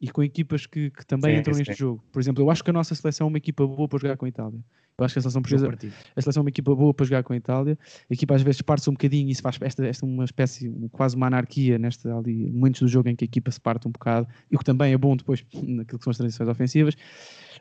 E 0.00 0.08
com 0.08 0.22
equipas 0.22 0.66
que, 0.66 0.90
que 0.90 1.06
também 1.06 1.34
sim, 1.34 1.40
entram 1.40 1.56
neste 1.56 1.74
jogo. 1.74 2.04
Por 2.12 2.20
exemplo, 2.20 2.42
eu 2.42 2.50
acho 2.50 2.62
que 2.62 2.70
a 2.70 2.72
nossa 2.72 2.94
seleção 2.94 3.26
é 3.26 3.28
uma 3.28 3.38
equipa 3.38 3.66
boa 3.66 3.88
para 3.88 3.98
jogar 3.98 4.16
com 4.16 4.26
a 4.26 4.28
Itália. 4.28 4.60
Eu 4.96 5.04
acho 5.04 5.14
que 5.14 5.18
a 5.18 5.22
seleção 5.22 5.42
precisa, 5.42 5.68
a 6.14 6.20
seleção 6.20 6.40
é 6.40 6.44
uma 6.44 6.50
equipa 6.50 6.74
boa 6.74 6.94
para 6.94 7.04
jogar 7.04 7.22
com 7.24 7.32
a 7.32 7.36
Itália. 7.36 7.76
A 8.08 8.14
equipa 8.14 8.34
às 8.34 8.42
vezes 8.42 8.62
parte-se 8.62 8.90
um 8.90 8.92
bocadinho 8.92 9.28
e 9.28 9.34
se 9.34 9.42
faz 9.42 9.58
esta, 9.60 9.84
esta 9.84 10.06
uma 10.06 10.24
espécie, 10.24 10.70
quase 10.92 11.16
uma 11.16 11.26
anarquia 11.26 11.78
nesta 11.78 12.16
ali, 12.16 12.50
momentos 12.52 12.80
do 12.80 12.88
jogo 12.88 13.08
em 13.08 13.16
que 13.16 13.24
a 13.24 13.26
equipa 13.26 13.50
se 13.50 13.60
parte 13.60 13.88
um 13.88 13.90
bocado, 13.90 14.28
e 14.50 14.54
o 14.54 14.58
que 14.58 14.64
também 14.64 14.92
é 14.92 14.98
bom 14.98 15.16
depois 15.16 15.44
naquilo 15.52 15.98
que 15.98 16.04
são 16.04 16.10
as 16.10 16.16
transições 16.16 16.48
ofensivas. 16.48 16.94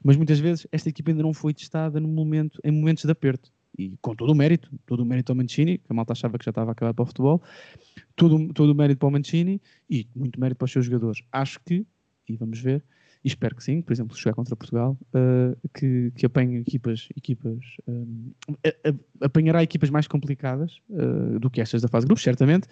Mas 0.04 0.16
muitas 0.16 0.40
vezes 0.40 0.68
esta 0.72 0.90
equipa 0.90 1.10
ainda 1.10 1.24
não 1.24 1.34
foi 1.34 1.54
testada 1.54 2.00
no 2.00 2.08
momento, 2.08 2.60
em 2.64 2.72
momentos 2.72 3.04
de 3.04 3.12
aperto. 3.12 3.52
E 3.78 3.98
com 4.02 4.16
todo 4.16 4.32
o 4.32 4.36
mérito, 4.36 4.70
todo 4.86 5.02
o 5.02 5.06
mérito 5.06 5.32
ao 5.32 5.36
Mancini, 5.36 5.80
que 5.80 5.86
a 5.90 5.94
malta 5.96 6.14
achava 6.14 6.38
que 6.38 6.46
já 6.46 6.52
estava 6.52 6.70
a 6.70 6.74
acabar 6.74 6.94
para 6.94 7.02
o 7.02 7.06
futebol, 7.08 7.42
todo, 8.16 8.54
todo 8.54 8.70
o 8.72 8.76
mérito 8.76 9.00
para 9.00 9.08
o 9.08 9.12
Mancini 9.12 9.60
e 9.90 10.08
muito 10.16 10.40
mérito 10.40 10.60
para 10.60 10.66
os 10.66 10.72
seus 10.72 10.86
jogadores. 10.86 11.24
Acho 11.32 11.60
que, 11.66 11.84
e 12.28 12.36
vamos 12.36 12.60
ver, 12.60 12.84
e 13.24 13.28
espero 13.28 13.56
que 13.56 13.64
sim, 13.64 13.82
por 13.82 13.94
exemplo, 13.94 14.18
jogar 14.18 14.36
contra 14.36 14.56
Portugal, 14.56 14.98
uh, 15.14 15.70
que, 15.74 16.12
que 16.12 16.26
apanhe 16.26 16.60
equipas, 16.60 17.08
equipas 17.16 17.60
um, 17.88 18.32
uh, 18.50 19.00
apanhará 19.22 19.64
equipas 19.64 19.90
mais 19.90 20.08
complicadas 20.08 20.78
uh, 20.90 21.40
do 21.40 21.50
que 21.50 21.62
estas 21.62 21.82
da 21.82 21.88
fase 21.88 22.06
de 22.06 22.08
grupos, 22.08 22.24
certamente. 22.24 22.68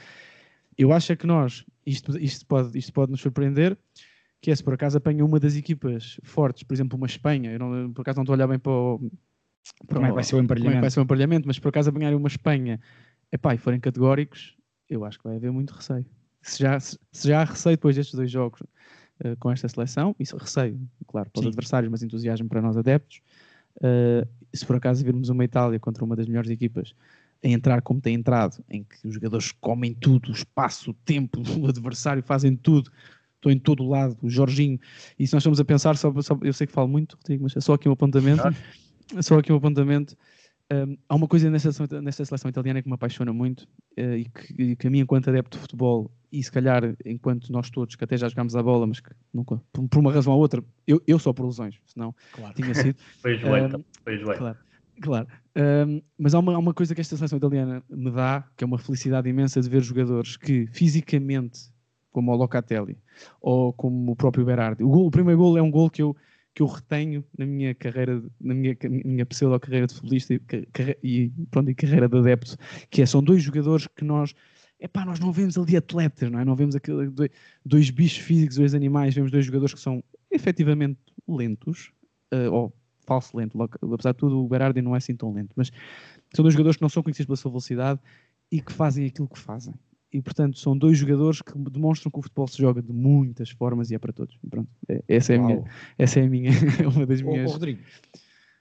Eu 0.77 0.91
acho 0.91 1.13
é 1.13 1.15
que 1.15 1.25
nós, 1.25 1.65
isto, 1.85 2.17
isto, 2.17 2.45
pode, 2.45 2.77
isto 2.77 2.91
pode 2.91 3.11
nos 3.11 3.21
surpreender, 3.21 3.77
que 4.41 4.51
é 4.51 4.55
se 4.55 4.63
por 4.63 4.73
acaso 4.73 4.97
apanha 4.97 5.23
uma 5.23 5.39
das 5.39 5.55
equipas 5.55 6.19
fortes, 6.23 6.63
por 6.63 6.73
exemplo, 6.73 6.97
uma 6.97 7.07
Espanha, 7.07 7.51
eu 7.51 7.59
não, 7.59 7.93
por 7.93 8.01
acaso 8.01 8.17
não 8.17 8.23
estou 8.23 8.33
a 8.33 8.35
olhar 8.35 8.47
bem 8.47 8.59
para 8.59 8.71
o. 8.71 9.11
Para 9.87 9.95
como 9.95 10.07
é 10.07 10.11
vai 10.11 10.23
ser 10.23 10.35
o 10.35 10.39
emparelhamento? 10.39 10.63
Como 10.63 10.71
é 10.71 10.75
que 10.75 10.81
vai 10.81 10.91
ser 10.91 10.99
o 10.99 11.03
emparelhamento, 11.03 11.47
mas 11.47 11.59
por 11.59 11.69
acaso 11.69 11.89
apanhar 11.89 12.13
uma 12.13 12.27
Espanha, 12.27 12.79
epá, 13.31 13.53
e 13.53 13.57
forem 13.57 13.79
categóricos, 13.79 14.57
eu 14.89 15.05
acho 15.05 15.17
que 15.17 15.23
vai 15.23 15.37
haver 15.37 15.51
muito 15.51 15.71
receio. 15.71 16.05
Se 16.41 16.59
já, 16.59 16.79
se 16.79 16.97
já 17.23 17.41
há 17.41 17.43
receio 17.43 17.77
depois 17.77 17.95
destes 17.95 18.15
dois 18.15 18.31
jogos 18.31 18.63
uh, 19.23 19.35
com 19.39 19.51
esta 19.51 19.67
seleção, 19.67 20.15
isso 20.19 20.35
receio, 20.37 20.79
claro, 21.07 21.29
para 21.29 21.39
os 21.39 21.43
Sim. 21.43 21.49
adversários, 21.49 21.91
mas 21.91 22.03
entusiasmo 22.03 22.47
para 22.47 22.61
nós 22.61 22.77
adeptos. 22.77 23.21
Uh, 23.77 24.27
se 24.53 24.65
por 24.65 24.75
acaso 24.75 25.03
virmos 25.03 25.29
uma 25.29 25.45
Itália 25.45 25.79
contra 25.79 26.03
uma 26.03 26.15
das 26.15 26.27
melhores 26.27 26.49
equipas 26.49 26.93
a 27.43 27.47
entrar 27.47 27.81
como 27.81 27.99
tem 27.99 28.15
entrado, 28.15 28.63
em 28.69 28.83
que 28.83 29.07
os 29.07 29.13
jogadores 29.13 29.51
comem 29.51 29.93
tudo, 29.93 30.29
o 30.29 30.31
espaço, 30.31 30.91
o 30.91 30.93
tempo 30.93 31.41
do 31.41 31.67
adversário, 31.67 32.21
fazem 32.21 32.55
tudo, 32.55 32.91
estou 33.35 33.51
em 33.51 33.57
todo 33.57 33.83
o 33.83 33.89
lado, 33.89 34.15
o 34.21 34.29
Jorginho, 34.29 34.79
e 35.17 35.25
se 35.25 35.33
nós 35.33 35.41
estamos 35.41 35.59
a 35.59 35.65
pensar, 35.65 35.97
só, 35.97 36.13
só, 36.21 36.37
eu 36.41 36.53
sei 36.53 36.67
que 36.67 36.73
falo 36.73 36.87
muito, 36.87 37.15
Rodrigo, 37.15 37.43
mas 37.43 37.55
é 37.55 37.61
só 37.61 37.73
aqui 37.73 37.89
um 37.89 37.93
apontamento, 37.93 38.43
só 39.21 39.39
aqui 39.39 39.51
um 39.51 39.55
apontamento, 39.55 40.15
um, 40.71 40.97
há 41.09 41.15
uma 41.15 41.27
coisa 41.27 41.49
nesta 41.49 41.71
seleção, 41.71 42.01
nesta 42.01 42.23
seleção 42.23 42.49
italiana 42.49 42.81
que 42.81 42.87
me 42.87 42.93
apaixona 42.93 43.33
muito 43.33 43.67
uh, 43.97 44.15
e, 44.15 44.25
que, 44.25 44.61
e, 44.61 44.75
que, 44.75 44.87
a 44.87 44.89
mim, 44.89 44.99
enquanto 44.99 45.29
adepto 45.29 45.57
de 45.57 45.61
futebol, 45.61 46.09
e 46.31 46.41
se 46.41 46.51
calhar 46.51 46.95
enquanto 47.05 47.51
nós 47.51 47.69
todos, 47.69 47.95
que 47.95 48.03
até 48.03 48.15
já 48.15 48.29
jogámos 48.29 48.55
a 48.55 48.63
bola, 48.63 48.87
mas 48.87 49.01
que 49.01 49.11
nunca, 49.33 49.61
por, 49.73 49.87
por 49.89 49.99
uma 49.99 50.13
razão 50.13 50.33
ou 50.33 50.39
outra, 50.39 50.63
eu, 50.87 51.01
eu 51.05 51.19
só 51.19 51.33
por 51.33 51.45
lesões, 51.45 51.75
senão 51.85 52.15
claro. 52.31 52.53
tinha 52.53 52.73
sido. 52.73 52.95
foi 53.21 53.37
joelho, 53.37 53.79
um, 53.79 53.83
foi 54.03 54.17
joelho. 54.17 54.39
Claro. 54.39 54.57
Claro, 55.01 55.27
um, 55.87 56.01
mas 56.17 56.35
há 56.35 56.39
uma, 56.39 56.53
há 56.53 56.59
uma 56.59 56.75
coisa 56.75 56.93
que 56.93 57.01
esta 57.01 57.17
seleção 57.17 57.37
italiana 57.37 57.83
me 57.89 58.11
dá, 58.11 58.47
que 58.55 58.63
é 58.63 58.67
uma 58.67 58.77
felicidade 58.77 59.27
imensa 59.27 59.59
de 59.59 59.67
ver 59.67 59.81
jogadores 59.81 60.37
que 60.37 60.67
fisicamente, 60.67 61.71
como 62.11 62.31
o 62.31 62.35
Locatelli 62.35 62.99
ou 63.41 63.73
como 63.73 64.11
o 64.11 64.15
próprio 64.15 64.45
Berardi, 64.45 64.83
o, 64.83 64.89
gol, 64.89 65.07
o 65.07 65.11
primeiro 65.11 65.39
gol 65.39 65.57
é 65.57 65.61
um 65.61 65.71
gol 65.71 65.89
que 65.89 66.03
eu, 66.03 66.15
que 66.53 66.61
eu 66.61 66.67
retenho 66.67 67.23
na 67.37 67.45
minha 67.45 67.73
carreira, 67.73 68.21
na 68.39 68.53
minha, 68.53 68.75
minha 68.83 69.25
pseudo-carreira 69.25 69.87
de 69.87 69.93
futebolista 69.93 70.33
e, 70.33 70.41
e, 71.03 71.29
pronto, 71.49 71.69
e 71.69 71.75
carreira 71.75 72.09
de 72.09 72.17
adepto, 72.17 72.57
que 72.89 73.01
é, 73.01 73.05
são 73.05 73.23
dois 73.23 73.41
jogadores 73.41 73.87
que 73.87 74.03
nós, 74.03 74.33
epá, 74.79 75.05
nós 75.05 75.19
não 75.19 75.31
vemos 75.31 75.57
ali 75.57 75.77
atletas, 75.77 76.29
não 76.29 76.39
é? 76.39 76.45
Não 76.45 76.55
vemos 76.55 76.75
aquele, 76.75 77.09
dois, 77.09 77.29
dois 77.65 77.89
bichos 77.89 78.19
físicos, 78.19 78.57
dois 78.57 78.73
animais, 78.73 79.15
vemos 79.15 79.31
dois 79.31 79.45
jogadores 79.45 79.73
que 79.73 79.79
são 79.79 80.03
efetivamente 80.29 80.99
lentos, 81.27 81.91
uh, 82.33 82.51
ou 82.51 82.73
falso 83.05 83.35
lento, 83.35 83.61
apesar 83.61 84.11
de 84.11 84.17
tudo 84.17 84.43
o 84.43 84.47
Berardi 84.47 84.81
não 84.81 84.93
é 84.93 84.97
assim 84.97 85.15
tão 85.15 85.33
lento, 85.33 85.51
mas 85.55 85.71
são 86.33 86.43
dois 86.43 86.53
jogadores 86.53 86.77
que 86.77 86.81
não 86.81 86.89
são 86.89 87.01
conhecidos 87.01 87.27
pela 87.27 87.37
sua 87.37 87.51
velocidade 87.51 87.99
e 88.51 88.61
que 88.61 88.71
fazem 88.71 89.05
aquilo 89.05 89.27
que 89.27 89.39
fazem 89.39 89.73
e 90.13 90.21
portanto 90.21 90.59
são 90.59 90.77
dois 90.77 90.97
jogadores 90.97 91.41
que 91.41 91.57
demonstram 91.57 92.11
que 92.11 92.19
o 92.19 92.21
futebol 92.21 92.47
se 92.47 92.57
joga 92.57 92.81
de 92.81 92.91
muitas 92.91 93.49
formas 93.49 93.91
e 93.91 93.95
é 93.95 93.99
para 93.99 94.11
todos. 94.11 94.37
pronto, 94.49 94.69
é, 94.87 95.03
essa 95.07 95.33
é 95.33 95.37
a 95.37 95.41
minha, 95.41 95.63
essa 95.97 96.19
é 96.19 96.23
a 96.23 96.29
minha, 96.29 96.51
uma 96.93 97.05
das 97.05 97.21
minhas. 97.21 97.49
Ô, 97.49 97.53
Rodrigo, 97.53 97.81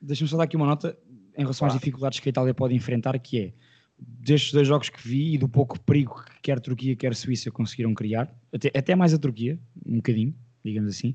deixa-me 0.01 0.29
só 0.29 0.37
dar 0.37 0.45
aqui 0.45 0.57
uma 0.57 0.67
nota 0.67 0.97
em 1.37 1.43
relação 1.43 1.67
às 1.67 1.75
dificuldades 1.75 2.21
que 2.21 2.29
a 2.29 2.31
Itália 2.31 2.55
pode 2.55 2.75
enfrentar, 2.75 3.19
que 3.19 3.39
é 3.39 3.53
destes 3.99 4.53
dois 4.53 4.67
jogos 4.67 4.89
que 4.89 5.07
vi 5.07 5.35
e 5.35 5.39
do 5.39 5.49
pouco 5.49 5.79
perigo 5.81 6.25
que 6.25 6.41
quer 6.43 6.61
Turquia, 6.61 6.97
quer 6.97 7.15
Suíça 7.15 7.51
conseguiram 7.51 7.95
criar, 7.95 8.33
até, 8.53 8.71
até 8.77 8.95
mais 8.95 9.13
a 9.13 9.19
Turquia, 9.19 9.59
um 9.85 9.97
bocadinho, 9.97 10.35
digamos 10.65 10.91
assim. 10.91 11.15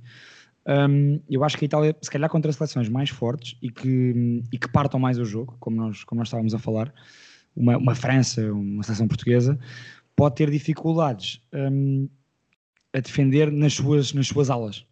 Um, 0.68 1.20
eu 1.30 1.44
acho 1.44 1.58
que 1.58 1.66
a 1.66 1.68
Itália, 1.68 1.96
se 2.02 2.10
calhar 2.10 2.30
contra 2.30 2.52
seleções 2.52 2.90
mais 2.90 3.10
fortes 3.10 3.58
e 3.62 3.70
que, 3.70 4.44
e 4.52 4.58
que 4.58 4.68
partam 4.68 5.00
mais 5.00 5.20
o 5.20 5.26
jogo, 5.26 5.56
como 5.60 5.78
nós, 5.78 6.04
como 6.04 6.20
nós 6.20 6.28
estávamos 6.28 6.54
a 6.54 6.60
falar, 6.60 6.92
uma, 7.56 7.78
uma 7.78 7.96
França, 7.96 8.52
uma 8.52 8.84
seleção 8.84 9.08
portuguesa, 9.08 9.58
pode 10.16 10.36
ter 10.36 10.50
dificuldades 10.50 11.42
um, 11.54 12.08
a 12.94 13.00
defender 13.00 13.52
nas 13.52 13.74
suas, 13.74 14.14
nas 14.14 14.28
suas 14.28 14.50
alas. 14.50 14.86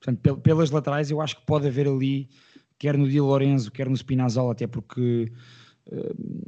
Portanto, 0.00 0.40
pelas 0.40 0.70
laterais, 0.70 1.10
eu 1.10 1.20
acho 1.20 1.36
que 1.36 1.46
pode 1.46 1.66
haver 1.66 1.86
ali, 1.86 2.28
quer 2.78 2.96
no 2.96 3.08
Di 3.08 3.20
Lorenzo, 3.20 3.70
quer 3.70 3.88
no 3.88 3.96
Spinazzola, 3.96 4.52
até 4.52 4.66
porque 4.66 5.30
um, 5.92 6.40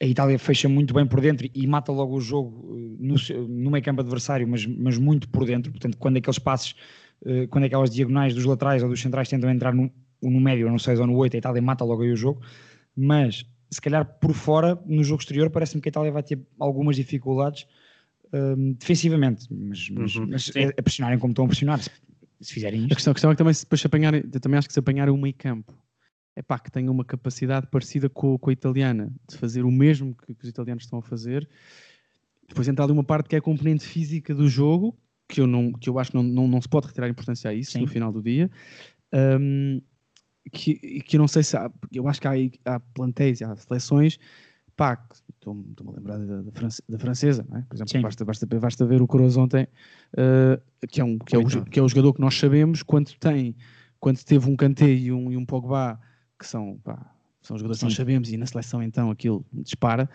a 0.00 0.06
Itália 0.06 0.38
fecha 0.38 0.68
muito 0.68 0.94
bem 0.94 1.06
por 1.06 1.20
dentro 1.20 1.48
e 1.52 1.66
mata 1.66 1.92
logo 1.92 2.16
o 2.16 2.20
jogo 2.20 2.72
uh, 2.72 2.96
no, 2.98 3.16
no 3.48 3.70
meio 3.70 3.84
campo 3.84 4.00
adversário, 4.00 4.48
mas, 4.48 4.64
mas 4.64 4.96
muito 4.96 5.28
por 5.28 5.44
dentro. 5.44 5.70
Portanto, 5.70 5.98
quando 5.98 6.16
aqueles 6.16 6.38
passos, 6.38 6.74
uh, 7.22 7.46
quando 7.48 7.64
aquelas 7.64 7.90
diagonais 7.90 8.34
dos 8.34 8.44
laterais 8.44 8.82
ou 8.82 8.88
dos 8.88 9.00
centrais 9.00 9.28
tentam 9.28 9.50
entrar 9.50 9.74
no, 9.74 9.90
no 10.22 10.40
médio, 10.40 10.66
ou 10.66 10.72
no 10.72 10.78
6 10.78 11.00
ou 11.00 11.06
no 11.06 11.16
8, 11.16 11.34
a 11.34 11.38
Itália 11.38 11.60
mata 11.60 11.84
logo 11.84 12.02
aí 12.02 12.12
o 12.12 12.16
jogo. 12.16 12.40
Mas 12.96 13.44
se 13.70 13.80
calhar 13.80 14.04
por 14.18 14.34
fora, 14.34 14.78
no 14.86 15.04
jogo 15.04 15.20
exterior, 15.20 15.50
parece-me 15.50 15.80
que 15.80 15.88
a 15.88 15.90
Itália 15.90 16.12
vai 16.12 16.22
ter 16.22 16.40
algumas 16.58 16.96
dificuldades 16.96 17.66
um, 18.32 18.72
defensivamente, 18.74 19.46
mas, 19.50 19.88
mas, 19.90 20.16
uhum, 20.16 20.26
mas 20.28 20.52
é, 20.54 20.66
a 20.66 20.82
pressionarem 20.82 21.18
como 21.18 21.32
estão 21.32 21.44
a 21.44 21.48
pressionar, 21.48 21.80
se, 21.80 21.90
se 22.40 22.52
fizerem 22.52 22.82
isto. 22.82 22.92
A 22.92 22.94
questão, 22.94 23.10
a 23.10 23.14
questão 23.14 23.30
é 23.30 23.34
que 23.34 23.38
também, 23.38 23.54
se 23.54 23.64
depois 23.64 23.80
se 23.80 23.86
apanhar, 23.86 24.14
eu 24.14 24.40
também 24.40 24.58
acho 24.58 24.68
que 24.68 24.74
se 24.74 24.78
apanhar 24.78 25.08
o 25.08 25.16
meio 25.16 25.34
campo, 25.34 25.74
é 26.36 26.42
pá, 26.42 26.58
que 26.58 26.70
tenha 26.70 26.90
uma 26.90 27.04
capacidade 27.04 27.66
parecida 27.66 28.08
com, 28.08 28.38
com 28.38 28.50
a 28.50 28.52
italiana, 28.52 29.12
de 29.28 29.36
fazer 29.36 29.64
o 29.64 29.70
mesmo 29.70 30.14
que, 30.14 30.34
que 30.34 30.44
os 30.44 30.48
italianos 30.48 30.84
estão 30.84 30.98
a 30.98 31.02
fazer. 31.02 31.48
Depois 32.48 32.66
entra 32.68 32.84
ali 32.84 32.92
uma 32.92 33.04
parte 33.04 33.28
que 33.28 33.36
é 33.36 33.38
a 33.38 33.42
componente 33.42 33.84
física 33.84 34.34
do 34.34 34.48
jogo, 34.48 34.96
que 35.28 35.40
eu, 35.40 35.46
não, 35.46 35.72
que 35.72 35.88
eu 35.88 35.98
acho 35.98 36.10
que 36.10 36.16
não, 36.16 36.22
não, 36.22 36.48
não 36.48 36.60
se 36.60 36.68
pode 36.68 36.86
retirar 36.86 37.08
importância 37.08 37.50
a 37.50 37.54
isso 37.54 37.72
Sim. 37.72 37.82
no 37.82 37.86
final 37.86 38.12
do 38.12 38.22
dia. 38.22 38.50
Um, 39.12 39.80
que, 40.52 41.00
que 41.00 41.16
eu 41.16 41.20
não 41.20 41.28
sei 41.28 41.42
se 41.42 41.56
há, 41.56 41.70
eu 41.92 42.08
acho 42.08 42.20
que 42.20 42.28
há, 42.28 42.74
há 42.74 42.80
plantéis, 42.80 43.42
há 43.42 43.54
seleções, 43.56 44.18
pá, 44.76 45.02
estou-me 45.28 45.64
a 45.86 45.90
lembrar 45.90 46.18
da, 46.18 46.42
da, 46.42 46.50
da 46.88 46.98
francesa, 46.98 47.46
é? 47.52 47.60
por 47.62 47.76
exemplo, 47.76 48.02
basta, 48.02 48.24
basta, 48.24 48.46
basta 48.46 48.86
ver 48.86 49.02
o 49.02 49.06
Coroz 49.06 49.36
ontem, 49.36 49.66
uh, 50.14 50.86
que, 50.88 51.00
é 51.00 51.04
um, 51.04 51.18
que, 51.18 51.36
é 51.36 51.38
o, 51.38 51.64
que 51.64 51.78
é 51.78 51.82
o 51.82 51.88
jogador 51.88 52.14
que 52.14 52.20
nós 52.20 52.34
sabemos, 52.38 52.82
quando 52.82 53.12
tem, 53.18 53.56
quando 53.98 54.22
teve 54.24 54.48
um 54.48 54.56
Kanté 54.56 54.90
e 54.90 55.12
um, 55.12 55.30
e 55.30 55.36
um 55.36 55.44
Pogba, 55.44 56.00
que 56.38 56.46
são, 56.46 56.78
pá, 56.82 57.14
são 57.42 57.58
jogadores 57.58 57.80
Sim. 57.80 57.86
que 57.86 57.90
nós 57.90 57.96
sabemos, 57.96 58.32
e 58.32 58.36
na 58.36 58.46
seleção 58.46 58.82
então 58.82 59.10
aquilo 59.10 59.44
dispara, 59.52 60.08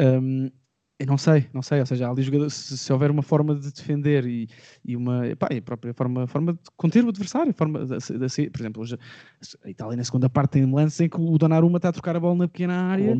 um, 0.00 0.50
eu 0.98 1.06
não 1.06 1.16
sei, 1.16 1.46
não 1.54 1.62
sei, 1.62 1.78
ou 1.78 1.86
seja, 1.86 2.10
ali 2.10 2.22
jogador, 2.22 2.50
se, 2.50 2.76
se, 2.76 2.92
houver 2.92 3.08
uma 3.08 3.22
forma 3.22 3.54
de 3.54 3.72
defender 3.72 4.26
e, 4.26 4.48
e 4.84 4.96
uma 4.96 5.22
pá, 5.38 5.46
e 5.52 5.58
a 5.58 5.62
própria 5.62 5.94
forma, 5.94 6.26
forma 6.26 6.54
de 6.54 6.58
conter 6.76 7.04
o 7.04 7.08
adversário, 7.08 7.54
forma 7.54 7.86
de, 7.86 7.96
de, 7.96 8.50
por 8.50 8.60
exemplo, 8.60 8.82
hoje 8.82 8.98
a 9.64 9.70
Itália 9.70 9.96
na 9.96 10.02
segunda 10.02 10.28
parte 10.28 10.52
tem 10.52 10.66
lance 10.68 11.04
em 11.04 11.08
que 11.08 11.20
o 11.20 11.38
Donnarumma 11.38 11.76
está 11.76 11.90
a 11.90 11.92
trocar 11.92 12.16
a 12.16 12.20
bola 12.20 12.34
na 12.34 12.48
pequena 12.48 12.74
área 12.74 13.16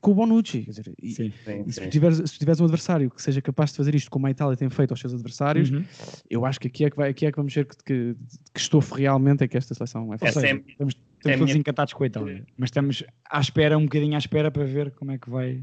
com 0.00 0.12
o 0.12 0.14
Bonucci, 0.14 0.62
quer 0.62 0.70
dizer, 0.70 0.94
e, 1.02 1.10
sim, 1.10 1.32
sim, 1.44 1.64
e 1.66 1.72
se, 1.72 1.88
tiveres, 1.88 2.22
se 2.24 2.38
tiveres 2.38 2.58
um 2.60 2.64
adversário 2.64 3.10
que 3.10 3.20
seja 3.20 3.42
capaz 3.42 3.70
de 3.70 3.76
fazer 3.76 3.94
isto 3.94 4.10
como 4.10 4.26
a 4.26 4.30
Itália 4.30 4.56
tem 4.56 4.70
feito 4.70 4.92
aos 4.92 5.00
seus 5.00 5.12
adversários, 5.12 5.70
uhum. 5.70 5.84
eu 6.30 6.46
acho 6.46 6.58
que 6.58 6.68
aqui 6.68 6.86
é 6.86 6.90
que, 6.90 6.96
vai, 6.96 7.10
aqui 7.10 7.26
é 7.26 7.30
que 7.30 7.36
vamos 7.36 7.52
ver 7.52 7.66
que, 7.66 7.76
que, 7.84 8.16
que 8.54 8.60
estofo 8.60 8.94
realmente 8.94 9.44
é 9.44 9.48
que 9.48 9.58
esta 9.58 9.74
seleção 9.74 10.14
é. 10.14 10.16
Ou 10.22 10.32
seja, 10.32 10.46
estamos, 10.46 10.64
estamos 10.68 10.94
é 11.26 11.32
todos 11.32 11.44
minha... 11.44 11.58
encantados 11.58 11.92
com 11.92 12.02
a 12.02 12.06
Itália, 12.06 12.46
mas 12.56 12.68
estamos 12.68 13.04
à 13.30 13.40
espera, 13.40 13.76
um 13.76 13.82
bocadinho 13.82 14.14
à 14.14 14.18
espera 14.18 14.50
para 14.50 14.64
ver 14.64 14.90
como 14.92 15.12
é 15.12 15.18
que 15.18 15.28
vai 15.28 15.62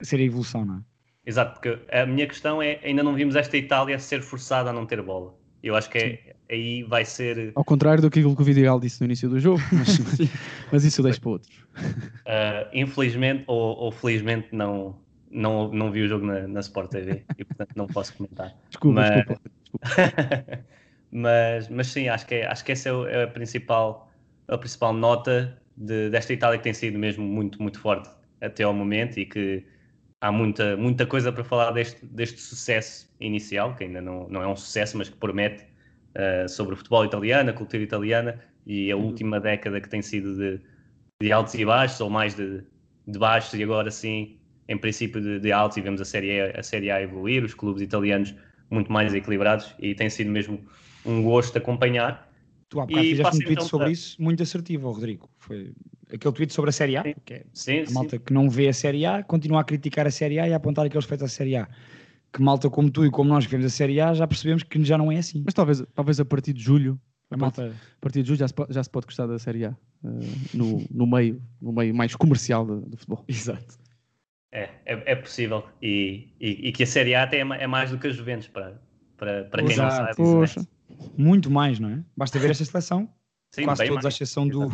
ser 0.00 0.16
a 0.16 0.22
evolução, 0.22 0.64
não 0.64 0.76
é? 0.76 0.80
Exato, 1.26 1.60
porque 1.60 1.78
a 1.92 2.06
minha 2.06 2.26
questão 2.26 2.62
é 2.62 2.80
ainda 2.82 3.02
não 3.02 3.14
vimos 3.14 3.36
esta 3.36 3.56
Itália 3.56 3.98
ser 3.98 4.22
forçada 4.22 4.70
a 4.70 4.72
não 4.72 4.86
ter 4.86 5.02
bola. 5.02 5.34
Eu 5.62 5.76
acho 5.76 5.90
que 5.90 5.98
é, 5.98 6.36
aí 6.50 6.82
vai 6.84 7.04
ser. 7.04 7.52
Ao 7.54 7.64
contrário 7.64 8.00
do 8.00 8.10
que 8.10 8.24
o 8.24 8.34
Vidigal 8.34 8.80
disse 8.80 9.00
no 9.00 9.06
início 9.06 9.28
do 9.28 9.38
jogo, 9.38 9.60
mas, 9.72 9.98
mas 10.72 10.84
isso 10.84 11.00
eu 11.00 11.04
deixo 11.04 11.20
para 11.20 11.30
outros. 11.30 11.54
Uh, 11.76 12.64
infelizmente 12.72 13.44
ou, 13.46 13.76
ou, 13.76 13.92
felizmente 13.92 14.48
não, 14.52 14.96
não, 15.30 15.70
não 15.70 15.90
vi 15.90 16.02
o 16.02 16.08
jogo 16.08 16.24
na, 16.24 16.46
na 16.46 16.60
Sport 16.60 16.90
TV 16.90 17.24
e 17.36 17.44
portanto 17.44 17.72
não 17.76 17.86
posso 17.86 18.14
comentar. 18.14 18.54
Desculpa, 18.70 19.00
mas... 19.00 19.14
desculpa. 19.16 19.42
desculpa. 19.72 20.64
mas, 21.12 21.68
mas 21.68 21.86
sim, 21.88 22.08
acho 22.08 22.26
que, 22.26 22.36
é, 22.36 22.46
acho 22.46 22.64
que 22.64 22.72
essa 22.72 22.88
é 22.88 23.24
a 23.24 23.28
principal, 23.28 24.10
a 24.46 24.56
principal 24.56 24.92
nota 24.92 25.60
de, 25.76 26.08
desta 26.08 26.32
Itália 26.32 26.56
que 26.58 26.64
tem 26.64 26.72
sido 26.72 26.98
mesmo 26.98 27.24
muito, 27.24 27.60
muito 27.60 27.78
forte 27.80 28.08
até 28.40 28.62
ao 28.62 28.72
momento 28.72 29.18
e 29.18 29.26
que 29.26 29.64
há 30.20 30.32
muita, 30.32 30.76
muita 30.76 31.06
coisa 31.06 31.32
para 31.32 31.44
falar 31.44 31.70
deste, 31.70 32.04
deste 32.06 32.40
sucesso 32.40 33.08
inicial, 33.20 33.74
que 33.74 33.84
ainda 33.84 34.00
não, 34.00 34.28
não 34.28 34.42
é 34.42 34.48
um 34.48 34.56
sucesso, 34.56 34.96
mas 34.96 35.08
que 35.08 35.16
promete 35.16 35.64
uh, 36.14 36.48
sobre 36.48 36.74
o 36.74 36.76
futebol 36.76 37.04
italiano, 37.04 37.50
a 37.50 37.52
cultura 37.52 37.82
italiana 37.82 38.40
e 38.66 38.90
a 38.90 38.96
última 38.96 39.40
década 39.40 39.80
que 39.80 39.88
tem 39.88 40.02
sido 40.02 40.36
de, 40.36 40.60
de 41.22 41.32
altos 41.32 41.54
e 41.54 41.64
baixos, 41.64 42.00
ou 42.00 42.10
mais 42.10 42.34
de, 42.34 42.62
de 43.06 43.18
baixos, 43.18 43.54
e 43.54 43.62
agora 43.62 43.90
sim, 43.90 44.38
em 44.68 44.76
princípio, 44.76 45.20
de, 45.20 45.40
de 45.40 45.52
altos, 45.52 45.76
e 45.78 45.80
vemos 45.80 46.00
a 46.00 46.04
Série, 46.04 46.40
a, 46.40 46.60
a 46.60 46.62
série 46.62 46.90
A 46.90 47.00
evoluir, 47.00 47.44
os 47.44 47.54
clubes 47.54 47.82
italianos 47.82 48.34
muito 48.70 48.92
mais 48.92 49.14
equilibrados, 49.14 49.74
e 49.78 49.94
tem 49.94 50.10
sido 50.10 50.30
mesmo 50.30 50.60
um 51.06 51.22
gosto 51.22 51.56
acompanhar. 51.56 52.28
Tu 52.68 52.78
há 52.78 52.84
bocado 52.84 53.06
fizeste 53.06 53.36
um 53.36 53.38
tweet 53.38 53.52
então 53.52 53.64
sobre 53.64 53.84
para... 53.86 53.92
isso 53.92 54.22
muito 54.22 54.42
assertivo, 54.42 54.90
Rodrigo. 54.90 55.30
Foi 55.38 55.72
aquele 56.12 56.34
tweet 56.34 56.52
sobre 56.52 56.70
a 56.70 56.72
Série 56.72 56.96
A, 56.96 57.02
sim. 57.02 57.14
que 57.24 57.34
é 57.34 57.44
sim, 57.52 57.84
a 57.88 57.90
malta 57.90 58.16
sim. 58.16 58.22
que 58.24 58.32
não 58.32 58.48
vê 58.48 58.68
a 58.68 58.72
Série 58.72 59.04
A, 59.06 59.22
continua 59.22 59.60
a 59.60 59.64
criticar 59.64 60.06
a 60.06 60.10
Série 60.10 60.38
A 60.38 60.48
e 60.48 60.52
a 60.52 60.56
apontar 60.56 60.86
aqueles 60.86 61.04
feitos 61.04 61.24
à 61.24 61.28
Série 61.28 61.56
A. 61.56 61.68
Que 62.32 62.42
malta 62.42 62.68
como 62.68 62.90
tu 62.90 63.06
e 63.06 63.10
como 63.10 63.30
nós 63.30 63.46
que 63.46 63.52
vemos 63.52 63.66
a 63.66 63.70
Série 63.70 64.00
A 64.00 64.14
já 64.14 64.26
percebemos 64.26 64.62
que 64.62 64.82
já 64.84 64.98
não 64.98 65.10
é 65.10 65.18
assim. 65.18 65.42
Mas 65.44 65.54
talvez, 65.54 65.82
talvez 65.94 66.20
a 66.20 66.24
partir 66.24 66.52
de 66.52 66.62
julho, 66.62 67.00
a, 67.30 67.36
malta... 67.36 67.68
a 67.68 68.00
partir 68.00 68.22
de 68.22 68.28
julho 68.28 68.38
já 68.38 68.48
se, 68.48 68.54
já 68.70 68.82
se 68.82 68.90
pode 68.90 69.06
gostar 69.06 69.26
da 69.26 69.38
Série 69.38 69.64
A 69.64 69.70
uh, 69.70 69.76
no, 70.54 70.86
no, 70.90 71.06
meio, 71.06 71.42
no 71.60 71.72
meio 71.72 71.94
mais 71.94 72.14
comercial 72.14 72.66
do, 72.66 72.80
do 72.82 72.96
futebol. 72.96 73.24
Exato. 73.28 73.78
É, 74.52 74.70
é, 74.86 75.12
é 75.12 75.14
possível. 75.14 75.64
E, 75.80 76.34
e, 76.40 76.68
e, 76.68 76.72
que 76.72 76.82
a 76.82 76.86
Série 76.86 77.14
A 77.14 77.22
até 77.22 77.38
é, 77.38 77.40
é 77.40 77.66
mais 77.66 77.90
do 77.90 77.98
que 77.98 78.06
a 78.06 78.10
Juventus, 78.10 78.48
para, 78.48 78.80
para, 79.16 79.44
para 79.44 79.62
quem 79.62 79.72
Exato. 79.72 79.90
não 79.90 80.06
sabe. 80.06 80.16
Poxa. 80.16 80.68
Muito 81.16 81.50
mais, 81.50 81.78
não 81.78 81.90
é? 81.90 82.02
Basta 82.16 82.38
ver 82.38 82.50
esta 82.50 82.64
seleção. 82.64 83.08
Sim, 83.54 83.64
quase 83.64 83.82
todos, 83.82 83.94
mais. 83.94 84.06
à 84.06 84.08
exceção 84.08 84.48
do, 84.48 84.68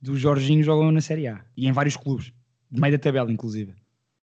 do 0.00 0.16
Jorginho 0.16 0.62
jogam 0.62 0.90
na 0.90 1.00
Série 1.00 1.28
A 1.28 1.44
e 1.56 1.66
em 1.68 1.72
vários 1.72 1.96
clubes, 1.96 2.32
de 2.70 2.80
meio 2.80 2.92
da 2.92 2.98
tabela, 2.98 3.30
inclusive. 3.30 3.74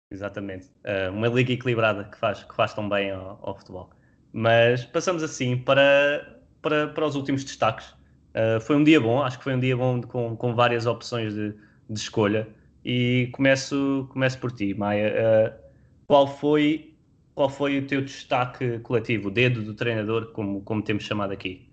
Exatamente. 0.10 0.68
Uh, 0.84 1.12
uma 1.14 1.28
liga 1.28 1.54
equilibrada 1.54 2.04
que 2.04 2.18
faz, 2.18 2.44
que 2.44 2.54
faz 2.56 2.74
tão 2.74 2.90
bem 2.90 3.12
ao, 3.12 3.40
ao 3.42 3.58
futebol. 3.58 3.90
Mas 4.34 4.84
passamos 4.86 5.24
assim 5.24 5.58
para, 5.58 6.42
para, 6.62 6.88
para 6.90 7.06
os 7.06 7.16
últimos 7.16 7.44
destaques. 7.44 7.88
Uh, 8.34 8.60
foi 8.62 8.76
um 8.76 8.84
dia 8.84 9.00
bom, 9.00 9.22
acho 9.22 9.38
que 9.38 9.44
foi 9.44 9.56
um 9.56 9.60
dia 9.60 9.76
bom 9.76 10.02
com, 10.02 10.36
com 10.36 10.54
várias 10.54 10.86
opções 10.86 11.34
de, 11.34 11.54
de 11.90 12.00
escolha. 12.00 12.48
E 12.84 13.30
começo, 13.34 14.08
começo 14.12 14.38
por 14.40 14.52
ti, 14.52 14.74
Maia. 14.74 15.14
Uh, 15.14 15.72
qual, 16.08 16.28
foi, 16.28 16.94
qual 17.34 17.50
foi 17.50 17.78
o 17.78 17.88
teu 17.88 18.02
destaque 18.02 18.80
coletivo, 18.80 19.30
o 19.30 19.32
dedo 19.32 19.62
do 19.62 19.74
treinador, 19.74 20.32
como, 20.32 20.62
como 20.62 20.82
temos 20.82 21.04
chamado 21.04 21.32
aqui? 21.32 21.71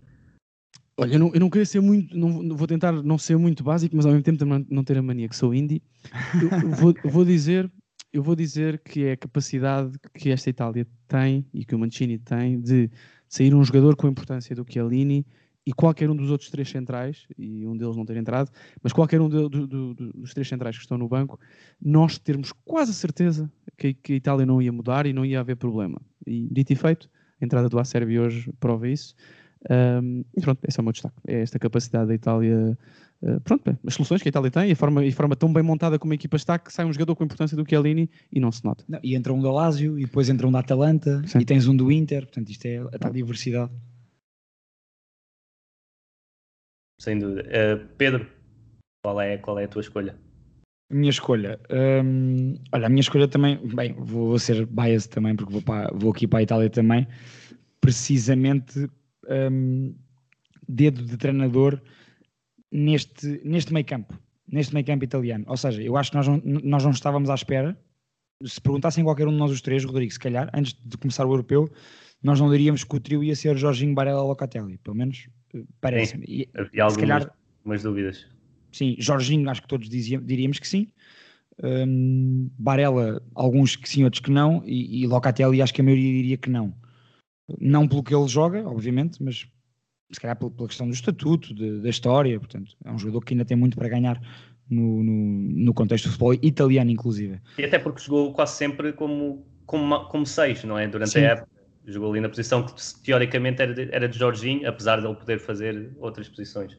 Olha, 1.01 1.15
eu 1.15 1.19
não, 1.21 1.31
eu 1.33 1.39
não 1.39 1.49
queria 1.49 1.65
ser 1.65 1.81
muito, 1.81 2.19
não, 2.19 2.57
vou 2.57 2.67
tentar 2.67 2.91
não 2.91 3.17
ser 3.17 3.39
muito 3.39 3.63
básico, 3.63 3.95
mas 3.95 4.05
ao 4.05 4.11
mesmo 4.11 4.25
tempo 4.25 4.37
também 4.37 4.67
não 4.69 4.83
ter 4.83 4.99
a 4.99 5.03
mania 5.03 5.29
que 5.29 5.37
sou 5.37 5.55
indie. 5.55 5.81
Eu, 6.43 6.49
vou, 6.75 6.95
vou, 7.05 7.25
dizer, 7.25 7.71
eu 8.13 8.21
vou 8.21 8.35
dizer 8.35 8.81
que 8.81 9.05
é 9.05 9.13
a 9.13 9.17
capacidade 9.17 9.97
que 10.13 10.31
esta 10.31 10.51
Itália 10.51 10.85
tem 11.07 11.47
e 11.55 11.65
que 11.65 11.73
o 11.73 11.79
Mancini 11.79 12.19
tem 12.19 12.61
de 12.61 12.91
sair 13.29 13.55
um 13.55 13.63
jogador 13.63 13.95
com 13.95 14.09
a 14.09 14.11
importância 14.11 14.57
do 14.57 14.67
Chiellini 14.69 15.25
e 15.65 15.73
qualquer 15.73 16.11
um 16.11 16.17
dos 16.17 16.33
outros 16.33 16.51
três 16.51 16.69
centrais, 16.69 17.29
e 17.37 17.65
um 17.65 17.77
deles 17.77 17.95
não 17.95 18.05
ter 18.05 18.17
entrado, 18.17 18.51
mas 18.83 18.93
qualquer 18.93 19.21
um 19.21 19.29
do, 19.29 19.49
do, 19.49 19.67
do, 19.69 19.95
dos 19.95 20.33
três 20.33 20.49
centrais 20.49 20.77
que 20.77 20.83
estão 20.83 20.99
no 20.99 21.07
banco, 21.07 21.39
nós 21.81 22.19
termos 22.19 22.53
quase 22.65 22.91
a 22.91 22.95
certeza 22.95 23.53
que, 23.77 23.95
que, 23.95 24.15
a 24.15 24.17
Itália 24.17 24.47
não 24.47 24.61
ia 24.61 24.73
mudar 24.73 25.07
e 25.07 25.13
não 25.13 25.25
ia 25.25 25.39
haver 25.39 25.57
problema. 25.57 26.01
E 26.27 26.49
dito 26.51 26.73
e 26.73 26.75
feito, 26.75 27.09
a 27.41 27.45
entrada 27.45 27.69
do 27.69 27.79
Acerbi 27.79 28.19
hoje 28.19 28.51
prova 28.59 28.89
isso. 28.89 29.15
Um, 29.71 30.25
e 30.37 30.41
pronto, 30.41 30.61
esse 30.67 30.79
é 30.79 30.81
o 30.81 30.85
meu 30.85 30.93
destaque. 30.93 31.17
É 31.27 31.41
esta 31.41 31.59
capacidade 31.59 32.09
da 32.09 32.15
Itália. 32.15 32.79
Uh, 33.21 33.41
pronto, 33.41 33.77
as 33.85 33.95
soluções 33.95 34.23
que 34.23 34.29
a 34.29 34.31
Itália 34.31 34.51
tem 34.51 34.69
e 34.69 34.73
a 34.73 34.77
forma, 34.77 35.05
e 35.05 35.09
a 35.09 35.13
forma 35.13 35.35
tão 35.35 35.53
bem 35.53 35.63
montada 35.63 35.99
como 35.99 36.13
a 36.13 36.15
equipa 36.15 36.37
está 36.37 36.59
que 36.59 36.73
sai 36.73 36.85
um 36.85 36.93
jogador 36.93 37.17
com 37.17 37.25
a 37.25 37.27
importância 37.27 37.57
do 37.57 37.69
Chiellini 37.69 38.09
e 38.33 38.39
não 38.39 38.53
se 38.53 38.65
nota. 38.65 38.85
Não, 38.89 39.01
e 39.03 39.17
entra 39.17 39.33
um 39.33 39.43
da 39.43 39.51
Lazio 39.51 39.99
e 39.99 40.05
depois 40.05 40.29
entra 40.29 40.47
um 40.47 40.53
da 40.53 40.61
Atalanta 40.61 41.27
Sim. 41.27 41.39
e 41.41 41.45
tens 41.45 41.67
um 41.67 41.77
do 41.77 41.91
Inter, 41.91 42.23
portanto 42.23 42.49
isto 42.51 42.67
é 42.67 42.79
a 42.79 42.99
tal 42.99 43.13
diversidade. 43.13 43.73
Sem 47.01 47.19
dúvida. 47.19 47.43
Uh, 47.43 47.89
Pedro, 47.97 48.27
qual 49.05 49.21
é, 49.21 49.39
qual 49.39 49.59
é 49.59 49.65
a 49.65 49.69
tua 49.69 49.81
escolha? 49.81 50.17
A 50.91 50.95
minha 50.95 51.11
escolha. 51.11 51.61
Um, 51.71 52.55
olha, 52.73 52.87
a 52.87 52.89
minha 52.89 53.01
escolha 53.01 53.29
também. 53.29 53.59
Bem, 53.75 53.93
vou 53.95 54.39
ser 54.39 54.65
biased 54.67 55.11
também, 55.11 55.37
porque 55.37 55.53
vou, 55.53 55.63
para, 55.63 55.91
vou 55.95 56.11
aqui 56.11 56.27
para 56.27 56.39
a 56.39 56.43
Itália 56.43 56.71
também, 56.71 57.07
precisamente 57.81 58.89
um, 59.29 59.95
dedo 60.69 61.03
de 61.05 61.17
treinador 61.17 61.81
neste, 62.71 63.41
neste 63.45 63.73
meio 63.73 63.87
campo, 63.87 64.19
neste 64.47 64.75
meio 64.75 64.87
campo 64.87 65.05
italiano. 65.05 65.45
Ou 65.49 65.57
seja, 65.57 65.83
eu 65.83 65.97
acho 65.97 66.11
que 66.11 66.17
nós 66.17 66.29
não, 66.29 66.43
nós 66.45 66.85
não 66.85 66.91
estávamos 66.91 67.31
à 67.31 67.35
espera. 67.35 67.79
Se 68.45 68.61
perguntassem 68.61 69.03
qualquer 69.03 69.27
um 69.27 69.33
de 69.33 69.39
nós 69.39 69.51
os 69.51 69.61
três, 69.61 69.85
Rodrigo, 69.85 70.13
se 70.13 70.19
calhar, 70.19 70.51
antes 70.55 70.75
de 70.75 70.97
começar 70.97 71.27
o 71.27 71.33
europeu, 71.33 71.71
nós 72.23 72.41
não 72.41 72.51
diríamos 72.51 72.85
que 72.85 72.97
o 72.97 73.01
trio 73.01 73.23
ia 73.23 73.35
ser 73.35 73.57
Jorginho 73.57 73.95
Barella 73.95 74.23
Locatelli. 74.23 74.79
Pelo 74.79 74.97
menos 74.97 75.29
eh, 75.55 75.63
parece-me. 75.81 76.25
E 76.27 76.81
algumas 76.81 76.97
calhar, 76.97 77.35
umas 77.65 77.83
dúvidas. 77.83 78.27
Sim, 78.73 78.97
Jorginho, 78.99 79.49
acho 79.51 79.63
que 79.63 79.69
todos 79.69 79.89
dizia, 79.89 80.21
diríamos 80.21 80.59
que 80.59 80.69
sim. 80.69 80.89
Um, 81.63 82.49
Barella, 82.57 83.21
alguns 83.35 83.75
que 83.75 83.89
sim, 83.89 84.05
outros 84.05 84.21
que 84.21 84.31
não. 84.31 84.63
E, 84.65 85.03
e 85.03 85.07
Locatelli, 85.07 85.61
acho 85.61 85.75
que 85.75 85.81
a 85.81 85.85
maioria 85.85 86.13
diria 86.13 86.37
que 86.37 86.51
não. 86.51 86.73
Não 87.61 87.89
pelo 87.89 88.03
que 88.03 88.15
ele 88.15 88.29
joga, 88.29 88.67
obviamente, 88.69 89.23
mas 89.23 89.47
se 90.11 90.21
calhar 90.21 90.37
pela 90.37 90.67
questão 90.67 90.87
do 90.87 90.95
estatuto, 90.95 91.55
de, 91.55 91.81
da 91.81 91.89
história. 91.89 92.39
Portanto, 92.39 92.77
é 92.85 92.91
um 92.91 92.99
jogador 92.99 93.25
que 93.25 93.35
ainda 93.35 93.45
tem 93.45 93.57
muito 93.57 93.77
para 93.77 93.89
ganhar 93.89 94.21
no, 94.69 95.03
no, 95.03 95.13
no, 95.65 95.75
contexto 95.75 96.05
do 96.05 96.11
futebol 96.13 96.35
italiano, 96.35 96.91
inclusive. 96.91 97.41
E 97.59 97.65
até 97.65 97.79
porque 97.79 98.03
jogou 98.03 98.33
quase 98.33 98.57
sempre 98.57 98.93
como, 98.93 99.47
como, 99.67 100.05
como 100.07 100.27
seis, 100.27 100.65
não 100.65 100.79
é? 100.79 100.87
Durante 100.87 101.13
Sim. 101.13 101.21
a 101.21 101.23
época. 101.33 101.59
Jogou 101.87 102.11
ali 102.11 102.21
na 102.21 102.29
posição 102.29 102.67
que 102.67 102.75
teoricamente 103.03 103.63
era 103.63 103.73
de, 103.73 103.89
era 103.91 104.07
de 104.07 104.19
Jorginho, 104.19 104.69
apesar 104.69 105.01
de 105.01 105.07
ele 105.07 105.15
poder 105.15 105.39
fazer 105.39 105.91
outras 105.99 106.29
posições. 106.29 106.77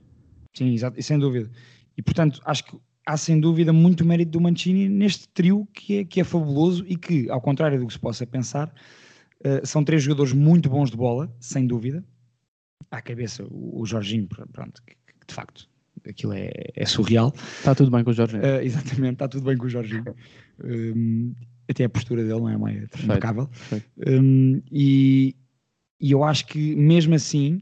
Sim, 0.54 0.72
exato, 0.72 1.00
e 1.00 1.04
sem 1.04 1.18
dúvida. 1.18 1.50
E 1.98 2.02
portanto, 2.04 2.40
acho 2.46 2.64
que 2.66 2.78
há 3.08 3.18
sem 3.18 3.40
dúvida 3.40 3.74
muito 3.74 4.06
mérito 4.06 4.32
do 4.32 4.42
Mancini 4.42 4.88
neste 4.88 5.28
trio 5.30 5.68
que 5.74 5.98
é, 5.98 6.06
que 6.06 6.22
é 6.22 6.24
fabuloso 6.24 6.86
e 6.88 6.96
que, 6.96 7.28
ao 7.32 7.42
contrário 7.42 7.80
do 7.80 7.88
que 7.88 7.94
se 7.94 8.00
possa 8.00 8.26
pensar, 8.28 8.72
Uh, 9.46 9.66
são 9.66 9.84
três 9.84 10.04
jogadores 10.04 10.34
muito 10.34 10.70
bons 10.70 10.92
de 10.92 10.98
bola, 10.98 11.34
sem 11.40 11.66
dúvida. 11.66 12.04
À 12.92 13.02
cabeça, 13.02 13.44
o, 13.50 13.82
o 13.82 13.86
Jorginho, 13.86 14.28
pronto, 14.28 14.82
que, 14.86 14.94
que, 14.96 15.28
de 15.28 15.34
facto, 15.34 15.70
aquilo 16.08 16.34
é, 16.34 16.52
é, 16.76 16.86
surreal. 16.86 17.34
Está 17.36 17.74
tudo 17.76 17.92
bem 17.92 18.04
com 18.04 18.10
o 18.10 18.14
Jorginho. 18.14 18.42
Uh, 18.42 18.62
exatamente, 18.62 19.14
está 19.14 19.28
tudo 19.28 19.46
bem 19.46 19.58
com 19.58 19.66
o 19.66 19.70
Jorginho. 19.70 20.16
Um, 20.64 21.34
até 21.70 21.84
a 21.84 21.90
postura 21.90 22.24
dele 22.24 22.40
não 22.40 22.50
é 22.50 22.58
mais 22.58 22.84
impecável. 23.04 23.50
Um, 24.08 24.62
e, 24.72 25.36
e 26.02 26.12
eu 26.12 26.24
acho 26.24 26.48
que, 26.48 26.76
mesmo 26.76 27.14
assim, 27.14 27.62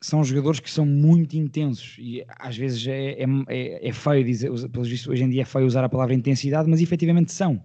são 0.00 0.22
jogadores 0.22 0.60
que 0.60 0.70
são 0.70 0.86
muito 0.86 1.36
intensos 1.36 1.96
e 1.98 2.24
às 2.38 2.56
vezes 2.56 2.86
é, 2.86 3.22
é, 3.22 3.26
é, 3.48 3.88
é 3.88 3.92
feio 3.92 4.24
dizer, 4.24 4.50
pelos 4.70 4.88
vistos, 4.88 5.08
hoje 5.08 5.24
em 5.24 5.30
dia 5.30 5.42
é 5.42 5.44
feio 5.44 5.66
usar 5.66 5.84
a 5.84 5.88
palavra 5.88 6.14
intensidade, 6.14 6.68
mas 6.68 6.80
efetivamente 6.80 7.32
são, 7.32 7.62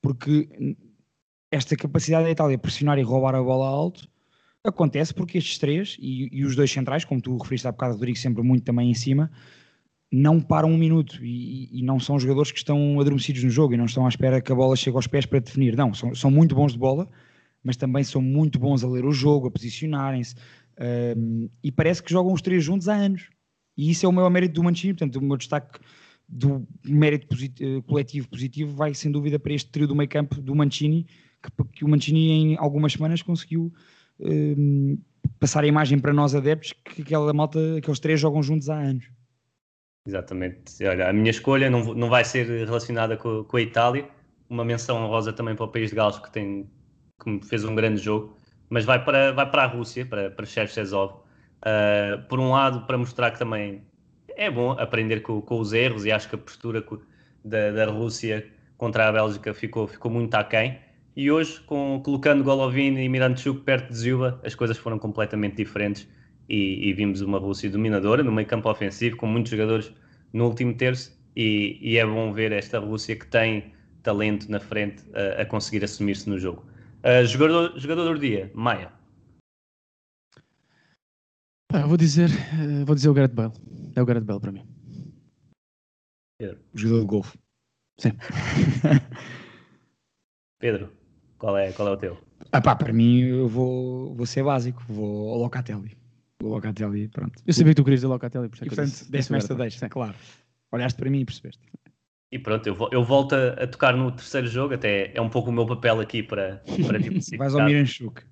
porque 0.00 0.48
esta 1.50 1.76
capacidade 1.76 2.24
da 2.24 2.30
Itália 2.30 2.58
pressionar 2.58 2.98
e 2.98 3.02
roubar 3.02 3.34
a 3.34 3.42
bola 3.42 3.66
alto 3.66 4.08
acontece 4.64 5.14
porque 5.14 5.38
estes 5.38 5.58
três 5.58 5.96
e, 5.98 6.28
e, 6.32 6.44
os 6.44 6.54
dois 6.54 6.70
centrais, 6.70 7.04
como 7.04 7.20
tu 7.20 7.36
referiste 7.36 7.66
há 7.66 7.72
bocado, 7.72 7.94
Rodrigo, 7.94 8.18
sempre 8.18 8.42
muito 8.42 8.64
também 8.64 8.90
em 8.90 8.94
cima, 8.94 9.30
não 10.12 10.40
param 10.40 10.70
um 10.70 10.76
minuto 10.76 11.24
e, 11.24 11.78
e, 11.78 11.82
não 11.82 11.98
são 12.00 12.18
jogadores 12.18 12.50
que 12.50 12.58
estão 12.58 13.00
adormecidos 13.00 13.42
no 13.44 13.50
jogo 13.50 13.74
e 13.74 13.76
não 13.76 13.84
estão 13.84 14.04
à 14.04 14.08
espera 14.08 14.40
que 14.40 14.52
a 14.52 14.54
bola 14.54 14.76
chegue 14.76 14.96
aos 14.96 15.06
pés 15.06 15.26
para 15.26 15.38
definir. 15.38 15.76
Não, 15.76 15.92
são, 15.94 16.14
são 16.14 16.30
muito 16.30 16.54
bons 16.54 16.72
de 16.72 16.78
bola, 16.78 17.08
mas 17.62 17.76
também 17.76 18.02
são 18.04 18.20
muito 18.20 18.58
bons 18.58 18.82
a 18.84 18.88
ler 18.88 19.04
o 19.04 19.12
jogo, 19.12 19.48
a 19.48 19.50
posicionarem-se 19.50 20.34
um, 21.16 21.48
e 21.62 21.70
parece 21.70 22.02
que 22.02 22.10
jogam 22.10 22.32
os 22.32 22.42
três 22.42 22.64
juntos 22.64 22.88
há 22.88 22.94
anos. 22.94 23.28
E 23.76 23.90
isso 23.90 24.06
é 24.06 24.08
o 24.08 24.12
meu 24.12 24.28
mérito 24.28 24.54
do 24.54 24.64
Mancini, 24.64 24.94
portanto, 24.94 25.16
o 25.16 25.22
meu 25.22 25.36
destaque 25.36 25.78
do 26.28 26.66
mérito 26.84 27.26
positivo, 27.26 27.82
coletivo 27.82 28.28
positivo 28.28 28.76
vai 28.76 28.92
sem 28.92 29.10
dúvida 29.10 29.38
para 29.38 29.52
este 29.54 29.70
trio 29.70 29.86
do 29.86 29.94
meio 29.94 30.08
campo 30.08 30.40
do 30.40 30.54
Mancini 30.54 31.06
que, 31.42 31.64
que 31.72 31.84
o 31.84 31.88
Mancini 31.88 32.30
em 32.30 32.56
algumas 32.58 32.92
semanas 32.92 33.22
conseguiu 33.22 33.72
um, 34.20 34.98
passar 35.38 35.64
a 35.64 35.66
imagem 35.66 35.98
para 35.98 36.12
nós 36.12 36.34
adeptos 36.34 36.72
que 36.72 37.02
aquela 37.02 37.32
malta, 37.32 37.58
aqueles 37.78 38.00
três 38.00 38.20
jogam 38.20 38.42
juntos 38.42 38.68
há 38.68 38.76
anos. 38.76 39.08
Exatamente. 40.06 40.84
Olha, 40.86 41.10
a 41.10 41.12
minha 41.12 41.30
escolha 41.30 41.68
não, 41.68 41.94
não 41.94 42.08
vai 42.08 42.24
ser 42.24 42.46
relacionada 42.46 43.16
com, 43.16 43.44
com 43.44 43.56
a 43.56 43.60
Itália. 43.60 44.08
Uma 44.48 44.64
menção 44.64 44.96
honrosa 45.04 45.32
também 45.32 45.54
para 45.54 45.66
o 45.66 45.68
país 45.68 45.90
de 45.90 45.96
Gales, 45.96 46.18
que, 46.18 46.30
tem, 46.32 46.66
que 47.22 47.46
fez 47.46 47.64
um 47.64 47.74
grande 47.74 48.00
jogo, 48.00 48.34
mas 48.70 48.86
vai 48.86 49.04
para, 49.04 49.32
vai 49.32 49.50
para 49.50 49.64
a 49.64 49.66
Rússia, 49.66 50.06
para, 50.06 50.30
para 50.30 50.46
Cherchezov. 50.46 51.12
Uh, 51.58 52.26
por 52.28 52.40
um 52.40 52.52
lado, 52.52 52.86
para 52.86 52.96
mostrar 52.96 53.32
que 53.32 53.38
também 53.38 53.82
é 54.38 54.50
bom 54.50 54.70
aprender 54.72 55.20
com, 55.20 55.42
com 55.42 55.58
os 55.58 55.72
erros 55.72 56.06
e 56.06 56.12
acho 56.12 56.28
que 56.28 56.36
a 56.36 56.38
postura 56.38 56.82
da, 57.44 57.72
da, 57.72 57.86
Rússia 57.86 58.48
contra 58.76 59.08
a 59.08 59.12
Bélgica 59.12 59.52
ficou, 59.52 59.86
ficou 59.88 60.10
muito 60.10 60.32
aquém. 60.36 60.78
E 61.18 61.32
hoje, 61.32 61.60
com, 61.62 62.00
colocando 62.04 62.44
Golovin 62.44 62.96
e 62.96 63.08
Miranchuk 63.08 63.62
perto 63.62 63.88
de 63.88 63.98
Zuba, 63.98 64.40
as 64.44 64.54
coisas 64.54 64.78
foram 64.78 65.00
completamente 65.00 65.56
diferentes 65.56 66.06
e, 66.48 66.88
e, 66.88 66.92
vimos 66.92 67.20
uma 67.20 67.40
Rússia 67.40 67.68
dominadora 67.68 68.22
no 68.22 68.30
meio 68.30 68.46
campo 68.46 68.70
ofensivo, 68.70 69.16
com 69.16 69.26
muitos 69.26 69.50
jogadores 69.50 69.92
no 70.32 70.46
último 70.46 70.76
terço 70.76 71.20
e, 71.34 71.76
e 71.82 71.98
é 71.98 72.06
bom 72.06 72.32
ver 72.32 72.52
esta 72.52 72.78
Rússia 72.78 73.16
que 73.16 73.26
tem 73.26 73.74
talento 74.04 74.48
na 74.48 74.60
frente 74.60 75.04
a, 75.12 75.42
a 75.42 75.44
conseguir 75.44 75.82
assumir-se 75.82 76.30
no 76.30 76.38
jogo. 76.38 76.64
Uh, 76.98 77.26
jogador, 77.26 77.76
jogador 77.76 78.14
do 78.14 78.20
dia, 78.20 78.52
Maia. 78.54 78.92
Pá, 81.66 81.84
vou 81.84 81.96
dizer, 81.96 82.30
uh, 82.30 82.86
vou 82.86 82.94
dizer 82.94 83.08
o 83.08 83.14
Gareth 83.14 83.34
Bale. 83.34 83.54
É 83.96 84.00
o 84.00 84.06
Gareth 84.06 84.20
Bale 84.20 84.40
para 84.40 84.52
mim. 84.52 84.64
Pedro. 86.38 86.60
Jogador 86.74 87.00
de 87.00 87.06
golfe. 87.06 87.38
Sim. 87.98 88.12
Pedro, 90.60 90.92
qual 91.38 91.56
é, 91.56 91.72
qual 91.72 91.88
é 91.88 91.90
o 91.92 91.96
teu? 91.96 92.18
Ah 92.52 92.60
pá, 92.60 92.74
para 92.74 92.92
mim 92.92 93.20
eu 93.20 93.48
vou, 93.48 94.14
vou 94.14 94.26
ser 94.26 94.42
básico, 94.42 94.82
vou 94.88 95.32
ao 95.32 95.38
Locatelli. 95.38 95.96
O 96.42 96.48
Locatelli, 96.48 97.08
pronto. 97.08 97.42
Eu 97.46 97.52
sabia 97.52 97.72
que 97.72 97.76
tu 97.76 97.84
querias 97.84 98.00
dizer 98.00 98.08
Locatelli, 98.08 98.48
por 98.48 98.54
isso 98.54 98.64
é 98.64 98.68
que 98.68 98.74
portanto, 98.74 99.10
desse-me 99.10 99.38
esta 99.38 99.54
deixa, 99.54 99.88
claro. 99.88 100.14
Olhaste 100.70 100.98
para 100.98 101.10
mim 101.10 101.20
e 101.20 101.24
percebeste. 101.24 101.60
E 102.30 102.38
pronto, 102.38 102.66
eu, 102.66 102.76
eu 102.92 103.02
volto 103.02 103.34
a, 103.34 103.48
a, 103.54 103.66
tocar 103.66 103.96
no 103.96 104.12
terceiro 104.12 104.46
jogo, 104.46 104.74
até 104.74 105.10
é 105.14 105.20
um 105.20 105.30
pouco 105.30 105.48
o 105.48 105.52
meu 105.52 105.66
papel 105.66 106.00
aqui 106.00 106.22
para, 106.22 106.62
para 106.86 106.98
Vais 107.38 107.54
ao 107.54 107.64
Miranchuk. 107.64 108.22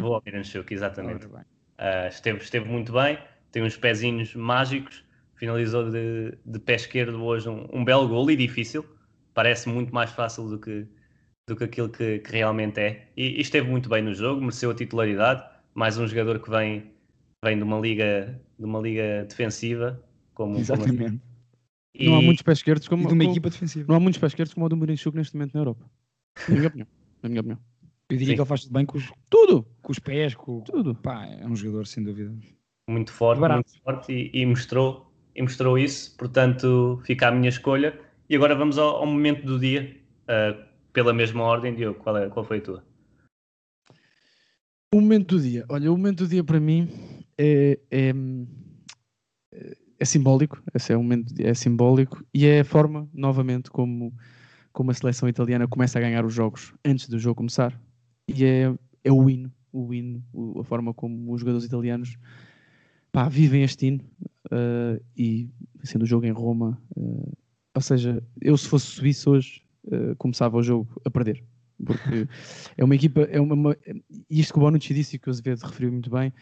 Vou 0.00 0.14
ao 0.14 0.22
Miranchuk, 0.24 0.72
exatamente. 0.72 1.26
Uh, 1.26 2.08
esteve, 2.08 2.38
esteve 2.38 2.68
muito 2.68 2.92
bem, 2.92 3.18
tem 3.52 3.62
uns 3.62 3.76
pezinhos 3.76 4.34
mágicos, 4.34 5.04
finalizou 5.36 5.90
de, 5.90 6.36
de 6.44 6.58
pé 6.58 6.74
esquerdo 6.74 7.22
hoje 7.22 7.48
um, 7.48 7.68
um 7.72 7.84
belo 7.84 8.08
gol 8.08 8.30
e 8.30 8.36
difícil, 8.36 8.84
parece 9.34 9.68
muito 9.68 9.94
mais 9.94 10.10
fácil 10.10 10.48
do 10.48 10.58
que, 10.58 10.86
do 11.48 11.56
que 11.56 11.64
aquilo 11.64 11.88
que, 11.88 12.20
que 12.20 12.32
realmente 12.32 12.78
é. 12.78 13.08
E, 13.16 13.38
e, 13.38 13.40
esteve 13.40 13.68
muito 13.68 13.88
bem 13.88 14.02
no 14.02 14.14
jogo, 14.14 14.40
mereceu 14.40 14.70
a 14.70 14.74
titularidade, 14.74 15.42
mais 15.74 15.98
um 15.98 16.06
jogador 16.06 16.38
que 16.40 16.50
vem, 16.50 16.92
vem 17.44 17.56
de 17.56 17.62
uma 17.62 17.78
liga 17.78 18.40
de 18.58 18.64
uma 18.64 18.80
liga 18.80 19.24
defensiva, 19.28 20.02
como, 20.34 20.58
Exatamente. 20.58 20.98
Como 20.98 21.22
e... 21.94 22.06
Não 22.06 22.18
há 22.18 22.22
muitos 22.22 22.42
pés 22.42 22.58
esquerdos 22.58 22.86
como, 22.86 23.06
de 23.06 23.12
uma 23.12 23.20
como, 23.20 23.32
equipa 23.32 23.50
defensiva. 23.50 23.86
Não 23.88 23.96
há 23.96 24.00
muitos 24.00 24.20
pés 24.20 24.32
esquerdos 24.32 24.54
como 24.54 24.66
o 24.66 24.68
do 24.68 24.76
Mourinho 24.76 24.98
neste 25.14 25.34
momento 25.34 25.54
na 25.54 25.60
Europa. 25.60 25.90
Na 26.48 26.54
minha 26.54 26.68
opinião. 26.68 26.88
Na 27.22 27.28
minha 27.28 27.40
opinião. 27.40 27.58
Eu 28.10 28.16
diria 28.16 28.26
Sim. 28.26 28.34
que 28.36 28.40
ele 28.40 28.48
faz 28.48 28.62
tudo 28.62 28.72
bem 28.72 28.86
com 28.86 28.98
os, 28.98 29.12
tudo. 29.28 29.66
Com 29.82 29.92
os 29.92 29.98
pés, 29.98 30.34
com 30.34 30.60
tudo. 30.60 30.94
Pá, 30.94 31.26
é 31.26 31.46
um 31.46 31.56
jogador 31.56 31.86
sem 31.86 32.02
dúvida. 32.02 32.32
Muito 32.88 33.12
forte, 33.12 33.40
muito 33.40 33.82
forte 33.82 34.12
e, 34.12 34.30
e, 34.32 34.46
mostrou, 34.46 35.12
e 35.34 35.42
mostrou 35.42 35.78
isso, 35.78 36.16
portanto 36.16 37.00
fica 37.04 37.28
a 37.28 37.30
minha 37.30 37.48
escolha. 37.48 37.98
E 38.30 38.36
agora 38.36 38.54
vamos 38.54 38.78
ao, 38.78 38.96
ao 38.96 39.06
momento 39.06 39.44
do 39.44 39.58
dia, 39.58 39.96
uh, 40.24 40.67
pela 40.98 41.14
mesma 41.14 41.44
ordem, 41.44 41.76
Diogo, 41.76 42.00
qual, 42.00 42.16
é, 42.16 42.28
qual 42.28 42.44
foi 42.44 42.58
a 42.58 42.60
tua? 42.60 42.84
O 44.92 45.00
momento 45.00 45.36
do 45.36 45.42
dia. 45.42 45.64
Olha, 45.68 45.92
o 45.92 45.96
momento 45.96 46.24
do 46.24 46.28
dia 46.28 46.42
para 46.42 46.58
mim 46.58 46.88
é, 47.38 47.78
é, 47.88 48.12
é 49.96 50.04
simbólico, 50.04 50.60
esse 50.74 50.92
é 50.92 50.96
um 50.96 51.04
momento, 51.04 51.32
é 51.38 51.54
simbólico 51.54 52.24
e 52.34 52.46
é 52.46 52.60
a 52.60 52.64
forma, 52.64 53.08
novamente, 53.14 53.70
como, 53.70 54.12
como 54.72 54.90
a 54.90 54.94
seleção 54.94 55.28
italiana 55.28 55.68
começa 55.68 56.00
a 56.00 56.02
ganhar 56.02 56.24
os 56.24 56.34
jogos 56.34 56.74
antes 56.84 57.08
do 57.08 57.16
jogo 57.16 57.36
começar 57.36 57.80
e 58.26 58.44
é, 58.44 58.74
é 59.04 59.12
o 59.12 59.30
hino, 59.30 59.52
o 59.72 59.94
hino, 59.94 60.20
a 60.58 60.64
forma 60.64 60.92
como 60.92 61.32
os 61.32 61.42
jogadores 61.42 61.64
italianos 61.64 62.16
pá, 63.12 63.28
vivem 63.28 63.62
este 63.62 63.86
hino 63.86 64.04
uh, 64.46 65.00
e 65.16 65.48
sendo 65.84 66.02
o 66.02 66.06
jogo 66.06 66.26
em 66.26 66.32
Roma, 66.32 66.76
uh, 66.96 67.32
ou 67.72 67.82
seja, 67.82 68.20
eu 68.40 68.56
se 68.56 68.66
fosse 68.66 68.86
suíço 68.86 69.30
hoje 69.30 69.67
uh, 69.88 70.16
começava 70.16 70.56
o 70.56 70.62
jogo 70.62 70.88
a 71.04 71.10
perder, 71.10 71.44
porque 71.84 72.28
é 72.76 72.84
uma 72.84 72.94
equipa, 72.94 73.22
é 73.22 73.40
uma, 73.40 73.54
uma 73.54 73.76
isto 74.30 74.52
que 74.52 74.58
o 74.58 74.62
Bonucci 74.62 74.94
disse 74.94 75.16
e 75.16 75.18
que 75.18 75.28
o 75.28 75.30
Azevedo 75.30 75.62
referiu 75.62 75.92
muito 75.92 76.10
bem, 76.10 76.32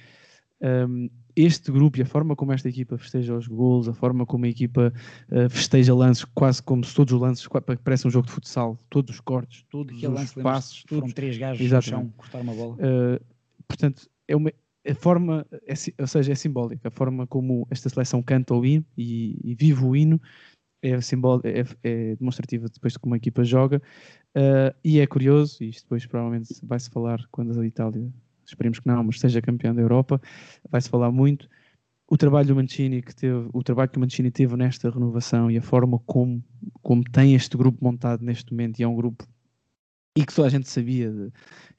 um, 0.61 1.11
este 1.34 1.70
grupo 1.70 1.99
e 1.99 2.03
a 2.03 2.07
forma 2.07 2.34
como 2.34 2.53
esta 2.53 2.68
equipa 2.68 2.97
festeja 2.97 3.36
os 3.36 3.47
gols, 3.47 3.88
a 3.88 3.92
forma 3.92 4.24
como 4.24 4.47
a 4.47 4.49
equipa 4.49 4.92
uh, 5.30 5.51
festeja 5.51 5.94
lances, 5.94 6.24
quase 6.24 6.62
como 6.62 6.82
se 6.82 6.94
todos 6.94 7.12
os 7.12 7.20
lances 7.20 7.47
parece 7.84 8.07
um 8.07 8.11
jogo 8.11 8.26
de 8.26 8.32
futsal, 8.32 8.78
todos 8.88 9.16
os 9.16 9.20
cortes, 9.20 9.64
todos 9.68 9.94
Aquele 9.94 10.12
os 10.12 10.20
lance, 10.20 10.40
passos, 10.40 10.84
todos, 10.84 11.01
foram 11.03 11.14
três 11.14 11.36
gajos 11.36 11.61
Exatamente. 11.61 12.05
no 12.05 12.11
chão 12.11 12.12
cortar 12.16 12.40
uma 12.40 12.55
bola. 12.55 12.74
Uh, 12.76 13.24
portanto, 13.68 14.09
é 14.26 14.34
uma 14.34 14.51
a 14.88 14.94
forma, 14.94 15.44
é, 15.51 15.74
ou 16.01 16.07
seja, 16.07 16.32
é 16.32 16.34
simbólica, 16.34 16.88
a 16.88 16.90
forma 16.90 17.26
como 17.26 17.66
esta 17.70 17.88
seleção 17.88 18.22
canta 18.22 18.55
o 18.55 18.64
hino 18.64 18.84
e, 18.97 19.36
e 19.42 19.55
vive 19.55 19.84
o 19.84 19.97
hino 19.97 20.20
é, 20.82 21.00
simbol, 21.00 21.40
é, 21.44 21.64
é 21.82 22.16
depois 22.16 22.92
de 22.92 22.98
como 22.98 23.14
a 23.14 23.16
equipa 23.16 23.44
joga 23.44 23.80
uh, 24.36 24.76
e 24.84 25.00
é 25.00 25.06
curioso, 25.06 25.62
e 25.62 25.68
isto 25.70 25.82
depois 25.82 26.06
provavelmente 26.06 26.54
vai-se 26.62 26.90
falar 26.90 27.20
quando 27.30 27.58
a 27.58 27.66
Itália 27.66 28.12
esperemos 28.44 28.78
que 28.78 28.86
não, 28.86 29.02
mas 29.02 29.18
seja 29.18 29.42
campeão 29.42 29.74
da 29.74 29.82
Europa, 29.82 30.20
vai-se 30.70 30.88
falar 30.88 31.10
muito. 31.10 31.48
O 32.08 32.16
trabalho 32.16 32.46
do 32.46 32.54
Mancini 32.54 33.02
que 33.02 33.14
teve, 33.14 33.48
o 33.52 33.62
trabalho 33.64 33.90
que 33.90 33.98
o 33.98 34.00
Mancini 34.00 34.30
teve 34.30 34.56
nesta 34.56 34.88
renovação 34.88 35.50
e 35.50 35.58
a 35.58 35.62
forma 35.62 35.98
como, 36.06 36.42
como 36.80 37.02
tem 37.02 37.34
este 37.34 37.56
grupo 37.56 37.84
montado 37.84 38.24
neste 38.24 38.52
momento, 38.52 38.78
e 38.78 38.84
é 38.84 38.88
um 38.88 38.94
grupo 38.94 39.26
e 40.16 40.24
que 40.24 40.32
toda 40.32 40.48
a 40.48 40.50
gente 40.50 40.68
sabia 40.68 41.10
de, 41.10 41.30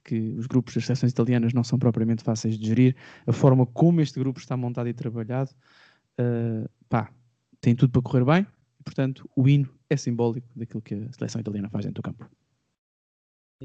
que 0.03 0.35
os 0.37 0.45
grupos 0.45 0.75
das 0.75 0.85
seleções 0.85 1.11
italianas 1.11 1.53
não 1.53 1.63
são 1.63 1.79
propriamente 1.79 2.23
fáceis 2.23 2.57
de 2.57 2.67
gerir, 2.67 2.95
a 3.25 3.33
forma 3.33 3.65
como 3.65 3.99
este 3.99 4.19
grupo 4.19 4.39
está 4.39 4.55
montado 4.55 4.87
e 4.87 4.93
trabalhado, 4.93 5.49
uh, 6.19 6.69
pá, 6.87 7.09
tem 7.59 7.75
tudo 7.75 7.91
para 7.91 8.01
correr 8.01 8.25
bem, 8.25 8.47
portanto, 8.87 9.29
o 9.35 9.47
hino 9.47 9.69
é 9.89 9.97
simbólico 9.97 10.47
daquilo 10.55 10.81
que 10.81 10.95
a 10.95 11.11
seleção 11.11 11.41
italiana 11.41 11.69
faz 11.69 11.85
dentro 11.85 12.01
do 12.01 12.05
campo. 12.05 12.29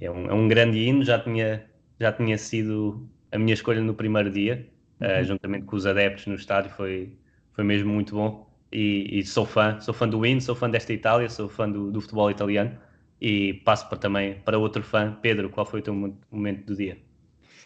É 0.01 0.11
um, 0.11 0.27
é 0.27 0.35
um 0.35 0.49
grande 0.49 0.79
hino, 0.79 1.05
já 1.05 1.19
tinha 1.19 1.65
já 2.03 2.13
tinha 2.13 2.37
sido 2.37 3.09
a 3.31 3.39
minha 3.39 3.55
escolha 3.55 3.81
no 3.81 3.95
primeiro 3.95 4.29
dia, 4.31 4.69
eh, 5.01 5.17
uhum. 5.17 5.23
uh, 5.23 5.25
juntamente 5.25 5.65
com 5.67 5.77
os 5.77 5.87
adeptos 5.87 6.27
no 6.27 6.35
estádio, 6.35 6.71
foi, 6.73 7.17
foi 7.53 7.63
mesmo 7.63 7.93
muito 7.93 8.15
bom. 8.17 8.51
E, 8.73 9.21
e, 9.21 9.25
sou 9.25 9.47
fã, 9.47 9.79
sou 9.81 9.95
fã 9.95 10.09
do 10.09 10.21
Win, 10.21 10.41
sou 10.41 10.55
fã 10.55 10.69
desta 10.69 10.93
Itália, 10.93 11.29
sou 11.29 11.49
fã 11.49 11.71
do, 11.71 11.93
do, 11.93 12.01
futebol 12.01 12.31
italiano 12.31 12.77
e 13.21 13.55
passo 13.65 13.89
para, 13.89 13.99
também 13.99 14.35
para 14.41 14.59
outro 14.59 14.83
fã. 14.83 15.17
Pedro, 15.23 15.49
qual 15.51 15.67
foi 15.67 15.81
o 15.81 15.83
teu 15.83 15.95
momento 16.31 16.67
do 16.67 16.75
dia? 16.75 16.99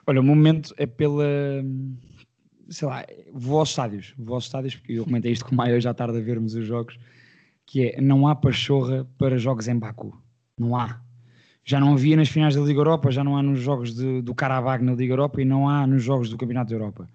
Olha, 0.06 0.20
o 0.20 0.24
momento 0.24 0.74
é 0.76 0.84
pela. 0.84 1.24
Sei 2.68 2.88
lá, 2.88 3.06
vou 3.32 3.60
aos 3.60 3.70
estádios, 3.70 4.12
vou 4.18 4.34
aos 4.34 4.44
estádios, 4.44 4.74
porque 4.74 4.94
eu 4.94 5.04
comentei 5.04 5.30
isto 5.30 5.44
com 5.44 5.52
o 5.52 5.56
Maio 5.56 5.76
hoje 5.76 5.88
à 5.88 5.94
tarde 5.94 6.18
a 6.18 6.20
vermos 6.20 6.54
os 6.54 6.66
jogos, 6.66 6.98
que 7.66 7.88
é 7.88 8.00
não 8.00 8.28
há 8.28 8.34
pachorra 8.34 9.06
para 9.18 9.36
jogos 9.36 9.68
em 9.68 9.78
Baku. 9.78 10.16
Não 10.58 10.76
há 10.76 11.00
já 11.66 11.80
não 11.80 11.94
havia 11.94 12.16
nas 12.16 12.28
finais 12.28 12.54
da 12.54 12.62
Liga 12.62 12.78
Europa, 12.78 13.10
já 13.10 13.24
não 13.24 13.36
há 13.36 13.42
nos 13.42 13.58
jogos 13.58 13.92
de, 13.92 14.22
do 14.22 14.32
Carabag 14.32 14.84
na 14.84 14.94
Liga 14.94 15.12
Europa 15.12 15.42
e 15.42 15.44
não 15.44 15.68
há 15.68 15.84
nos 15.84 16.04
jogos 16.04 16.30
do 16.30 16.38
Campeonato 16.38 16.70
da 16.70 16.76
Europa. 16.76 17.08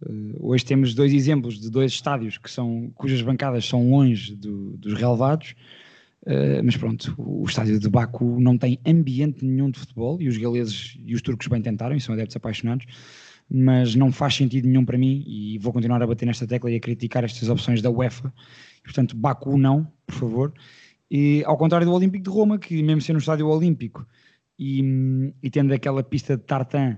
Uh, 0.00 0.36
hoje 0.38 0.64
temos 0.64 0.94
dois 0.94 1.12
exemplos 1.12 1.58
de 1.58 1.68
dois 1.68 1.90
estádios 1.90 2.38
que 2.38 2.48
são, 2.48 2.92
cujas 2.94 3.20
bancadas 3.20 3.66
são 3.66 3.90
longe 3.90 4.36
do, 4.36 4.76
dos 4.76 4.94
relevados, 4.94 5.56
uh, 6.22 6.62
mas 6.62 6.76
pronto, 6.76 7.12
o, 7.18 7.42
o, 7.42 7.44
estádio 7.46 7.80
de 7.80 7.88
Baku 7.88 8.38
não 8.38 8.56
tem 8.56 8.78
ambiente 8.86 9.44
nenhum 9.44 9.68
de 9.68 9.80
futebol 9.80 10.22
e 10.22 10.28
os 10.28 10.36
galeses 10.36 10.96
e 11.04 11.16
os 11.16 11.20
turcos 11.20 11.48
bem 11.48 11.60
tentaram 11.60 11.96
e 11.96 12.00
são 12.00 12.14
adeptos 12.14 12.36
apaixonados, 12.36 12.86
mas 13.50 13.96
não 13.96 14.12
faz 14.12 14.36
sentido 14.36 14.68
nenhum 14.68 14.84
para 14.84 14.96
mim 14.96 15.24
e 15.26 15.58
vou 15.58 15.72
continuar 15.72 16.00
a 16.00 16.06
bater 16.06 16.26
nesta 16.26 16.46
tecla 16.46 16.70
e 16.70 16.76
a 16.76 16.80
criticar 16.80 17.24
estas 17.24 17.48
opções 17.48 17.82
da 17.82 17.90
UEFA. 17.90 18.32
Portanto, 18.88 19.14
Baku 19.14 19.58
não, 19.58 19.86
por 20.06 20.14
favor. 20.14 20.54
E, 21.10 21.42
ao 21.44 21.58
contrário 21.58 21.86
do 21.86 21.92
Olímpico 21.92 22.24
de 22.24 22.30
Roma, 22.30 22.58
que 22.58 22.82
mesmo 22.82 23.02
sendo 23.02 23.16
no 23.16 23.20
estádio 23.20 23.46
olímpico 23.46 24.06
e, 24.58 24.82
e 25.42 25.50
tendo 25.50 25.74
aquela 25.74 26.02
pista 26.02 26.38
de 26.38 26.42
tartan 26.44 26.96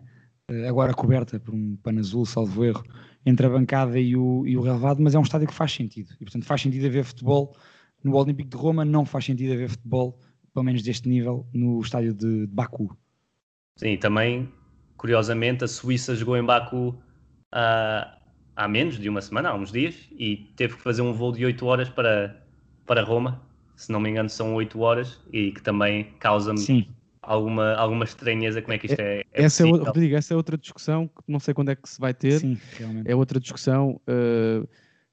eh, 0.48 0.68
agora 0.68 0.94
coberta 0.94 1.40
por 1.40 1.52
um 1.52 1.76
pano 1.82 1.98
azul, 1.98 2.24
salvo 2.24 2.64
erro, 2.64 2.84
entre 3.26 3.44
a 3.44 3.50
bancada 3.50 3.98
e 3.98 4.16
o, 4.16 4.46
e 4.46 4.56
o 4.56 4.62
relevado, 4.62 5.02
mas 5.02 5.16
é 5.16 5.18
um 5.18 5.22
estádio 5.22 5.48
que 5.48 5.54
faz 5.54 5.72
sentido. 5.72 6.12
E 6.20 6.24
portanto 6.24 6.44
faz 6.44 6.62
sentido 6.62 6.86
haver 6.86 7.04
futebol 7.04 7.56
no 8.04 8.14
Olímpico 8.14 8.48
de 8.48 8.56
Roma, 8.56 8.84
não 8.84 9.04
faz 9.04 9.24
sentido 9.24 9.52
haver 9.52 9.68
futebol, 9.68 10.16
pelo 10.54 10.64
menos 10.64 10.82
deste 10.82 11.08
nível, 11.08 11.44
no 11.52 11.80
estádio 11.80 12.14
de, 12.14 12.46
de 12.46 12.54
Baku. 12.54 12.96
Sim, 13.76 13.96
também, 13.96 14.48
curiosamente, 14.96 15.64
a 15.64 15.68
Suíça 15.68 16.14
jogou 16.14 16.36
em 16.36 16.44
Baku 16.44 16.96
há, 17.50 18.16
há 18.60 18.68
menos 18.68 18.98
de 18.98 19.08
uma 19.08 19.20
semana, 19.20 19.50
há 19.50 19.54
uns 19.54 19.72
dias, 19.72 19.94
e 20.12 20.48
teve 20.56 20.76
que 20.76 20.82
fazer 20.82 21.02
um 21.02 21.12
voo 21.12 21.32
de 21.32 21.44
8 21.44 21.66
horas 21.66 21.88
para, 21.88 22.36
para 22.86 23.02
Roma 23.02 23.40
se 23.80 23.90
não 23.90 23.98
me 23.98 24.10
engano, 24.10 24.28
são 24.28 24.54
8 24.54 24.78
horas 24.78 25.18
e 25.32 25.52
que 25.52 25.62
também 25.62 26.08
causa-me 26.18 26.86
alguma, 27.22 27.72
alguma 27.72 28.04
estranheza 28.04 28.60
como 28.60 28.74
é 28.74 28.78
que 28.78 28.86
isto 28.86 29.00
é. 29.00 29.20
é 29.20 29.24
essa, 29.32 29.66
é, 29.66 29.70
Rodrigo, 29.70 30.14
essa 30.14 30.34
é 30.34 30.36
outra 30.36 30.58
discussão 30.58 31.08
que 31.08 31.22
não 31.26 31.40
sei 31.40 31.54
quando 31.54 31.70
é 31.70 31.76
que 31.76 31.88
se 31.88 31.98
vai 31.98 32.12
ter. 32.12 32.40
Sim, 32.40 32.58
realmente. 32.76 33.10
É 33.10 33.16
outra 33.16 33.40
discussão. 33.40 33.98
Uh, 34.06 34.68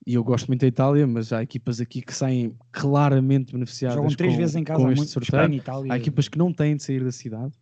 e 0.05 0.15
eu 0.15 0.23
gosto 0.23 0.47
muito 0.47 0.61
da 0.61 0.67
Itália, 0.67 1.07
mas 1.07 1.31
há 1.31 1.41
equipas 1.41 1.79
aqui 1.79 2.01
que 2.01 2.13
saem 2.13 2.57
claramente 2.73 3.53
beneficiadas 3.53 3.95
Jogam 3.95 4.15
três 4.15 4.33
com, 4.33 4.37
vezes 4.37 4.55
em 4.57 4.63
casa, 4.65 4.83
com 4.83 4.91
este 4.91 5.07
sorteio. 5.07 5.41
Espanha, 5.41 5.57
Itália. 5.57 5.93
Há 5.93 5.97
equipas 5.97 6.27
que 6.27 6.37
não 6.37 6.51
têm 6.51 6.75
de 6.75 6.83
sair 6.83 7.05
da 7.05 7.11
cidade. 7.13 7.53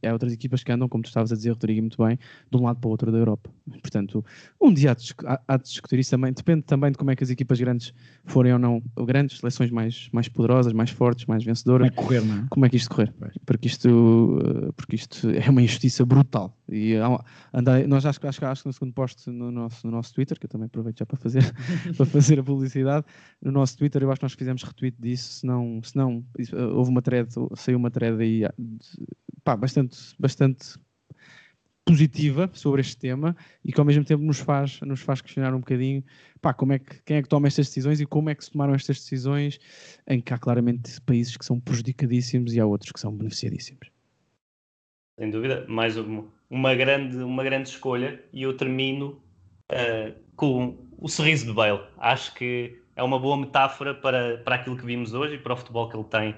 É? 0.00 0.08
Há 0.08 0.12
outras 0.12 0.32
equipas 0.32 0.62
que 0.62 0.70
andam, 0.70 0.88
como 0.88 1.02
tu 1.02 1.08
estavas 1.08 1.32
a 1.32 1.34
dizer, 1.34 1.50
Rodrigo, 1.50 1.80
muito 1.80 2.02
bem, 2.02 2.16
de 2.50 2.56
um 2.56 2.62
lado 2.62 2.78
para 2.78 2.86
o 2.86 2.90
outro 2.90 3.10
da 3.10 3.18
Europa. 3.18 3.50
Portanto, 3.82 4.24
um 4.60 4.72
dia 4.72 4.92
há 4.92 4.94
de, 4.94 5.12
há 5.48 5.56
de 5.56 5.64
discutir 5.64 5.98
isso 5.98 6.10
também. 6.10 6.32
Depende 6.32 6.62
também 6.62 6.92
de 6.92 6.98
como 6.98 7.10
é 7.10 7.16
que 7.16 7.24
as 7.24 7.30
equipas 7.30 7.58
grandes 7.58 7.92
forem 8.24 8.52
ou 8.52 8.58
não, 8.60 8.80
grandes, 9.04 9.38
seleções 9.38 9.72
mais, 9.72 10.08
mais 10.12 10.28
poderosas, 10.28 10.72
mais 10.72 10.90
fortes, 10.90 11.26
mais 11.26 11.42
vencedoras. 11.42 11.90
Como 11.90 12.00
é 12.00 12.02
que 12.02 12.20
correr, 12.20 12.24
não 12.24 12.44
é? 12.44 12.46
Como 12.48 12.66
é 12.66 12.68
que 12.68 12.76
isto 12.76 12.90
correr? 12.90 13.12
Porque 13.44 13.66
isto, 13.66 14.38
eh, 14.40 14.72
porque 14.76 14.94
isto 14.94 15.28
é 15.30 15.50
uma 15.50 15.62
injustiça 15.62 16.06
brutal. 16.06 16.56
E 16.68 16.94
anda, 17.52 17.86
nós 17.88 18.06
acho, 18.06 18.24
acho, 18.24 18.44
acho 18.44 18.62
que 18.62 18.68
no 18.68 18.72
segundo 18.72 18.92
post 18.92 19.28
no 19.30 19.50
nosso, 19.50 19.86
no 19.86 19.92
nosso 19.92 20.14
Twitter, 20.14 20.38
que 20.38 20.46
eu 20.46 20.50
também 20.50 20.66
aproveito 20.66 20.98
já 20.98 21.06
para 21.06 21.16
fazer, 21.16 21.42
para 21.96 22.06
fazer 22.06 22.38
a 22.38 22.42
publicidade, 22.42 23.04
no 23.42 23.50
nosso 23.50 23.76
Twitter 23.76 24.02
eu 24.02 24.10
acho 24.10 24.20
que 24.20 24.24
nós 24.24 24.32
fizemos 24.32 24.62
retweet 24.62 24.96
disso, 25.00 25.40
se 25.40 25.46
não, 25.46 25.80
se 25.82 25.96
não 25.96 26.24
houve 26.74 26.90
uma 26.90 27.02
thread, 27.02 27.28
saiu 27.56 27.78
uma 27.78 27.90
thread 27.90 28.20
aí 28.20 28.44
pá, 29.46 29.55
bastante, 29.56 29.98
bastante 30.18 30.78
positiva 31.86 32.50
sobre 32.52 32.80
este 32.80 32.96
tema 32.96 33.36
e 33.64 33.72
que 33.72 33.78
ao 33.78 33.86
mesmo 33.86 34.04
tempo 34.04 34.24
nos 34.24 34.40
faz, 34.40 34.80
nos 34.80 35.00
faz 35.00 35.20
questionar 35.20 35.54
um 35.54 35.60
bocadinho 35.60 36.02
pá, 36.40 36.52
como 36.52 36.72
é 36.72 36.80
que, 36.80 37.00
quem 37.04 37.18
é 37.18 37.22
que 37.22 37.28
toma 37.28 37.46
estas 37.46 37.68
decisões 37.68 38.00
e 38.00 38.06
como 38.06 38.28
é 38.28 38.34
que 38.34 38.44
se 38.44 38.50
tomaram 38.50 38.74
estas 38.74 38.98
decisões 38.98 39.60
em 40.06 40.20
que 40.20 40.34
há 40.34 40.38
claramente 40.38 41.00
países 41.02 41.36
que 41.36 41.44
são 41.44 41.60
prejudicadíssimos 41.60 42.54
e 42.54 42.60
há 42.60 42.66
outros 42.66 42.90
que 42.90 42.98
são 42.98 43.16
beneficiadíssimos. 43.16 43.88
Sem 45.18 45.30
dúvida, 45.30 45.64
mais 45.68 45.96
uma, 45.96 46.24
uma, 46.50 46.74
grande, 46.74 47.16
uma 47.18 47.44
grande 47.44 47.68
escolha 47.68 48.20
e 48.32 48.42
eu 48.42 48.56
termino 48.56 49.22
uh, 49.70 50.12
com 50.34 50.84
o 50.98 51.08
sorriso 51.08 51.46
de 51.46 51.52
Bale. 51.52 51.80
Acho 51.98 52.34
que 52.34 52.82
é 52.96 53.02
uma 53.02 53.18
boa 53.18 53.36
metáfora 53.36 53.94
para, 53.94 54.38
para 54.38 54.56
aquilo 54.56 54.76
que 54.76 54.84
vimos 54.84 55.14
hoje 55.14 55.36
e 55.36 55.38
para 55.38 55.54
o 55.54 55.56
futebol 55.56 55.88
que 55.88 55.96
ele 55.96 56.04
tem 56.04 56.34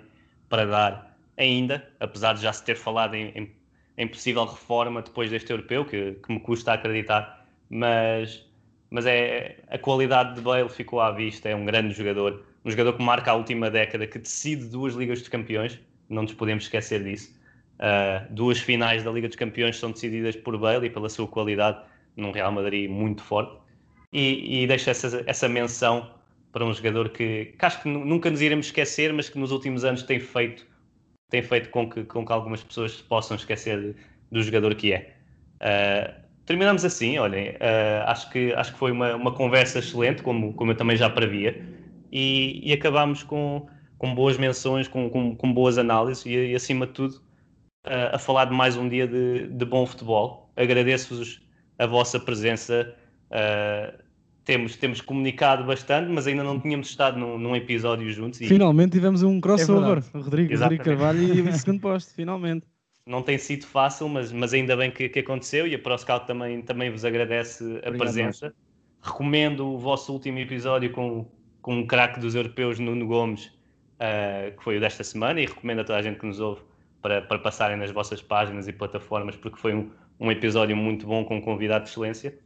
para 0.48 0.66
dar 0.66 1.07
ainda, 1.38 1.88
apesar 2.00 2.34
de 2.34 2.42
já 2.42 2.52
se 2.52 2.64
ter 2.64 2.76
falado 2.76 3.14
em, 3.14 3.28
em, 3.34 3.50
em 3.96 4.08
possível 4.08 4.44
reforma 4.44 5.00
depois 5.00 5.30
deste 5.30 5.50
europeu, 5.50 5.84
que, 5.84 6.12
que, 6.14 6.32
me 6.32 6.40
custa 6.40 6.72
acreditar, 6.72 7.46
mas, 7.70 8.44
mas 8.90 9.06
é, 9.06 9.56
a 9.68 9.78
qualidade 9.78 10.34
de 10.34 10.40
Bale 10.40 10.68
ficou 10.68 11.00
à 11.00 11.12
vista, 11.12 11.48
é 11.48 11.54
um 11.54 11.64
grande 11.64 11.94
jogador, 11.94 12.44
um 12.64 12.70
jogador 12.70 12.94
que 12.94 13.02
marca 13.02 13.30
a 13.30 13.34
última 13.34 13.70
década, 13.70 14.06
que 14.06 14.18
decide 14.18 14.66
duas 14.66 14.94
Ligas 14.94 15.20
dos 15.20 15.28
Campeões, 15.28 15.80
não 16.08 16.22
nos 16.22 16.34
podemos 16.34 16.64
esquecer 16.64 17.02
disso. 17.04 17.38
Uh, 17.78 18.26
duas 18.34 18.58
finais 18.58 19.04
da 19.04 19.10
Liga 19.10 19.28
dos 19.28 19.36
Campeões 19.36 19.78
são 19.78 19.92
decididas 19.92 20.34
por 20.34 20.58
Bale 20.58 20.86
e 20.86 20.90
pela 20.90 21.08
sua 21.08 21.28
qualidade 21.28 21.80
num 22.16 22.32
Real 22.32 22.50
Madrid 22.50 22.90
muito 22.90 23.22
forte. 23.22 23.56
E, 24.12 24.62
e 24.62 24.66
deixa 24.66 24.90
essa, 24.90 25.22
essa 25.26 25.48
menção 25.48 26.10
para 26.50 26.64
um 26.64 26.72
jogador 26.72 27.10
que, 27.10 27.54
que 27.58 27.64
acho 27.64 27.82
que 27.82 27.88
nunca 27.88 28.30
nos 28.30 28.40
iremos 28.40 28.66
esquecer, 28.66 29.12
mas 29.12 29.28
que 29.28 29.38
nos 29.38 29.52
últimos 29.52 29.84
anos 29.84 30.02
tem 30.02 30.18
feito 30.18 30.66
tem 31.30 31.42
feito 31.42 31.70
com 31.70 31.88
que, 31.88 32.04
com 32.04 32.24
que 32.24 32.32
algumas 32.32 32.62
pessoas 32.62 33.00
possam 33.02 33.36
esquecer 33.36 33.94
do 34.30 34.42
jogador 34.42 34.74
que 34.74 34.92
é. 34.92 35.14
Uh, 35.56 36.28
terminamos 36.46 36.84
assim, 36.84 37.18
olhem, 37.18 37.50
uh, 37.50 38.06
acho, 38.06 38.30
que, 38.30 38.52
acho 38.54 38.72
que 38.72 38.78
foi 38.78 38.92
uma, 38.92 39.14
uma 39.14 39.32
conversa 39.32 39.78
excelente, 39.78 40.22
como, 40.22 40.54
como 40.54 40.72
eu 40.72 40.76
também 40.76 40.96
já 40.96 41.10
previa, 41.10 41.62
e, 42.10 42.60
e 42.64 42.72
acabámos 42.72 43.22
com, 43.22 43.66
com 43.98 44.14
boas 44.14 44.38
menções, 44.38 44.88
com, 44.88 45.10
com, 45.10 45.36
com 45.36 45.52
boas 45.52 45.76
análises 45.76 46.24
e, 46.24 46.30
e 46.30 46.54
acima 46.54 46.86
de 46.86 46.92
tudo, 46.92 47.16
uh, 47.86 48.14
a 48.14 48.18
falar 48.18 48.46
de 48.46 48.54
mais 48.54 48.76
um 48.76 48.88
dia 48.88 49.06
de, 49.06 49.48
de 49.48 49.64
bom 49.64 49.84
futebol. 49.84 50.50
Agradeço-vos 50.56 51.40
a 51.78 51.86
vossa 51.86 52.18
presença. 52.18 52.94
Uh, 53.30 54.07
temos, 54.48 54.76
temos 54.76 55.02
comunicado 55.02 55.62
bastante, 55.62 56.10
mas 56.10 56.26
ainda 56.26 56.42
não 56.42 56.58
tínhamos 56.58 56.88
estado 56.88 57.18
num, 57.18 57.36
num 57.36 57.54
episódio 57.54 58.10
juntos. 58.10 58.40
E... 58.40 58.48
Finalmente 58.48 58.92
tivemos 58.92 59.22
um 59.22 59.38
crossover, 59.42 59.98
é 59.98 60.18
Rodrigo, 60.18 60.56
Rodrigo 60.56 60.82
Carvalho 60.82 61.34
e 61.34 61.42
o 61.42 61.52
segundo 61.52 61.80
posto, 61.82 62.14
finalmente. 62.14 62.66
Não 63.04 63.22
tem 63.22 63.36
sido 63.36 63.66
fácil, 63.66 64.08
mas, 64.08 64.32
mas 64.32 64.54
ainda 64.54 64.74
bem 64.74 64.90
que, 64.90 65.06
que 65.10 65.18
aconteceu 65.18 65.66
e 65.66 65.74
a 65.74 65.78
ProScout 65.78 66.26
também, 66.26 66.62
também 66.62 66.90
vos 66.90 67.04
agradece 67.04 67.62
a 67.62 67.66
Obrigado, 67.66 67.98
presença. 67.98 68.54
Recomendo 69.02 69.68
o 69.68 69.78
vosso 69.78 70.14
último 70.14 70.38
episódio 70.38 70.90
com, 70.92 71.26
com 71.60 71.80
um 71.80 71.86
craque 71.86 72.18
dos 72.18 72.34
europeus, 72.34 72.78
Nuno 72.78 73.06
Gomes, 73.06 73.52
uh, 73.96 74.56
que 74.56 74.64
foi 74.64 74.78
o 74.78 74.80
desta 74.80 75.04
semana, 75.04 75.42
e 75.42 75.44
recomendo 75.44 75.80
a 75.80 75.84
toda 75.84 75.98
a 75.98 76.02
gente 76.02 76.18
que 76.18 76.24
nos 76.24 76.40
ouve 76.40 76.62
para, 77.02 77.20
para 77.20 77.38
passarem 77.38 77.76
nas 77.76 77.90
vossas 77.90 78.22
páginas 78.22 78.66
e 78.66 78.72
plataformas, 78.72 79.36
porque 79.36 79.58
foi 79.58 79.74
um, 79.74 79.90
um 80.18 80.32
episódio 80.32 80.74
muito 80.74 81.06
bom 81.06 81.22
com 81.22 81.36
um 81.36 81.40
convidado 81.42 81.84
de 81.84 81.90
excelência. 81.90 82.38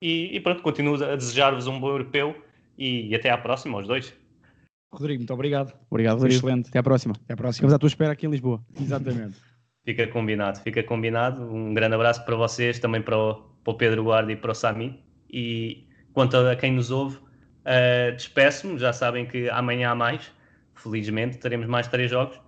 E, 0.00 0.36
e 0.36 0.40
pronto, 0.40 0.62
continuo 0.62 0.94
a 1.02 1.14
desejar-vos 1.14 1.66
um 1.66 1.78
bom 1.78 1.88
europeu 1.88 2.34
e, 2.78 3.08
e, 3.08 3.14
até 3.14 3.30
à 3.30 3.36
próxima, 3.36 3.76
aos 3.76 3.86
dois. 3.86 4.14
Rodrigo, 4.92 5.20
muito 5.20 5.34
obrigado. 5.34 5.72
Obrigado, 5.90 6.18
Rodrigo. 6.18 6.36
Excelente. 6.36 6.68
Até 6.68 6.78
à 6.78 6.82
próxima. 6.82 7.14
Até 7.24 7.34
à 7.34 7.36
próxima. 7.36 7.56
Ficamos 7.56 7.74
à 7.74 7.78
tua 7.78 7.86
espera 7.86 8.12
aqui 8.12 8.26
em 8.26 8.30
Lisboa. 8.30 8.64
Exatamente. 8.80 9.36
fica 9.84 10.06
combinado, 10.08 10.58
fica 10.60 10.82
combinado. 10.82 11.42
Um 11.42 11.74
grande 11.74 11.94
abraço 11.94 12.24
para 12.24 12.34
vocês, 12.34 12.78
também 12.78 13.02
para 13.02 13.16
o, 13.16 13.34
para 13.34 13.72
o 13.72 13.76
Pedro 13.76 14.02
Guarda 14.04 14.32
e 14.32 14.36
para 14.36 14.52
o 14.52 14.54
Sami. 14.54 15.04
E 15.30 15.86
quanto 16.12 16.36
a 16.36 16.56
quem 16.56 16.72
nos 16.72 16.90
ouve, 16.90 17.16
uh, 17.16 18.16
despeço-me. 18.16 18.78
Já 18.78 18.92
sabem 18.92 19.26
que 19.26 19.48
amanhã 19.50 19.90
há 19.90 19.94
mais. 19.94 20.32
Felizmente 20.74 21.38
teremos 21.38 21.66
mais 21.66 21.86
três 21.86 22.10
jogos. 22.10 22.40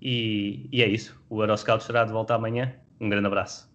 E, 0.00 0.68
e 0.72 0.82
é 0.82 0.88
isso. 0.88 1.20
O 1.28 1.42
Euroscout 1.42 1.82
estará 1.82 2.04
de 2.04 2.12
volta 2.12 2.34
amanhã. 2.34 2.72
Um 3.00 3.08
grande 3.08 3.26
abraço. 3.26 3.69